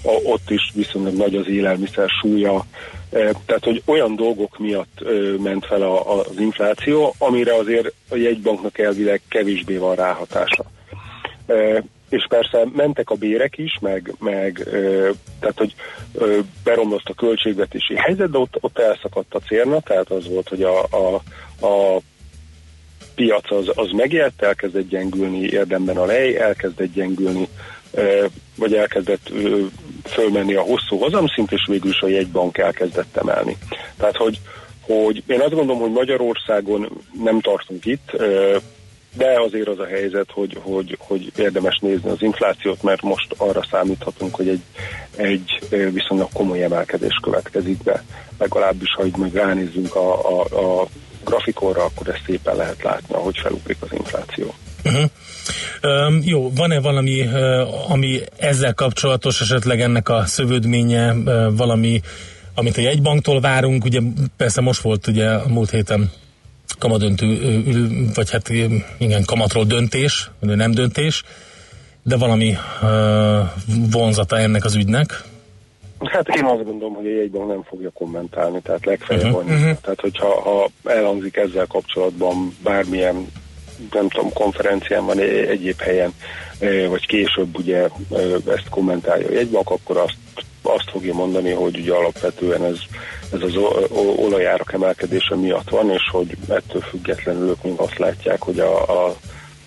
a- 0.04 0.22
ott 0.24 0.50
is 0.50 0.72
viszonylag 0.74 1.14
nagy 1.14 1.36
az 1.36 1.48
élelmiszer 1.48 2.10
súlya, 2.22 2.66
eh, 3.10 3.30
tehát 3.46 3.64
hogy 3.64 3.82
olyan 3.86 4.16
dolgok 4.16 4.58
miatt 4.58 5.02
eh, 5.02 5.38
ment 5.38 5.66
fel 5.66 5.82
az 5.82 6.40
infláció, 6.40 7.16
amire 7.18 7.56
azért 7.56 7.94
a 8.10 8.16
jegybanknak 8.16 8.78
elvileg 8.80 9.22
kevésbé 9.30 9.78
van 9.78 9.96
ráhatása. 9.96 10.64
És 12.14 12.26
persze 12.30 12.66
mentek 12.76 13.10
a 13.10 13.16
bérek 13.16 13.58
is, 13.58 13.78
meg, 13.82 14.14
meg 14.20 14.60
e, 14.60 14.72
tehát, 15.40 15.58
hogy 15.58 15.74
e, 16.20 16.24
beromlott 16.64 17.10
a 17.10 17.14
költségvetési 17.14 17.96
helyzet, 17.96 18.30
de 18.30 18.38
ott, 18.38 18.58
ott 18.60 18.80
elszakadt 18.80 19.34
a 19.34 19.40
célna, 19.40 19.80
tehát 19.80 20.10
az 20.10 20.28
volt, 20.28 20.50
hogy 20.50 20.64
a, 20.64 20.84
a, 20.84 21.16
a 21.66 22.02
piac 23.16 23.52
az, 23.52 23.72
az 23.76 23.92
megélt, 23.92 24.42
elkezdett 24.42 24.88
gyengülni 24.88 25.40
érdemben 25.40 25.98
a 25.98 26.06
lej, 26.06 26.38
elkezdett 26.38 26.94
gyengülni, 26.94 27.48
e, 27.94 28.30
vagy 28.56 28.74
elkezdett 28.74 29.30
ö, 29.30 29.66
fölmenni 30.04 30.54
a 30.54 30.62
hosszú 30.62 30.98
hozamszint, 30.98 31.52
és 31.52 31.66
végül 31.68 31.90
is 31.90 32.02
a 32.02 32.08
jegybank 32.08 32.58
elkezdett 32.58 33.18
emelni. 33.18 33.58
Tehát, 33.98 34.18
hogy, 34.18 34.40
hogy 34.82 35.24
én 35.28 35.42
azt 35.42 35.54
gondolom, 35.54 35.82
hogy 35.82 35.92
Magyarországon 35.92 36.90
nem 37.24 37.40
tartunk 37.40 37.86
itt, 37.86 38.10
ö, 38.12 38.58
de 39.14 39.42
azért 39.48 39.68
az 39.68 39.80
a 39.80 39.86
helyzet, 39.86 40.32
hogy, 40.32 40.58
hogy, 40.62 40.98
hogy 41.00 41.32
érdemes 41.36 41.80
nézni 41.82 42.10
az 42.10 42.22
inflációt, 42.22 42.84
mert 42.84 43.02
most 43.02 43.36
arra 43.38 43.66
számíthatunk, 43.72 44.36
hogy 44.36 44.48
egy, 44.48 44.62
egy 45.16 45.68
viszonylag 45.94 46.30
komoly 46.34 46.64
emelkedés 46.64 47.20
következik 47.22 47.84
be. 47.84 48.04
Legalábbis, 48.38 48.94
ha 48.94 49.06
így 49.06 49.18
meg 49.18 49.34
ránézzünk 49.34 49.96
a, 49.96 50.40
a, 50.40 50.42
a 50.42 50.88
grafikonra, 51.24 51.84
akkor 51.84 52.08
ezt 52.08 52.24
szépen 52.26 52.56
lehet 52.56 52.84
látni, 52.84 53.16
ahogy 53.16 53.38
felugrik 53.38 53.78
az 53.80 53.92
infláció. 53.92 54.54
Uh-huh. 54.86 55.10
Um, 56.08 56.22
jó, 56.24 56.52
van-e 56.54 56.80
valami, 56.80 57.26
ami 57.88 58.20
ezzel 58.38 58.74
kapcsolatos, 58.74 59.42
esetleg 59.42 59.82
ennek 59.82 60.10
a 60.10 60.26
szövődménye, 60.26 61.14
valami, 61.52 62.02
amit 62.56 62.78
a 62.78 62.82
jegybanktól 62.82 63.40
várunk, 63.40 63.86
ugye 63.86 64.00
persze 64.38 64.62
most 64.62 64.82
volt 64.82 65.08
ugye 65.08 65.30
a 65.30 65.48
múlt 65.48 65.70
héten 65.70 66.12
kamadöntő, 66.80 67.62
vagy 68.14 68.32
hát 68.32 68.50
igen, 68.98 69.24
kamatról 69.26 69.64
döntés, 69.64 70.32
nem 70.40 70.72
döntés, 70.72 71.24
de 72.04 72.18
valami 72.18 72.56
vonzata 73.92 74.38
ennek 74.38 74.66
az 74.66 74.76
ügynek? 74.76 75.24
Hát 76.00 76.28
én 76.28 76.44
azt 76.44 76.64
gondolom, 76.64 76.94
hogy 76.94 77.06
a 77.34 77.46
nem 77.46 77.64
fogja 77.64 77.90
kommentálni, 77.90 78.62
tehát 78.62 78.86
legfeljebb 78.86 79.34
uh-huh, 79.34 79.50
mhm. 79.50 79.72
Tehát, 79.82 80.02
hogyha 80.02 80.42
ha 80.42 80.70
elhangzik 80.84 81.36
ezzel 81.36 81.66
kapcsolatban 81.68 82.56
bármilyen 82.64 83.28
nem 83.92 84.10
tudom, 84.10 84.34
konferencián 84.34 85.06
van 85.06 85.20
egy- 85.20 85.48
egyéb 85.48 85.80
helyen, 85.80 86.14
eh, 86.60 86.88
vagy 86.90 87.06
később 87.06 87.58
ugye 87.58 87.78
eh, 87.78 87.90
ezt 88.48 88.70
kommentálja 88.70 89.28
a 89.28 89.32
jegybank, 89.32 89.70
akkor 89.70 89.98
azt, 89.98 90.16
azt 90.62 90.90
fogja 90.90 91.14
mondani, 91.14 91.52
hogy 91.52 91.80
ugye 91.80 91.94
alapvetően 91.94 92.64
ez, 92.64 92.78
ez 93.34 93.42
az 93.42 93.56
olajárak 94.16 94.74
emelkedése 94.74 95.36
miatt 95.36 95.70
van, 95.70 95.92
és 95.92 96.10
hogy 96.12 96.38
ettől 96.48 96.82
függetlenül 96.82 97.50
ők 97.50 97.64
még 97.64 97.74
azt 97.76 97.98
látják, 97.98 98.42
hogy 98.42 98.60
a, 98.60 99.06
a 99.06 99.16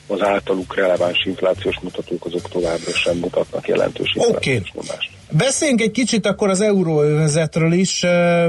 az 0.06 0.22
általuk 0.22 0.76
releváns 0.76 1.24
inflációs 1.24 1.78
mutatók 1.82 2.24
azok 2.24 2.48
továbbra 2.48 2.90
sem 2.92 3.16
mutatnak 3.16 3.68
jelentős 3.68 4.14
inflációs 4.14 4.72
nyomást. 4.72 5.10
Beszéljünk 5.30 5.80
egy 5.80 5.90
kicsit 5.90 6.26
akkor 6.26 6.48
az 6.48 6.60
euróövezetről 6.60 7.72
is, 7.72 8.00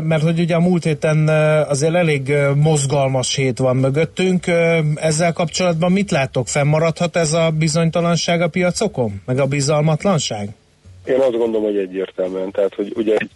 mert 0.04 0.22
hogy 0.22 0.40
ugye 0.40 0.56
a 0.56 0.60
múlt 0.60 0.84
héten 0.84 1.28
azért 1.68 1.94
elég 1.94 2.34
mozgalmas 2.56 3.36
hét 3.36 3.58
van 3.58 3.76
mögöttünk. 3.76 4.46
Ezzel 4.96 5.34
kapcsolatban 5.34 5.92
mit 5.92 6.12
látok? 6.12 6.48
Fennmaradhat 6.48 7.16
ez 7.16 7.34
a 7.34 7.50
bizonytalanság 7.50 8.42
a 8.42 8.48
piacokon? 8.48 9.22
Meg 9.26 9.40
a 9.40 9.46
bizalmatlanság? 9.46 10.50
Én 11.08 11.20
azt 11.20 11.38
gondolom, 11.38 11.64
hogy 11.64 11.78
egyértelműen, 11.78 12.52
tehát 12.52 12.76
hogy 12.76 12.94
ugye 12.96 13.16
egy 13.16 13.32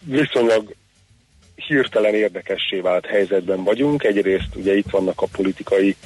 viszonylag 0.00 0.74
hirtelen 1.54 2.14
érdekessé 2.14 2.80
vált 2.80 3.06
helyzetben 3.06 3.64
vagyunk. 3.64 4.04
Egyrészt 4.04 4.54
ugye 4.54 4.76
itt 4.76 4.90
vannak 4.90 5.20
a 5.20 5.26
politikai 5.36 5.96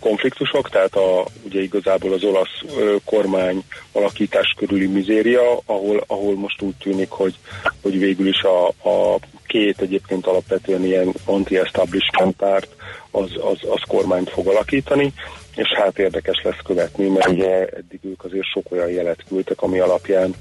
konfliktusok, 0.00 0.68
tehát 0.68 0.94
a, 0.94 1.24
ugye 1.44 1.60
igazából 1.60 2.12
az 2.12 2.24
olasz 2.24 2.62
ö, 2.76 2.96
kormány 3.04 3.62
alakítás 3.92 4.54
körüli 4.56 4.86
mizéria, 4.86 5.60
ahol, 5.64 6.04
ahol 6.06 6.34
most 6.36 6.62
úgy 6.62 6.74
tűnik, 6.74 7.10
hogy, 7.10 7.34
hogy 7.82 7.98
végül 7.98 8.26
is 8.26 8.42
a, 8.42 8.66
a 8.68 9.18
két 9.46 9.80
egyébként 9.80 10.26
alapvetően 10.26 10.84
ilyen 10.84 11.12
anti-establishment 11.24 12.36
párt 12.36 12.68
az, 13.10 13.30
az, 13.40 13.58
az 13.70 13.80
kormányt 13.88 14.30
fog 14.30 14.46
alakítani, 14.46 15.12
és 15.56 15.68
hát 15.74 15.98
érdekes 15.98 16.40
lesz 16.42 16.62
követni, 16.64 17.08
mert 17.08 17.28
ugye 17.28 17.66
eddig 17.66 18.00
ők 18.02 18.24
azért 18.24 18.46
sok 18.46 18.66
olyan 18.70 18.90
jelet 18.90 19.24
küldtek, 19.28 19.62
ami 19.62 19.78
alapján, 19.78 20.34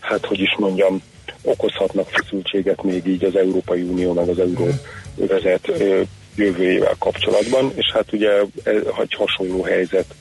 hát 0.00 0.26
hogy 0.26 0.40
is 0.40 0.56
mondjam, 0.58 1.02
okozhatnak 1.42 2.08
feszültséget 2.08 2.82
még 2.82 3.06
így 3.06 3.24
az 3.24 3.36
Európai 3.36 3.82
Unió 3.82 4.12
meg 4.12 4.28
az 4.28 4.38
Euróvezet 4.38 5.72
jövőjével 6.36 6.94
kapcsolatban, 6.98 7.72
és 7.74 7.90
hát 7.92 8.12
ugye 8.12 8.30
ez 8.62 8.82
egy 9.00 9.14
hasonló 9.14 9.62
helyzet, 9.62 10.14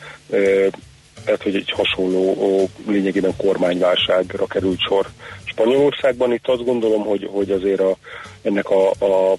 tehát 1.26 1.44
hogy 1.44 1.56
egy 1.56 1.72
hasonló 1.72 2.70
lényegében 2.88 3.36
kormányválságra 3.38 4.46
került 4.48 4.80
sor 4.80 5.08
Spanyolországban. 5.44 6.34
Itt 6.34 6.48
azt 6.48 6.66
gondolom, 6.66 7.04
hogy, 7.04 7.30
hogy 7.32 7.52
azért 7.52 7.80
a, 7.80 7.98
ennek 8.42 8.70
a, 8.70 8.90
a 8.90 9.38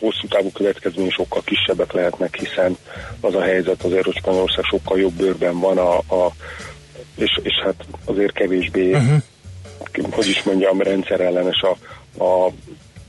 hosszú 0.00 0.28
távú 0.28 0.50
következményei 0.50 1.10
sokkal 1.10 1.42
kisebbek 1.44 1.92
lehetnek, 1.92 2.36
hiszen 2.36 2.76
az 3.20 3.34
a 3.34 3.42
helyzet 3.42 3.82
azért, 3.82 4.04
hogy 4.04 4.16
Spanyolország 4.16 4.64
sokkal 4.64 4.98
jobb 4.98 5.12
bőrben 5.12 5.58
van, 5.58 5.78
a, 5.78 5.96
a, 5.98 6.32
és, 7.16 7.40
és 7.42 7.54
hát 7.64 7.86
azért 8.04 8.32
kevésbé, 8.32 8.92
uh-huh. 8.92 9.22
hogy 10.10 10.28
is 10.28 10.42
mondjam, 10.42 10.80
rendszerellenes 10.80 11.60
a, 11.60 11.76
a 12.24 12.52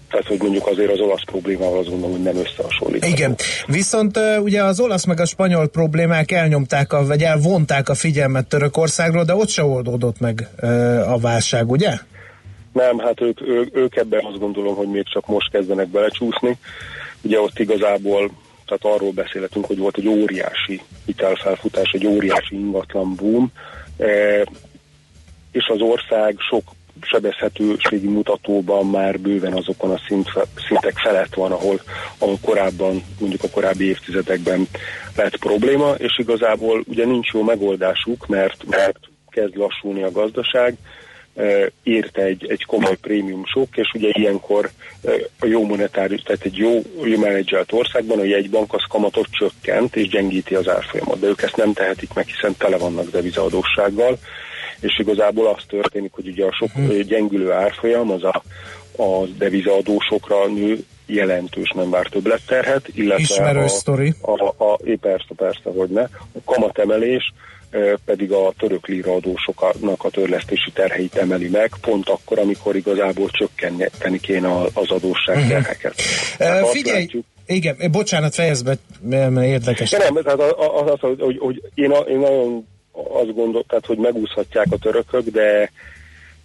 tehát, 0.09 0.27
hogy 0.27 0.39
mondjuk 0.39 0.67
azért 0.67 0.91
az 0.91 0.99
olasz 0.99 1.23
problémával 1.25 1.79
azt 1.79 1.89
gondolom, 1.89 2.11
hogy 2.11 2.23
nem 2.23 2.37
összehasonlítható. 2.37 3.13
Igen, 3.13 3.35
viszont 3.65 4.19
ugye 4.41 4.63
az 4.63 4.79
olasz 4.79 5.05
meg 5.05 5.19
a 5.19 5.25
spanyol 5.25 5.67
problémák 5.67 6.31
elnyomták, 6.31 6.93
a, 6.93 7.05
vagy 7.05 7.21
elvonták 7.21 7.89
a 7.89 7.93
figyelmet 7.93 8.47
Törökországról, 8.47 9.23
de 9.23 9.35
ott 9.35 9.49
se 9.49 9.63
oldódott 9.63 10.19
meg 10.19 10.47
a 11.07 11.19
válság, 11.19 11.71
ugye? 11.71 11.97
Nem, 12.73 12.97
hát 12.97 13.21
ők, 13.21 13.41
ők, 13.41 13.77
ők 13.77 13.95
ebben 13.95 14.25
azt 14.25 14.39
gondolom, 14.39 14.75
hogy 14.75 14.87
még 14.87 15.03
csak 15.03 15.27
most 15.27 15.51
kezdenek 15.51 15.87
belecsúszni. 15.87 16.57
Ugye 17.21 17.39
ott 17.39 17.59
igazából, 17.59 18.31
tehát 18.65 18.95
arról 18.95 19.11
beszélhetünk, 19.11 19.65
hogy 19.65 19.77
volt 19.77 19.97
egy 19.97 20.07
óriási 20.07 20.81
hitelfelfutás, 21.05 21.91
egy 21.91 22.05
óriási 22.05 22.55
ingatlan 22.55 23.15
boom, 23.15 23.51
e, 23.97 24.41
és 25.51 25.65
az 25.67 25.81
ország 25.81 26.35
sok 26.49 26.63
sebezhetőségi 27.01 28.07
mutatóban 28.07 28.85
már 28.85 29.19
bőven 29.19 29.53
azokon 29.53 29.91
a 29.91 29.99
szint, 30.07 30.29
szintek 30.67 30.97
felett 30.97 31.33
van, 31.33 31.51
ahol, 31.51 31.81
ahol 32.17 32.37
korábban, 32.41 33.03
mondjuk 33.19 33.43
a 33.43 33.49
korábbi 33.49 33.85
évtizedekben 33.85 34.67
lett 35.15 35.37
probléma, 35.37 35.91
és 35.97 36.17
igazából 36.17 36.83
ugye 36.87 37.05
nincs 37.05 37.31
jó 37.31 37.43
megoldásuk, 37.43 38.27
mert, 38.27 38.65
mert 38.67 38.99
kezd 39.29 39.55
lassulni 39.55 40.03
a 40.03 40.11
gazdaság, 40.11 40.69
eh, 40.69 40.98
érte 41.83 42.21
egy, 42.21 42.45
egy 42.49 42.65
komoly 42.65 42.95
prémium 43.01 43.45
sok, 43.45 43.77
és 43.77 43.91
ugye 43.93 44.09
ilyenkor 44.11 44.69
a 45.39 45.45
jó 45.45 45.65
monetáris, 45.65 46.21
tehát 46.21 46.45
egy 46.45 46.57
jó, 46.57 46.81
jó 47.03 47.19
menedzselt 47.19 47.71
országban 47.71 48.19
a 48.19 48.23
jegybank 48.23 48.73
az 48.73 48.83
kamatot 48.89 49.27
csökkent, 49.31 49.95
és 49.95 50.07
gyengíti 50.07 50.55
az 50.55 50.69
árfolyamot, 50.69 51.19
de 51.19 51.27
ők 51.27 51.41
ezt 51.41 51.55
nem 51.55 51.73
tehetik 51.73 52.13
meg, 52.13 52.25
hiszen 52.25 52.55
tele 52.57 52.77
vannak 52.77 53.09
devizaadóssággal, 53.09 54.17
és 54.79 54.99
igazából 54.99 55.47
az 55.47 55.63
történik, 55.67 56.11
hogy 56.13 56.27
ugye 56.27 56.45
a 56.45 56.53
sok 56.53 56.69
uh-huh. 56.75 56.99
gyengülő 56.99 57.51
árfolyam 57.51 58.11
az 58.11 58.23
a, 58.23 58.43
a 59.03 59.25
devizaadósokra 59.37 60.47
nő 60.47 60.77
jelentős 61.05 61.71
nem 61.75 61.89
vár 61.89 62.07
többletterhet, 62.07 62.87
illetve 62.93 63.21
Ismerős 63.21 63.63
a, 63.63 63.67
sztori. 63.67 64.13
a, 64.21 64.43
a, 64.43 64.53
a, 64.57 64.79
persze, 65.01 65.33
persze, 65.35 65.69
hogy 65.77 65.89
ne, 65.89 66.01
a 66.01 66.39
kamatemelés 66.45 67.33
pedig 68.05 68.31
a 68.31 68.53
török 68.57 68.87
adósoknak 69.05 70.03
a 70.03 70.09
törlesztési 70.09 70.71
terheit 70.71 71.15
emeli 71.15 71.47
meg, 71.47 71.71
pont 71.81 72.09
akkor, 72.09 72.39
amikor 72.39 72.75
igazából 72.75 73.29
csökkenteni 73.31 74.19
kéne 74.19 74.55
az 74.73 74.91
adósságterheket. 74.91 75.93
Uh, 76.39 76.61
azt 76.61 76.71
figyelj, 76.71 77.01
látjuk- 77.01 77.25
igen, 77.45 77.77
bocsánat, 77.91 78.33
fejezd 78.33 78.65
be, 79.01 79.29
mert 79.29 79.47
érdekes. 79.47 79.89
De 79.89 79.97
nem, 79.97 80.23
tehát 80.23 80.39
az, 80.39 80.53
az, 80.57 80.91
az 80.91 81.17
hogy, 81.19 81.37
hogy 81.37 81.61
én, 81.73 81.91
a, 81.91 81.97
én 81.97 82.17
nagyon 82.17 82.67
azt 82.91 83.33
gondolom, 83.33 83.63
tehát, 83.67 83.85
hogy 83.85 83.97
megúszhatják 83.97 84.67
a 84.69 84.77
törökök, 84.77 85.29
de 85.29 85.71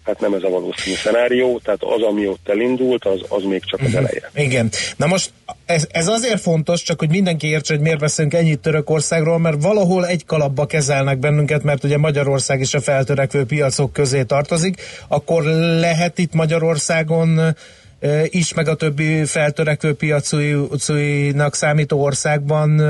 hát 0.05 0.19
nem 0.19 0.33
ez 0.33 0.43
a 0.43 0.49
valószínű 0.49 0.95
szenárió, 0.95 1.59
tehát 1.63 1.83
az, 1.83 2.01
ami 2.01 2.27
ott 2.27 2.49
elindult, 2.49 3.05
az, 3.05 3.19
az 3.27 3.43
még 3.43 3.63
csak 3.65 3.79
az 3.81 3.87
Mhm. 3.87 3.97
eleje. 3.97 4.31
Igen. 4.35 4.69
Na 4.97 5.05
most 5.05 5.31
ez, 5.65 5.87
ez 5.91 6.07
azért 6.07 6.41
fontos, 6.41 6.81
csak 6.81 6.99
hogy 6.99 7.09
mindenki 7.09 7.47
értse, 7.47 7.73
hogy 7.73 7.83
miért 7.83 7.99
beszélünk 7.99 8.33
ennyit 8.33 8.59
Törökországról, 8.59 9.39
mert 9.39 9.61
valahol 9.61 10.07
egy 10.07 10.25
kalapba 10.25 10.65
kezelnek 10.65 11.17
bennünket, 11.17 11.63
mert 11.63 11.83
ugye 11.83 11.97
Magyarország 11.97 12.59
is 12.59 12.73
a 12.73 12.81
feltörekvő 12.81 13.45
piacok 13.45 13.93
közé 13.93 14.23
tartozik, 14.23 14.81
akkor 15.07 15.43
lehet 15.79 16.17
itt 16.17 16.33
Magyarországon 16.33 17.55
is, 18.23 18.53
meg 18.53 18.67
a 18.67 18.75
többi 18.75 19.25
feltörekvő 19.25 19.93
piacúinak 19.93 21.55
számító 21.55 22.03
országban 22.03 22.81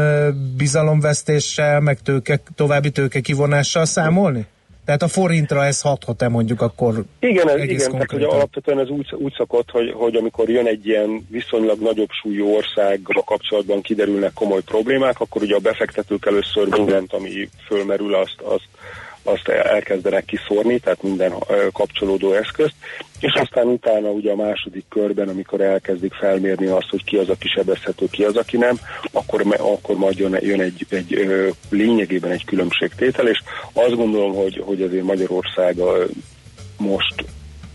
bizalomvesztéssel, 0.58 1.80
meg 1.80 2.00
tőke, 2.04 2.42
további 2.56 2.90
tőke 2.90 3.20
kivonással 3.20 3.86
számolni? 3.86 4.46
Tehát 4.86 5.02
a 5.02 5.08
forintra 5.08 5.66
ez 5.66 5.82
hathat-e 5.82 6.28
mondjuk 6.28 6.62
akkor 6.62 7.04
Igen, 7.20 7.50
ez, 7.50 7.64
igen 7.64 7.92
tehát 7.92 8.12
hogy 8.12 8.24
alapvetően 8.24 8.80
ez 8.80 8.90
úgy, 8.90 9.14
úgy 9.18 9.34
szokott, 9.38 9.70
hogy, 9.70 9.92
hogy 9.92 10.16
amikor 10.16 10.50
jön 10.50 10.68
egy 10.68 10.88
ilyen 10.88 11.28
viszonylag 11.30 11.80
nagyobb 11.80 12.10
súlyú 12.22 12.56
országgal 12.56 13.24
kapcsolatban 13.24 13.82
kiderülnek 13.82 14.34
komoly 14.34 14.62
problémák, 14.62 15.20
akkor 15.20 15.42
ugye 15.42 15.56
a 15.56 15.60
befektetők 15.60 16.26
először 16.26 16.68
mindent, 16.68 17.14
ami 17.14 17.50
fölmerül, 17.68 18.16
azt, 18.16 18.42
azt, 18.42 18.68
azt 19.26 19.48
elkezdenek 19.48 20.26
kiszórni, 20.26 20.80
tehát 20.80 21.04
minden 21.04 21.34
kapcsolódó 21.72 22.34
eszközt, 22.34 22.74
és 23.20 23.34
aztán 23.42 23.68
utána 23.68 24.10
ugye 24.10 24.32
a 24.32 24.36
második 24.36 24.86
körben, 24.90 25.28
amikor 25.28 25.62
elkezdik 25.62 26.14
felmérni 26.14 26.66
azt, 26.66 26.90
hogy 26.90 27.04
ki 27.04 27.16
az, 27.16 27.30
aki 27.30 27.48
sebezhető, 27.48 28.08
ki 28.12 28.24
az, 28.24 28.36
aki 28.36 28.58
nem, 28.58 28.80
akkor, 29.12 29.46
akkor 29.58 29.96
majd 29.96 30.18
jön, 30.18 30.38
jön 30.42 30.62
egy, 30.62 30.86
egy 30.90 31.28
lényegében 31.70 32.32
egy 32.32 32.46
különbségtétel, 32.46 33.28
és 33.28 33.38
azt 33.74 33.96
gondolom, 33.96 34.34
hogy, 34.34 34.62
hogy 34.66 34.82
azért 34.82 35.04
Magyarország 35.04 35.76
most 36.78 37.26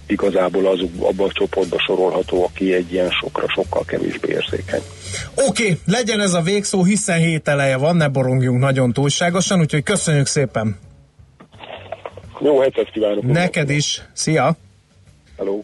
igazából 0.07 0.67
az 0.67 0.81
abban 0.99 1.29
a 1.29 1.33
csoportba 1.33 1.79
sorolható, 1.87 2.45
aki 2.45 2.75
egy 2.75 2.93
ilyen 2.93 3.11
sokra 3.11 3.49
sokkal 3.49 3.85
kevésbé 3.85 4.29
érzékeny. 4.33 4.83
Oké, 5.35 5.63
okay, 5.63 5.79
legyen 5.87 6.21
ez 6.21 6.33
a 6.33 6.41
végszó, 6.41 6.85
hiszen 6.85 7.19
hét 7.19 7.49
eleje 7.49 7.77
van, 7.77 7.97
ne 7.97 8.09
borongjunk 8.09 8.61
nagyon 8.61 8.93
túlságosan, 8.93 9.61
úgyhogy 9.61 9.83
köszönjük 9.83 10.27
szépen. 10.27 10.79
Jó 12.41 12.61
hetet 12.61 12.91
kívánok! 12.91 13.23
Neked 13.23 13.71
is. 13.71 14.03
Szia! 14.13 14.57
Hello! 15.37 15.61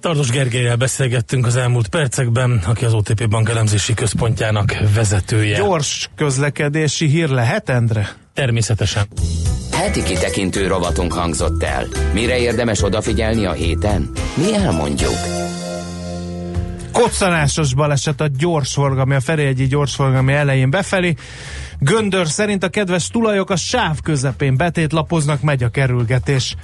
Tardos 0.00 0.30
Gergelyel 0.30 0.76
beszélgettünk 0.76 1.46
az 1.46 1.56
elmúlt 1.56 1.88
percekben, 1.88 2.62
aki 2.66 2.84
az 2.84 2.94
OTP 2.94 3.28
Bank 3.28 3.48
elemzési 3.48 3.94
központjának 3.94 4.74
vezetője. 4.94 5.56
Gyors 5.56 6.10
közlekedési 6.16 7.06
hír 7.06 7.28
lehet, 7.28 7.68
Endre? 7.68 8.08
Természetesen. 8.34 9.02
Heti 9.72 10.02
kitekintő 10.02 10.66
rovatunk 10.66 11.12
hangzott 11.12 11.62
el. 11.62 11.86
Mire 12.12 12.38
érdemes 12.38 12.82
odafigyelni 12.82 13.44
a 13.44 13.52
héten? 13.52 14.10
Mi 14.34 14.54
elmondjuk. 14.54 15.16
Koccanásos 16.92 17.74
baleset 17.74 18.20
a 18.20 18.26
gyorsforgalmi, 18.38 19.14
a 19.14 19.20
Ferihegyi 19.20 19.66
gyorsforgalmi 19.66 20.32
elején 20.32 20.70
befelé. 20.70 21.14
Göndör 21.84 22.26
szerint 22.26 22.64
a 22.64 22.68
kedves 22.68 23.08
tulajok 23.08 23.50
a 23.50 23.56
sáv 23.56 24.00
közepén 24.00 24.56
betétlapoznak, 24.56 25.42
megy 25.42 25.62
a 25.62 25.68
kerülgetés 25.68 26.56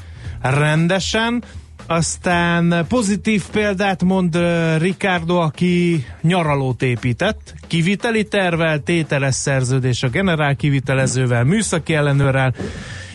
rendesen. 0.43 1.43
Aztán 1.87 2.87
pozitív 2.89 3.45
példát 3.53 4.03
mond 4.05 4.37
uh, 4.37 4.77
Ricardo, 4.81 5.37
aki 5.37 6.05
nyaralót 6.23 6.83
épített, 6.83 7.55
kiviteli 7.67 8.25
tervel, 8.25 8.83
tételes 8.83 9.35
szerződés 9.35 10.03
a 10.03 10.09
generál 10.09 10.57
kivitelezővel, 10.57 11.45
műszaki 11.45 11.95
ellenőrrel, 11.95 12.55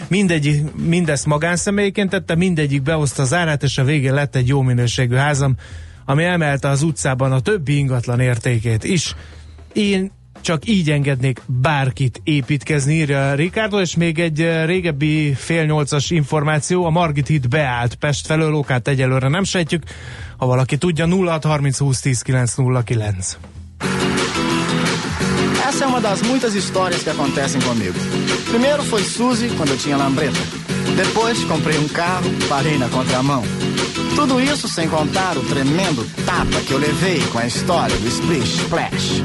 mindegy, 0.07 0.63
mindezt 0.75 1.25
magánszemélyként 1.25 2.09
tette, 2.09 2.35
mindegyik 2.35 2.81
behozta 2.81 3.21
az 3.21 3.33
árát, 3.33 3.63
és 3.63 3.77
a 3.77 3.83
végén 3.83 4.13
lett 4.13 4.35
egy 4.35 4.47
jó 4.47 4.61
minőségű 4.61 5.15
házam, 5.15 5.55
ami 6.05 6.23
emelte 6.23 6.69
az 6.69 6.81
utcában 6.81 7.31
a 7.31 7.39
többi 7.39 7.77
ingatlan 7.77 8.19
értékét 8.19 8.83
is. 8.83 9.15
Én 9.73 10.11
csak 10.43 10.67
így 10.67 10.89
engednék 10.89 11.41
bárkit 11.45 12.21
építkezni, 12.23 12.93
írja 12.93 13.33
Ricardo, 13.33 13.79
és 13.79 13.95
még 13.95 14.19
egy 14.19 14.41
eh, 14.41 14.65
régebbi 14.65 15.33
fél 15.33 15.65
nyolcas 15.65 16.09
információ, 16.09 16.85
a 16.85 16.89
Margit 16.89 17.27
híd 17.27 17.47
beállt 17.47 17.95
Pest 17.95 18.25
felől, 18.25 18.53
okát 18.53 18.87
egyelőre 18.87 19.27
nem 19.27 19.43
sejtjük, 19.43 19.83
ha 20.37 20.45
valaki 20.45 20.77
tudja 20.77 21.05
0630 21.05 21.77
20 21.77 21.99
10 21.99 22.21
909. 22.21 23.37
Essa 25.67 25.85
é 25.85 25.87
uma 25.87 25.99
das 25.99 26.21
muitas 26.21 26.53
histórias 26.53 27.03
que 27.03 27.09
acontecem 27.09 27.61
comigo. 27.61 27.97
Primeiro 28.51 28.83
foi 28.83 29.01
Suzy, 29.01 29.47
quando 29.57 29.71
eu 29.71 29.77
tinha 29.77 29.97
lambreta. 29.97 30.39
Depois 30.95 31.43
comprei 31.45 31.77
um 31.77 31.87
carro, 31.87 32.29
parei 32.49 32.77
na 32.77 32.89
contramão. 32.89 33.43
Tudo 34.23 34.39
isso 34.39 34.69
sem 34.69 34.87
contar 34.87 35.37
o 35.37 35.43
tremendo 35.43 36.09
tapa 36.25 36.61
que 36.65 36.71
eu 36.71 36.77
levei 36.77 37.19
com 37.27 37.39
a 37.39 37.45
história 37.45 37.93
do 37.97 38.07
Splish 38.07 38.61
Splash. 38.61 39.21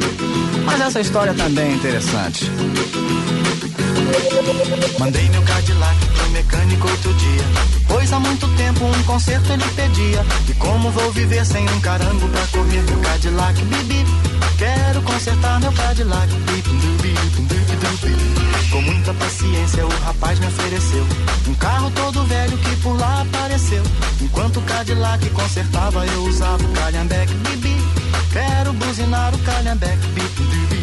Mas 0.64 0.80
essa 0.80 1.00
história 1.00 1.32
também 1.34 1.70
é 1.70 1.74
interessante. 1.76 2.50
Mandei 4.98 5.28
meu 5.28 5.40
Cadillac 5.42 6.04
pro 6.04 6.30
mecânico 6.30 6.88
outro 6.90 7.14
dia. 7.14 7.44
Pois 7.86 8.12
há 8.12 8.18
muito 8.18 8.48
tempo 8.56 8.86
um 8.86 9.02
conserto 9.04 9.52
ele 9.52 9.64
pedia. 9.76 10.26
E 10.48 10.54
como 10.54 10.90
vou 10.90 11.12
viver 11.12 11.46
sem 11.46 11.64
um 11.70 11.80
carango 11.80 12.28
pra 12.30 12.46
correr 12.48 12.82
meu 12.82 12.98
Cadillac, 12.98 13.62
bibi? 13.62 14.04
Quero 14.58 15.00
consertar 15.02 15.60
meu 15.60 15.72
Cadillac, 15.74 16.26
bip, 16.26 16.68
dubi, 16.68 17.14
dubi, 17.36 17.67
Com 18.70 18.82
muita 18.82 19.14
paciência 19.14 19.86
o 19.86 19.88
rapaz 20.04 20.38
me 20.38 20.46
ofereceu 20.46 21.06
um 21.48 21.54
carro 21.54 21.90
todo 21.92 22.24
velho 22.24 22.58
que 22.58 22.76
por 22.76 22.98
lá 22.98 23.22
apareceu. 23.22 23.82
Enquanto 24.20 24.58
o 24.58 24.62
Cadillac 24.62 25.30
consertava 25.30 26.04
eu 26.06 26.24
usava 26.24 26.62
o 26.62 26.72
calhambeque, 26.72 27.34
bibi. 27.34 27.76
Quero 28.32 28.72
buzinar 28.74 29.34
o 29.34 29.38
calhambeque, 29.38 30.06
dubi. 30.08 30.78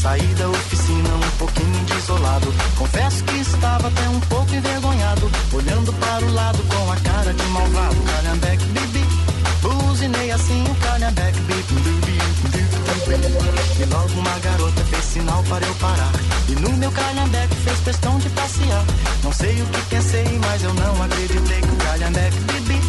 Saí 0.00 0.26
da 0.34 0.48
oficina 0.48 1.08
um 1.14 1.38
pouquinho 1.38 1.84
desolado. 1.86 2.54
Confesso 2.76 3.24
que 3.24 3.38
estava 3.38 3.88
até 3.88 4.08
um 4.08 4.20
pouco 4.20 4.54
envergonhado. 4.54 5.30
Olhando 5.52 5.92
para 5.94 6.24
o 6.24 6.32
lado 6.32 6.62
com 6.62 6.92
a 6.92 6.96
cara 6.96 7.32
de 7.32 7.42
malvado. 7.44 7.96
Calhambeque, 7.96 8.64
bibi. 8.66 9.04
Buzinei 9.60 10.30
assim 10.30 10.64
o 10.70 10.74
calhambeque, 10.76 11.40
bibi, 11.40 11.62
bibi, 11.62 11.90
bibi. 11.90 12.07
E 13.80 13.84
logo 13.86 14.20
uma 14.20 14.38
garota 14.38 14.84
fez 14.84 15.04
sinal 15.04 15.42
para 15.44 15.66
eu 15.66 15.74
parar. 15.76 16.12
E 16.48 16.52
no 16.52 16.72
meu 16.76 16.90
calhambeque 16.92 17.54
fez 17.56 17.80
questão 17.80 18.18
de 18.18 18.28
passear. 18.30 18.84
Não 19.22 19.32
sei 19.32 19.60
o 19.62 19.66
que 19.66 19.80
pensei, 19.90 20.38
mas 20.40 20.62
eu 20.62 20.74
não 20.74 21.02
acreditei 21.02 21.60
que 21.60 21.68
o 21.68 21.76
calhambeque, 21.76 22.40
bibi. 22.40 22.80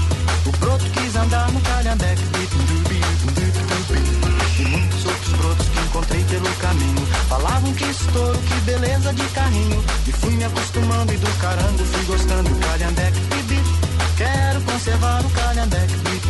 O 0.46 0.52
broto 0.58 0.86
quis 0.92 1.16
andar 1.16 1.52
no 1.52 1.62
calhambeque, 1.62 2.24
bibi. 2.24 2.70
E 4.60 4.62
muitos 4.62 5.06
outros 5.06 5.34
brotos 5.38 5.70
que 5.70 5.80
encontrei 5.80 6.22
pelo 6.26 6.50
caminho 6.56 7.06
Falavam 7.30 7.74
que 7.74 7.86
estouro, 7.86 8.38
que 8.40 8.56
beleza 8.62 9.14
de 9.14 9.24
carrinho 9.30 9.82
E 10.06 10.12
fui 10.12 10.34
me 10.34 10.44
acostumando 10.44 11.14
e 11.14 11.18
do 11.18 11.40
carango 11.40 11.86
fui 11.86 12.04
gostando 12.04 12.50
Calhambeque, 12.56 13.20
bibi 13.22 13.64
Quero 14.20 14.62
conservar 14.64 15.26
o 15.26 15.30
calhambeque, 15.30 15.96
bibi. 15.96 16.29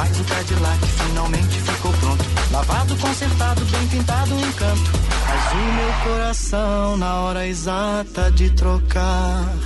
Mas 0.00 0.18
o 0.18 0.24
Cadillac 0.24 0.86
finalmente 0.86 1.60
ficou 1.60 1.92
pronto. 1.92 2.24
Lavado, 2.50 2.96
consertado, 2.96 3.62
bem 3.66 3.86
pintado, 3.88 4.34
um 4.34 4.40
encanto 4.40 4.90
Mas 5.28 5.52
o 5.52 5.56
meu 5.56 5.92
coração 6.04 6.96
na 6.96 7.20
hora 7.20 7.46
exata 7.46 8.30
de 8.30 8.48
trocar. 8.52 9.44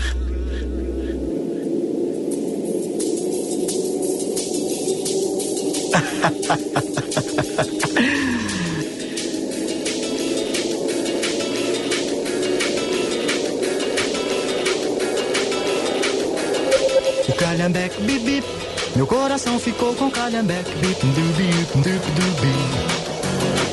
O 17.26 17.32
calhambeque 17.36 18.02
bip 18.02 18.24
bip 18.24 18.63
Meu 18.96 19.08
coração 19.08 19.58
ficou 19.58 19.92
com 19.96 20.08
calhambeque. 20.08 20.70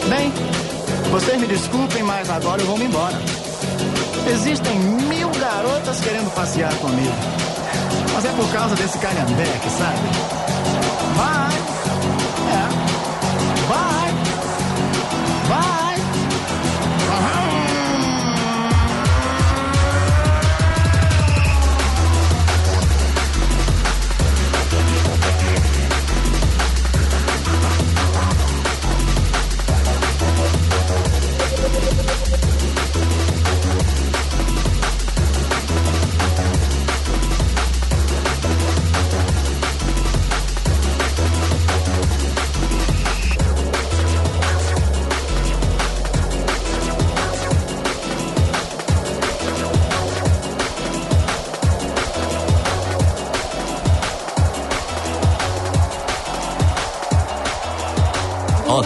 Bem, 0.09 0.33
vocês 1.11 1.39
me 1.39 1.45
desculpem, 1.45 2.01
mas 2.01 2.27
agora 2.27 2.59
eu 2.59 2.65
vou 2.65 2.75
me 2.75 2.85
embora. 2.85 3.15
Existem 4.27 4.79
mil 4.79 5.29
garotas 5.29 5.99
querendo 6.01 6.33
passear 6.33 6.73
comigo. 6.77 7.13
Mas 8.13 8.25
é 8.25 8.31
por 8.31 8.51
causa 8.51 8.75
desse 8.75 8.97
calhambeque, 8.97 9.69
sabe? 9.69 9.99
Vai, 11.15 11.55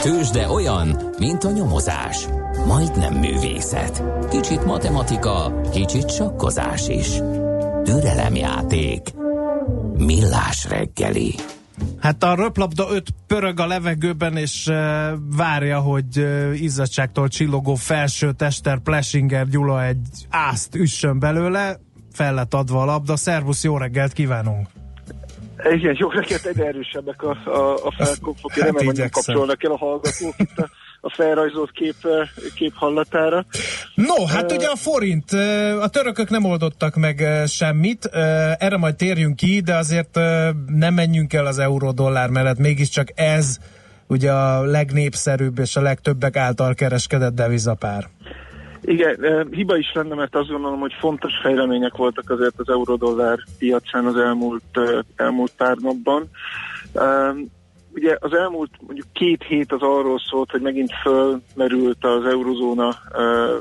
tőzsde 0.05 0.49
olyan, 0.49 0.99
mint 1.17 1.43
a 1.43 1.51
nyomozás. 1.51 2.27
Majdnem 2.65 3.13
művészet. 3.13 4.03
Kicsit 4.29 4.65
matematika, 4.65 5.61
kicsit 5.71 6.11
sakkozás 6.11 6.87
is. 6.87 7.07
Türelemjáték. 7.83 9.13
Millás 9.97 10.65
reggeli. 10.69 11.35
Hát 11.99 12.23
a 12.23 12.35
röplabda 12.35 12.87
öt 12.91 13.07
pörög 13.27 13.59
a 13.59 13.67
levegőben, 13.67 14.37
és 14.37 14.67
uh, 14.67 14.75
várja, 15.35 15.79
hogy 15.79 16.17
uh, 16.17 16.61
izzadságtól 16.61 17.27
csillogó 17.27 17.75
felső 17.75 18.31
tester 18.31 18.79
Plesinger 18.79 19.47
Gyula 19.47 19.85
egy 19.85 20.25
ászt 20.29 20.75
üssön 20.75 21.19
belőle, 21.19 21.79
fel 22.11 22.33
lett 22.33 22.53
adva 22.53 22.81
a 22.81 22.85
labda. 22.85 23.15
Szervusz, 23.15 23.63
jó 23.63 23.77
reggelt 23.77 24.13
kívánunk! 24.13 24.74
Igen, 25.63 25.95
jó 25.97 26.09
reggelt, 26.09 26.45
egyre 26.45 26.65
erősebbek 26.65 27.23
a, 27.23 27.37
a, 27.45 27.73
a 27.85 27.93
felkopfok. 27.97 28.51
Hát 28.51 28.63
remélem, 28.63 28.85
hogy 28.85 28.97
nem 28.97 29.09
kapcsolnak 29.09 29.63
el 29.63 29.71
a 29.71 29.77
hallgatók 29.77 30.33
itt 30.37 30.57
a, 30.57 30.69
a 31.01 31.09
felrajzolt 31.09 31.71
kép, 31.71 31.95
kép 32.55 32.73
hallatára. 32.75 33.45
No, 33.95 34.25
hát 34.25 34.51
ugye 34.51 34.67
a 34.67 34.75
forint, 34.75 35.31
a 35.81 35.87
törökök 35.87 36.29
nem 36.29 36.43
oldottak 36.43 36.95
meg 36.95 37.23
semmit, 37.47 38.05
erre 38.57 38.77
majd 38.77 38.95
térjünk 38.95 39.35
ki, 39.35 39.59
de 39.59 39.75
azért 39.75 40.15
nem 40.65 40.93
menjünk 40.93 41.33
el 41.33 41.45
az 41.45 41.59
euró-dollár 41.59 42.29
mellett, 42.29 42.57
mégiscsak 42.57 43.07
ez 43.15 43.57
ugye 44.07 44.31
a 44.31 44.61
legnépszerűbb 44.61 45.59
és 45.59 45.75
a 45.75 45.81
legtöbbek 45.81 46.35
által 46.35 46.73
kereskedett 46.73 47.33
devizapár. 47.33 48.07
Igen, 48.85 49.47
hiba 49.51 49.77
is 49.77 49.91
lenne, 49.93 50.15
mert 50.15 50.35
azt 50.35 50.49
gondolom, 50.49 50.79
hogy 50.79 50.93
fontos 50.99 51.33
fejlemények 51.41 51.95
voltak 51.95 52.29
azért 52.29 52.53
az 52.59 52.69
eurodollár 52.69 53.39
piacán 53.57 54.05
az 54.05 54.17
elmúlt, 54.17 54.79
elmúlt 55.15 55.51
pár 55.57 55.77
napban. 55.77 56.29
Ugye 57.95 58.17
az 58.19 58.33
elmúlt 58.33 58.69
mondjuk 58.79 59.07
két 59.13 59.43
hét 59.43 59.71
az 59.71 59.81
arról 59.81 60.19
szólt, 60.19 60.51
hogy 60.51 60.61
megint 60.61 60.91
fölmerült 61.01 62.05
az 62.05 62.25
eurozóna 62.25 62.87
uh, 62.87 62.93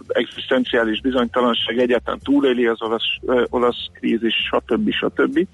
egzisztenciális 0.09 1.01
bizonytalanság, 1.01 1.79
egyáltalán 1.79 2.21
túléli 2.23 2.67
az 2.67 2.83
olasz, 2.83 3.17
uh, 3.21 3.43
olasz 3.49 3.87
krízis, 3.93 4.35
stb. 4.35 4.91
stb. 4.91 5.47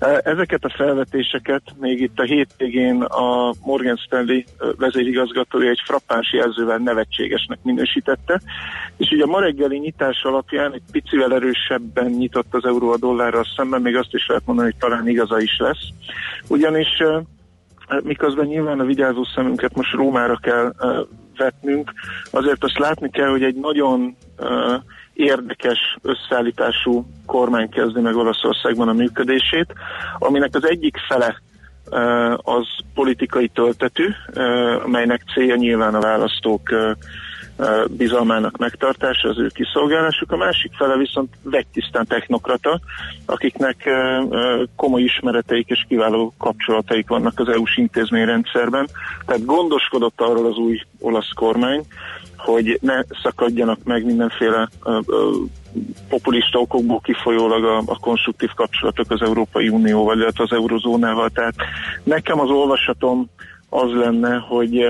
Uh, 0.00 0.18
ezeket 0.22 0.64
a 0.64 0.74
felvetéseket 0.76 1.62
még 1.78 2.00
itt 2.00 2.18
a 2.18 2.22
hétvégén 2.22 3.02
a 3.02 3.54
Morgan 3.64 3.96
Stanley 3.96 4.40
vezérigazgatója 4.76 5.70
egy 5.70 5.82
frappáns 5.84 6.32
jelzővel 6.32 6.78
nevetségesnek 6.78 7.58
minősítette, 7.62 8.40
és 8.96 9.10
ugye 9.10 9.22
a 9.22 9.26
ma 9.26 9.40
reggeli 9.40 9.78
nyitás 9.78 10.22
alapján 10.22 10.72
egy 10.72 10.82
picivel 10.92 11.34
erősebben 11.34 12.10
nyitott 12.10 12.54
az 12.54 12.64
euró 12.64 12.90
a 12.90 12.98
dollárral 12.98 13.46
szemben, 13.56 13.82
még 13.82 13.96
azt 13.96 14.14
is 14.14 14.26
lehet 14.26 14.46
mondani, 14.46 14.70
hogy 14.70 14.80
talán 14.80 15.08
igaza 15.08 15.40
is 15.40 15.56
lesz. 15.58 15.88
Ugyanis 16.48 16.98
uh, 16.98 17.22
miközben 18.02 18.46
nyilván 18.46 18.80
a 18.80 18.84
vigyázó 18.84 19.24
szemünket 19.24 19.76
most 19.76 19.92
Rómára 19.92 20.38
kell 20.42 20.72
vetnünk, 21.36 21.92
azért 22.30 22.64
azt 22.64 22.78
látni 22.78 23.10
kell, 23.10 23.28
hogy 23.28 23.42
egy 23.42 23.54
nagyon 23.54 24.16
érdekes 25.12 25.96
összeállítású 26.02 27.06
kormány 27.26 27.68
kezdi 27.68 28.00
meg 28.00 28.16
Olaszországban 28.16 28.88
a 28.88 28.92
működését, 28.92 29.74
aminek 30.18 30.54
az 30.54 30.68
egyik 30.68 30.96
fele 31.08 31.40
az 32.36 32.66
politikai 32.94 33.48
töltetű, 33.48 34.08
amelynek 34.84 35.22
célja 35.34 35.54
nyilván 35.54 35.94
a 35.94 36.00
választók 36.00 36.62
bizalmának 37.90 38.56
megtartása, 38.56 39.28
az 39.28 39.38
ő 39.38 39.46
kiszolgálásuk. 39.54 40.32
A 40.32 40.36
másik 40.36 40.72
fele 40.74 40.96
viszont 40.96 41.34
vegytisztán 41.42 42.06
technokrata, 42.06 42.80
akiknek 43.26 43.88
komoly 44.76 45.02
ismereteik 45.02 45.68
és 45.68 45.84
kiváló 45.88 46.32
kapcsolataik 46.38 47.08
vannak 47.08 47.38
az 47.38 47.48
EU-s 47.48 47.76
intézményrendszerben. 47.76 48.88
Tehát 49.26 49.44
gondoskodott 49.44 50.20
arról 50.20 50.46
az 50.46 50.56
új 50.56 50.80
olasz 51.00 51.32
kormány, 51.34 51.84
hogy 52.36 52.78
ne 52.82 53.02
szakadjanak 53.22 53.78
meg 53.84 54.04
mindenféle 54.04 54.68
populista 56.08 56.58
okokból 56.58 57.00
kifolyólag 57.00 57.64
a, 57.64 57.76
a 57.86 57.98
konstruktív 58.00 58.50
kapcsolatok 58.54 59.10
az 59.10 59.22
Európai 59.22 59.68
Unióval, 59.68 60.18
illetve 60.18 60.42
az 60.42 60.52
eurozónával. 60.52 61.30
Tehát 61.30 61.54
nekem 62.04 62.40
az 62.40 62.48
olvasatom 62.50 63.28
az 63.68 63.90
lenne, 63.92 64.36
hogy 64.36 64.88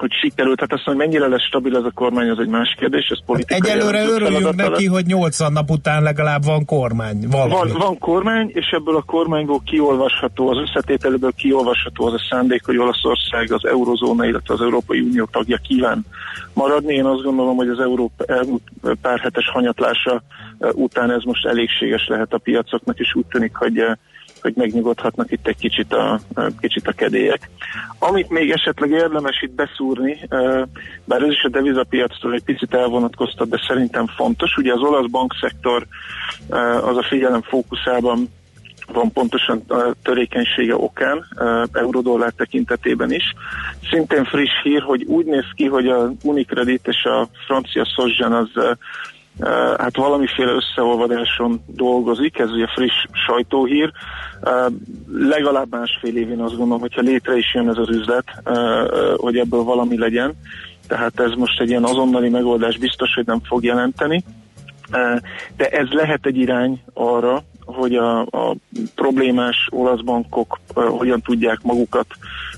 hogy 0.00 0.12
sikerült, 0.12 0.60
hát 0.60 0.72
azt 0.72 0.84
hogy 0.84 0.96
mennyire 0.96 1.28
lesz 1.28 1.46
stabil 1.46 1.76
ez 1.76 1.84
a 1.84 1.90
kormány, 1.94 2.28
az 2.28 2.38
egy 2.38 2.48
más 2.48 2.74
kérdés, 2.78 3.08
ez 3.08 3.24
politikai 3.24 3.70
Egyelőre 3.70 3.98
jelentős 3.98 4.28
örüljünk 4.28 4.54
neki, 4.54 4.84
lesz. 4.84 4.94
hogy 4.94 5.06
80 5.06 5.52
nap 5.52 5.70
után 5.70 6.02
legalább 6.02 6.44
van 6.44 6.64
kormány. 6.64 7.26
Valami. 7.30 7.50
Van, 7.50 7.78
van 7.78 7.98
kormány, 7.98 8.50
és 8.54 8.66
ebből 8.70 8.96
a 8.96 9.02
kormányból 9.02 9.60
kiolvasható, 9.64 10.48
az 10.48 10.56
összetételéből 10.56 11.32
kiolvasható 11.36 12.06
az 12.06 12.12
a 12.12 12.26
szándék, 12.30 12.64
hogy 12.64 12.76
Olaszország 12.76 13.52
az 13.52 13.64
eurozóna, 13.64 14.24
illetve 14.24 14.54
az 14.54 14.60
Európai 14.60 15.00
Unió 15.00 15.28
tagja 15.30 15.56
kíván 15.56 16.06
maradni. 16.52 16.94
Én 16.94 17.04
azt 17.04 17.22
gondolom, 17.22 17.56
hogy 17.56 17.68
az 17.68 17.78
Európa 17.78 18.24
pár 19.00 19.18
hetes 19.18 19.48
hanyatlása 19.52 20.22
eh, 20.58 20.70
után 20.74 21.10
ez 21.10 21.22
most 21.22 21.46
elégséges 21.46 22.06
lehet 22.08 22.32
a 22.32 22.38
piacoknak, 22.38 22.98
és 22.98 23.14
úgy 23.14 23.26
tűnik, 23.26 23.56
hogy 23.56 23.78
eh, 23.78 23.92
hogy 24.42 24.52
megnyugodhatnak 24.56 25.30
itt 25.30 25.46
egy 25.46 25.56
kicsit 25.56 25.92
a, 25.92 26.20
kicsit 26.60 26.86
a 26.86 26.92
kedélyek. 26.92 27.50
Amit 27.98 28.30
még 28.30 28.50
esetleg 28.50 28.90
érdemes 28.90 29.42
itt 29.42 29.54
beszúrni, 29.54 30.20
bár 31.04 31.22
ez 31.22 31.30
is 31.30 31.42
a 31.42 31.48
devizapiactól 31.48 32.34
egy 32.34 32.44
picit 32.44 32.74
elvonatkoztat, 32.74 33.48
de 33.48 33.64
szerintem 33.68 34.06
fontos, 34.06 34.56
ugye 34.56 34.72
az 34.72 34.80
olasz 34.80 35.10
bankszektor 35.10 35.86
az 36.80 36.96
a 36.96 37.06
figyelem 37.08 37.42
fókuszában 37.42 38.28
van 38.92 39.12
pontosan 39.12 39.62
a 39.68 39.94
törékenysége 40.02 40.74
okán, 40.76 41.26
eurodollár 41.72 42.32
tekintetében 42.32 43.12
is. 43.12 43.34
Szintén 43.90 44.24
friss 44.24 44.62
hír, 44.62 44.82
hogy 44.82 45.04
úgy 45.04 45.24
néz 45.24 45.46
ki, 45.54 45.66
hogy 45.66 45.86
a 45.86 46.12
Unicredit 46.22 46.86
és 46.86 47.04
a 47.04 47.28
francia 47.46 47.84
Sozgen 47.96 48.32
az 48.32 48.76
hát 49.78 49.96
valamiféle 49.96 50.52
összeolvadáson 50.52 51.64
dolgozik, 51.66 52.38
ez 52.38 52.50
ugye 52.50 52.66
friss 52.66 53.04
sajtóhír. 53.26 53.92
Legalább 55.12 55.70
másfél 55.70 56.16
évén 56.16 56.40
azt 56.40 56.56
gondolom, 56.56 56.80
hogyha 56.80 57.00
létre 57.00 57.36
is 57.36 57.54
jön 57.54 57.68
ez 57.68 57.76
az 57.76 57.88
üzlet, 57.88 58.24
hogy 59.16 59.36
ebből 59.36 59.62
valami 59.62 59.98
legyen. 59.98 60.34
Tehát 60.88 61.20
ez 61.20 61.30
most 61.30 61.60
egy 61.60 61.68
ilyen 61.68 61.84
azonnali 61.84 62.28
megoldás 62.28 62.78
biztos, 62.78 63.14
hogy 63.14 63.26
nem 63.26 63.40
fog 63.44 63.64
jelenteni. 63.64 64.24
De 65.56 65.68
ez 65.68 65.86
lehet 65.90 66.26
egy 66.26 66.36
irány 66.36 66.82
arra, 66.92 67.42
hogy 67.64 67.94
a, 67.94 68.20
a 68.20 68.56
problémás 68.94 69.68
olasz 69.70 70.00
bankok 70.00 70.58
hogyan 70.74 71.20
tudják 71.20 71.62
magukat 71.62 72.06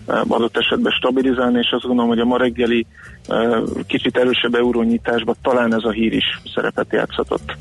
adott 0.07 0.57
esetben 0.57 0.93
stabilizálni, 0.93 1.59
és 1.59 1.71
azt 1.71 1.87
gondolom, 1.87 2.11
hogy 2.11 2.21
a 2.21 2.25
ma 2.25 2.37
reggeli 2.37 2.87
uh, 2.89 3.12
kicsit 3.87 4.17
erősebb 4.17 4.55
eurónyitásban 4.55 5.37
talán 5.43 5.75
ez 5.75 5.85
a 5.85 5.91
hír 5.91 6.13
is 6.13 6.41
szerepet 6.55 6.87
játszhatott. 6.91 7.57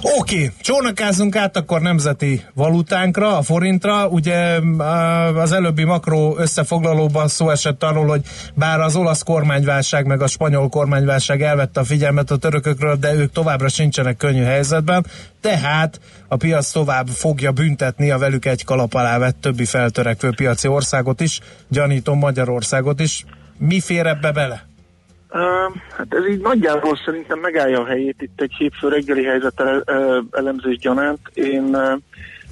Oké, 0.00 0.34
okay, 0.34 0.50
csónakázunk 0.60 1.36
át 1.36 1.56
akkor 1.56 1.80
nemzeti 1.80 2.44
valutánkra, 2.54 3.36
a 3.36 3.42
forintra. 3.42 4.08
Ugye 4.08 4.60
az 5.34 5.52
előbbi 5.52 5.84
makró 5.84 6.36
összefoglalóban 6.38 7.28
szó 7.28 7.50
esett 7.50 7.82
arról, 7.82 8.06
hogy 8.06 8.20
bár 8.54 8.80
az 8.80 8.96
olasz 8.96 9.22
kormányválság 9.22 10.06
meg 10.06 10.22
a 10.22 10.26
spanyol 10.26 10.68
kormányválság 10.68 11.42
elvette 11.42 11.80
a 11.80 11.84
figyelmet 11.84 12.30
a 12.30 12.36
törökökről, 12.36 12.96
de 12.96 13.14
ők 13.14 13.32
továbbra 13.32 13.68
sincsenek 13.68 14.16
könnyű 14.16 14.42
helyzetben, 14.42 15.06
tehát 15.40 16.00
a 16.28 16.36
piac 16.36 16.70
tovább 16.70 17.08
fogja 17.08 17.52
büntetni 17.52 18.10
a 18.10 18.18
velük 18.18 18.44
egy 18.44 18.64
kalap 18.64 18.94
alá 18.94 19.18
vett 19.18 19.40
többi 19.40 19.64
feltörekvő 19.64 20.30
piaci 20.36 20.68
országot 20.68 21.20
is, 21.20 21.40
gyanítom 21.68 22.18
Magyarországot 22.18 23.00
is. 23.00 23.24
Mi 23.58 23.80
fér 23.80 24.06
ebbe 24.06 24.32
bele? 24.32 24.66
Uh, 25.30 25.76
hát 25.96 26.14
ez 26.14 26.26
így 26.30 26.40
nagyjából 26.40 26.98
szerintem 27.04 27.38
megállja 27.38 27.80
a 27.80 27.86
helyét 27.86 28.22
itt 28.22 28.40
egy 28.40 28.52
hétfő 28.58 28.88
reggeli 28.88 29.24
helyzet 29.24 29.60
ele- 29.60 29.88
ö, 29.88 30.20
elemzés 30.30 30.78
gyanánt. 30.78 31.18
Én 31.34 31.62
uh, 31.62 31.98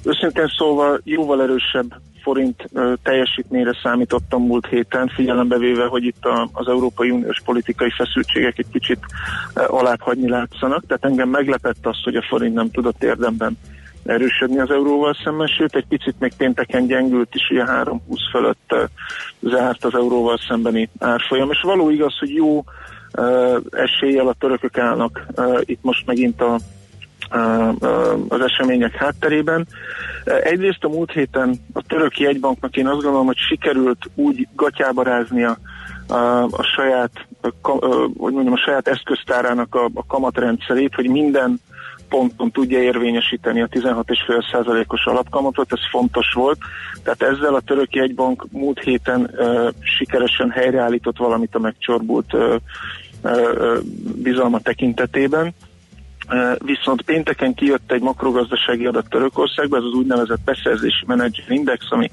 őszintén 0.03 0.47
szólva 0.57 0.97
jóval 1.03 1.41
erősebb 1.41 1.93
forint 2.27 2.69
teljesítményre 3.03 3.77
számítottam 3.83 4.41
múlt 4.45 4.65
héten, 4.65 5.07
figyelembe 5.07 5.57
véve, 5.57 5.85
hogy 5.85 6.03
itt 6.03 6.25
a, 6.25 6.49
az 6.53 6.67
Európai 6.67 7.09
Uniós 7.09 7.41
politikai 7.45 7.89
feszültségek 7.97 8.57
egy 8.57 8.69
kicsit 8.71 8.99
alább 9.53 10.01
hagyni 10.01 10.29
látszanak. 10.29 10.85
Tehát 10.87 11.05
engem 11.05 11.29
meglepett 11.29 11.85
az, 11.85 12.03
hogy 12.03 12.15
a 12.15 12.25
forint 12.29 12.53
nem 12.53 12.71
tudott 12.71 13.03
érdemben 13.03 13.57
erősödni 14.07 14.59
az 14.59 14.71
euróval 14.71 15.17
szemben, 15.23 15.47
sőt 15.47 15.75
egy 15.75 15.85
picit 15.87 16.19
még 16.19 16.33
pénteken 16.37 16.87
gyengült 16.87 17.35
is, 17.35 17.49
ugye 17.49 17.63
3-20 17.67 17.97
fölött 18.31 18.89
zárt 19.41 19.85
az 19.85 19.93
euróval 19.93 20.37
szembeni 20.47 20.89
árfolyam, 20.99 21.51
és 21.51 21.61
való 21.61 21.89
igaz, 21.89 22.17
hogy 22.17 22.33
jó 22.33 22.63
eséllyel 23.71 24.27
a 24.27 24.35
törökök 24.39 24.77
állnak 24.77 25.25
itt 25.61 25.83
most 25.83 26.05
megint 26.05 26.41
a, 26.41 26.59
az 28.27 28.41
események 28.41 28.95
hátterében. 28.95 29.67
Egyrészt 30.23 30.83
a 30.83 30.87
múlt 30.87 31.11
héten 31.11 31.55
a 31.73 31.81
török 31.81 32.19
jegybanknak 32.19 32.77
én 32.77 32.87
azt 32.87 33.01
gondolom, 33.01 33.25
hogy 33.25 33.37
sikerült 33.37 34.09
úgy 34.15 34.47
gatyába 34.55 35.03
ráznia 35.03 35.57
a, 36.07 36.43
a 36.43 36.63
saját, 36.75 37.11
a, 37.41 37.77
ö, 37.79 38.05
hogy 38.17 38.33
mondjam, 38.33 38.53
a 38.53 38.63
saját 38.65 38.87
eszköztárának 38.87 39.75
a, 39.75 39.89
a 39.93 40.05
kamatrendszerét, 40.05 40.95
hogy 40.95 41.09
minden 41.09 41.59
ponton 42.09 42.51
tudja 42.51 42.81
érvényesíteni 42.81 43.61
a 43.61 43.67
16,5%-os 43.67 45.05
alapkamatot, 45.05 45.71
ez 45.71 45.89
fontos 45.91 46.33
volt. 46.33 46.57
Tehát 47.03 47.21
ezzel 47.21 47.55
a 47.55 47.61
török 47.61 47.95
jegybank 47.95 48.45
múlt 48.51 48.79
héten 48.79 49.21
uh, 49.21 49.69
sikeresen 49.79 50.49
helyreállított 50.49 51.17
valamit 51.17 51.55
a 51.55 51.59
megcsorbult 51.59 52.33
uh, 52.33 52.55
uh, 53.23 53.77
bizalma 54.15 54.59
tekintetében. 54.59 55.53
Viszont 56.57 57.01
pénteken 57.01 57.53
kijött 57.53 57.91
egy 57.91 58.01
makrogazdasági 58.01 58.85
adat 58.85 59.09
Törökországban, 59.09 59.79
ez 59.79 59.85
az 59.85 59.93
úgynevezett 59.93 60.43
beszerzési 60.45 61.03
menedzser 61.05 61.51
index, 61.51 61.85
ami 61.89 62.09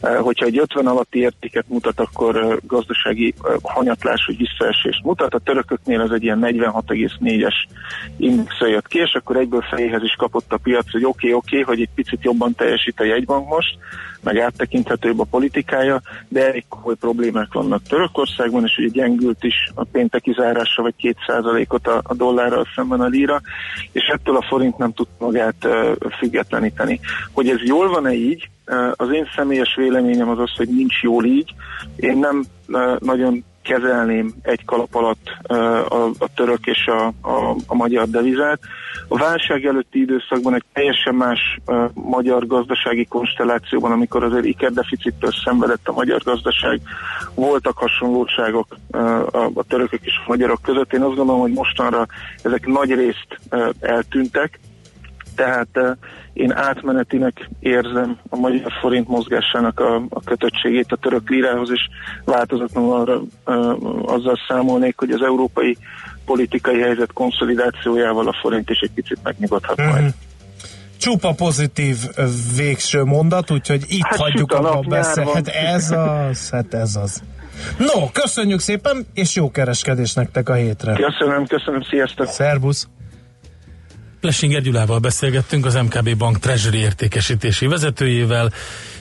hogyha 0.00 0.46
egy 0.46 0.58
50 0.58 0.86
alatti 0.86 1.18
értéket 1.18 1.64
mutat, 1.68 2.00
akkor 2.00 2.58
gazdasági 2.62 3.34
hanyatlás 3.62 4.24
vagy 4.26 4.36
visszaesést 4.36 5.04
mutat. 5.04 5.34
A 5.34 5.38
törököknél 5.38 6.00
ez 6.00 6.10
egy 6.10 6.22
ilyen 6.22 6.40
46,4-es 6.42 7.54
indexre 8.16 8.68
jött 8.68 8.88
ki, 8.88 8.98
és 8.98 9.12
akkor 9.14 9.36
egyből 9.36 9.64
fejéhez 9.70 10.02
is 10.02 10.14
kapott 10.18 10.52
a 10.52 10.56
piac, 10.56 10.90
hogy 10.90 11.04
oké, 11.04 11.26
okay, 11.26 11.32
oké, 11.32 11.60
okay, 11.60 11.74
hogy 11.74 11.80
egy 11.80 11.94
picit 11.94 12.22
jobban 12.22 12.54
teljesít 12.54 13.00
a 13.00 13.04
jegybank 13.04 13.48
most, 13.48 13.78
meg 14.24 14.38
áttekinthetőbb 14.38 15.20
a 15.20 15.24
politikája, 15.30 16.00
de 16.28 16.46
elég 16.46 16.64
komoly 16.68 16.94
problémák 16.94 17.52
vannak 17.52 17.82
Törökországban, 17.82 18.64
és 18.64 18.76
ugye 18.78 18.88
gyengült 18.88 19.44
is 19.44 19.54
a 19.74 19.84
pénteki 19.84 20.32
zárásra, 20.32 20.82
vagy 20.82 20.94
2%-ot 21.26 21.86
a, 21.86 22.00
a 22.02 22.14
dollárral 22.14 22.66
szemben 22.74 23.00
a 23.00 23.06
líra, 23.06 23.40
és 23.92 24.02
ettől 24.12 24.36
a 24.36 24.46
forint 24.48 24.78
nem 24.78 24.92
tud 24.92 25.06
magát 25.18 25.68
függetleníteni. 26.18 27.00
Hogy 27.32 27.48
ez 27.48 27.60
jól 27.62 27.88
van-e 27.88 28.12
így, 28.12 28.48
az 28.92 29.12
én 29.12 29.28
személyes 29.36 29.74
véleményem 29.76 30.28
az 30.28 30.38
az, 30.38 30.56
hogy 30.56 30.68
nincs 30.68 31.02
jól 31.02 31.24
így. 31.24 31.54
Én 31.96 32.18
nem 32.18 32.44
nagyon 32.98 33.44
kezelném 33.64 34.34
egy 34.42 34.64
kalap 34.64 34.94
alatt 34.94 35.26
a, 35.88 36.04
a 36.04 36.28
török 36.34 36.66
és 36.66 36.86
a, 36.86 37.06
a, 37.06 37.56
a 37.66 37.74
magyar 37.74 38.08
devizát. 38.08 38.60
A 39.08 39.18
válság 39.18 39.64
előtti 39.64 40.00
időszakban 40.00 40.54
egy 40.54 40.64
teljesen 40.72 41.14
más 41.14 41.58
magyar 41.94 42.46
gazdasági 42.46 43.04
konstellációban, 43.04 43.92
amikor 43.92 44.24
azért 44.24 44.44
ikerdeficittől 44.44 45.30
szenvedett 45.44 45.88
a 45.88 45.92
magyar 45.92 46.20
gazdaság, 46.24 46.80
voltak 47.34 47.78
hasonlóságok 47.78 48.76
a, 49.54 49.64
törökök 49.68 50.00
és 50.02 50.14
a 50.24 50.28
magyarok 50.28 50.62
között. 50.62 50.92
Én 50.92 51.02
azt 51.02 51.16
gondolom, 51.16 51.40
hogy 51.40 51.52
mostanra 51.52 52.06
ezek 52.42 52.66
nagy 52.66 52.94
részt 52.94 53.38
eltűntek, 53.80 54.58
tehát 55.34 55.96
én 56.32 56.52
átmenetinek 56.52 57.48
érzem 57.60 58.18
a 58.28 58.36
magyar 58.36 58.72
forint 58.80 59.08
mozgásának 59.08 59.80
a, 59.80 59.94
a 60.08 60.20
kötöttségét 60.24 60.92
a 60.92 60.96
török 60.96 61.28
lírához, 61.28 61.70
és 61.70 61.80
változatlanul 62.24 62.94
arra 62.94 63.20
azzal 64.14 64.38
számolnék, 64.48 64.98
hogy 64.98 65.10
az 65.10 65.22
európai 65.22 65.76
politikai 66.24 66.80
helyzet 66.80 67.12
konszolidációjával 67.12 68.28
a 68.28 68.36
forint 68.40 68.70
is 68.70 68.78
egy 68.78 68.92
picit 68.94 69.18
megnyugodhat 69.22 69.76
Mhm. 69.76 69.88
majd. 69.88 70.14
Csupa 70.98 71.32
pozitív 71.32 71.96
végső 72.56 73.04
mondat, 73.04 73.50
úgyhogy 73.50 73.84
itt 73.88 74.02
Hát 74.02 74.18
hagyjuk 74.18 74.52
a 74.52 74.58
abba 74.58 74.88
beszél. 74.88 75.30
Hát 75.34 75.48
ez 75.48 75.90
az, 75.90 76.50
hát 76.50 76.74
ez 76.74 76.96
az. 76.96 77.22
No, 77.78 78.10
köszönjük 78.12 78.60
szépen, 78.60 79.06
és 79.14 79.34
jó 79.34 79.50
kereskedés 79.50 80.14
nektek 80.14 80.48
a 80.48 80.54
hétre. 80.54 80.92
Köszönöm, 80.92 81.46
köszönöm, 81.46 81.82
sziasztok! 81.82 82.26
Szervusz! 82.26 82.88
Plesinger 84.24 84.60
Gyulával 84.60 84.98
beszélgettünk, 84.98 85.66
az 85.66 85.74
MKB 85.74 86.16
Bank 86.16 86.38
Treasury 86.38 86.78
értékesítési 86.78 87.66
vezetőjével, 87.66 88.52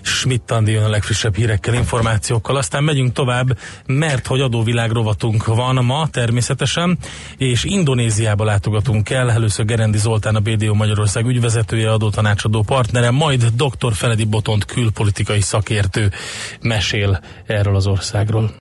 Schmidt 0.02 0.52
Andi 0.52 0.72
jön 0.72 0.84
a 0.84 0.90
legfrissebb 0.90 1.36
hírekkel, 1.36 1.74
információkkal, 1.74 2.56
aztán 2.56 2.84
megyünk 2.84 3.14
tovább, 3.14 3.58
mert 3.86 4.28
hogy 4.28 4.42
adóvilág 4.42 4.92
rovatunk 4.92 5.46
van 5.46 5.86
ma 5.86 6.08
természetesen, 6.12 6.98
és 7.38 7.64
Indonéziába 7.64 8.44
látogatunk 8.44 9.10
el, 9.10 9.32
először 9.32 9.66
Gerendi 9.66 9.98
Zoltán, 9.98 10.36
a 10.36 10.40
BDO 10.40 10.74
Magyarország 10.74 11.26
ügyvezetője, 11.26 11.92
adótanácsadó 11.92 12.62
partnere, 12.62 13.12
majd 13.12 13.46
dr. 13.46 13.94
Feledi 13.94 14.26
Botont 14.26 14.66
külpolitikai 14.66 15.42
szakértő 15.42 16.12
mesél 16.62 17.20
erről 17.46 17.76
az 17.76 17.88
országról. 17.88 18.52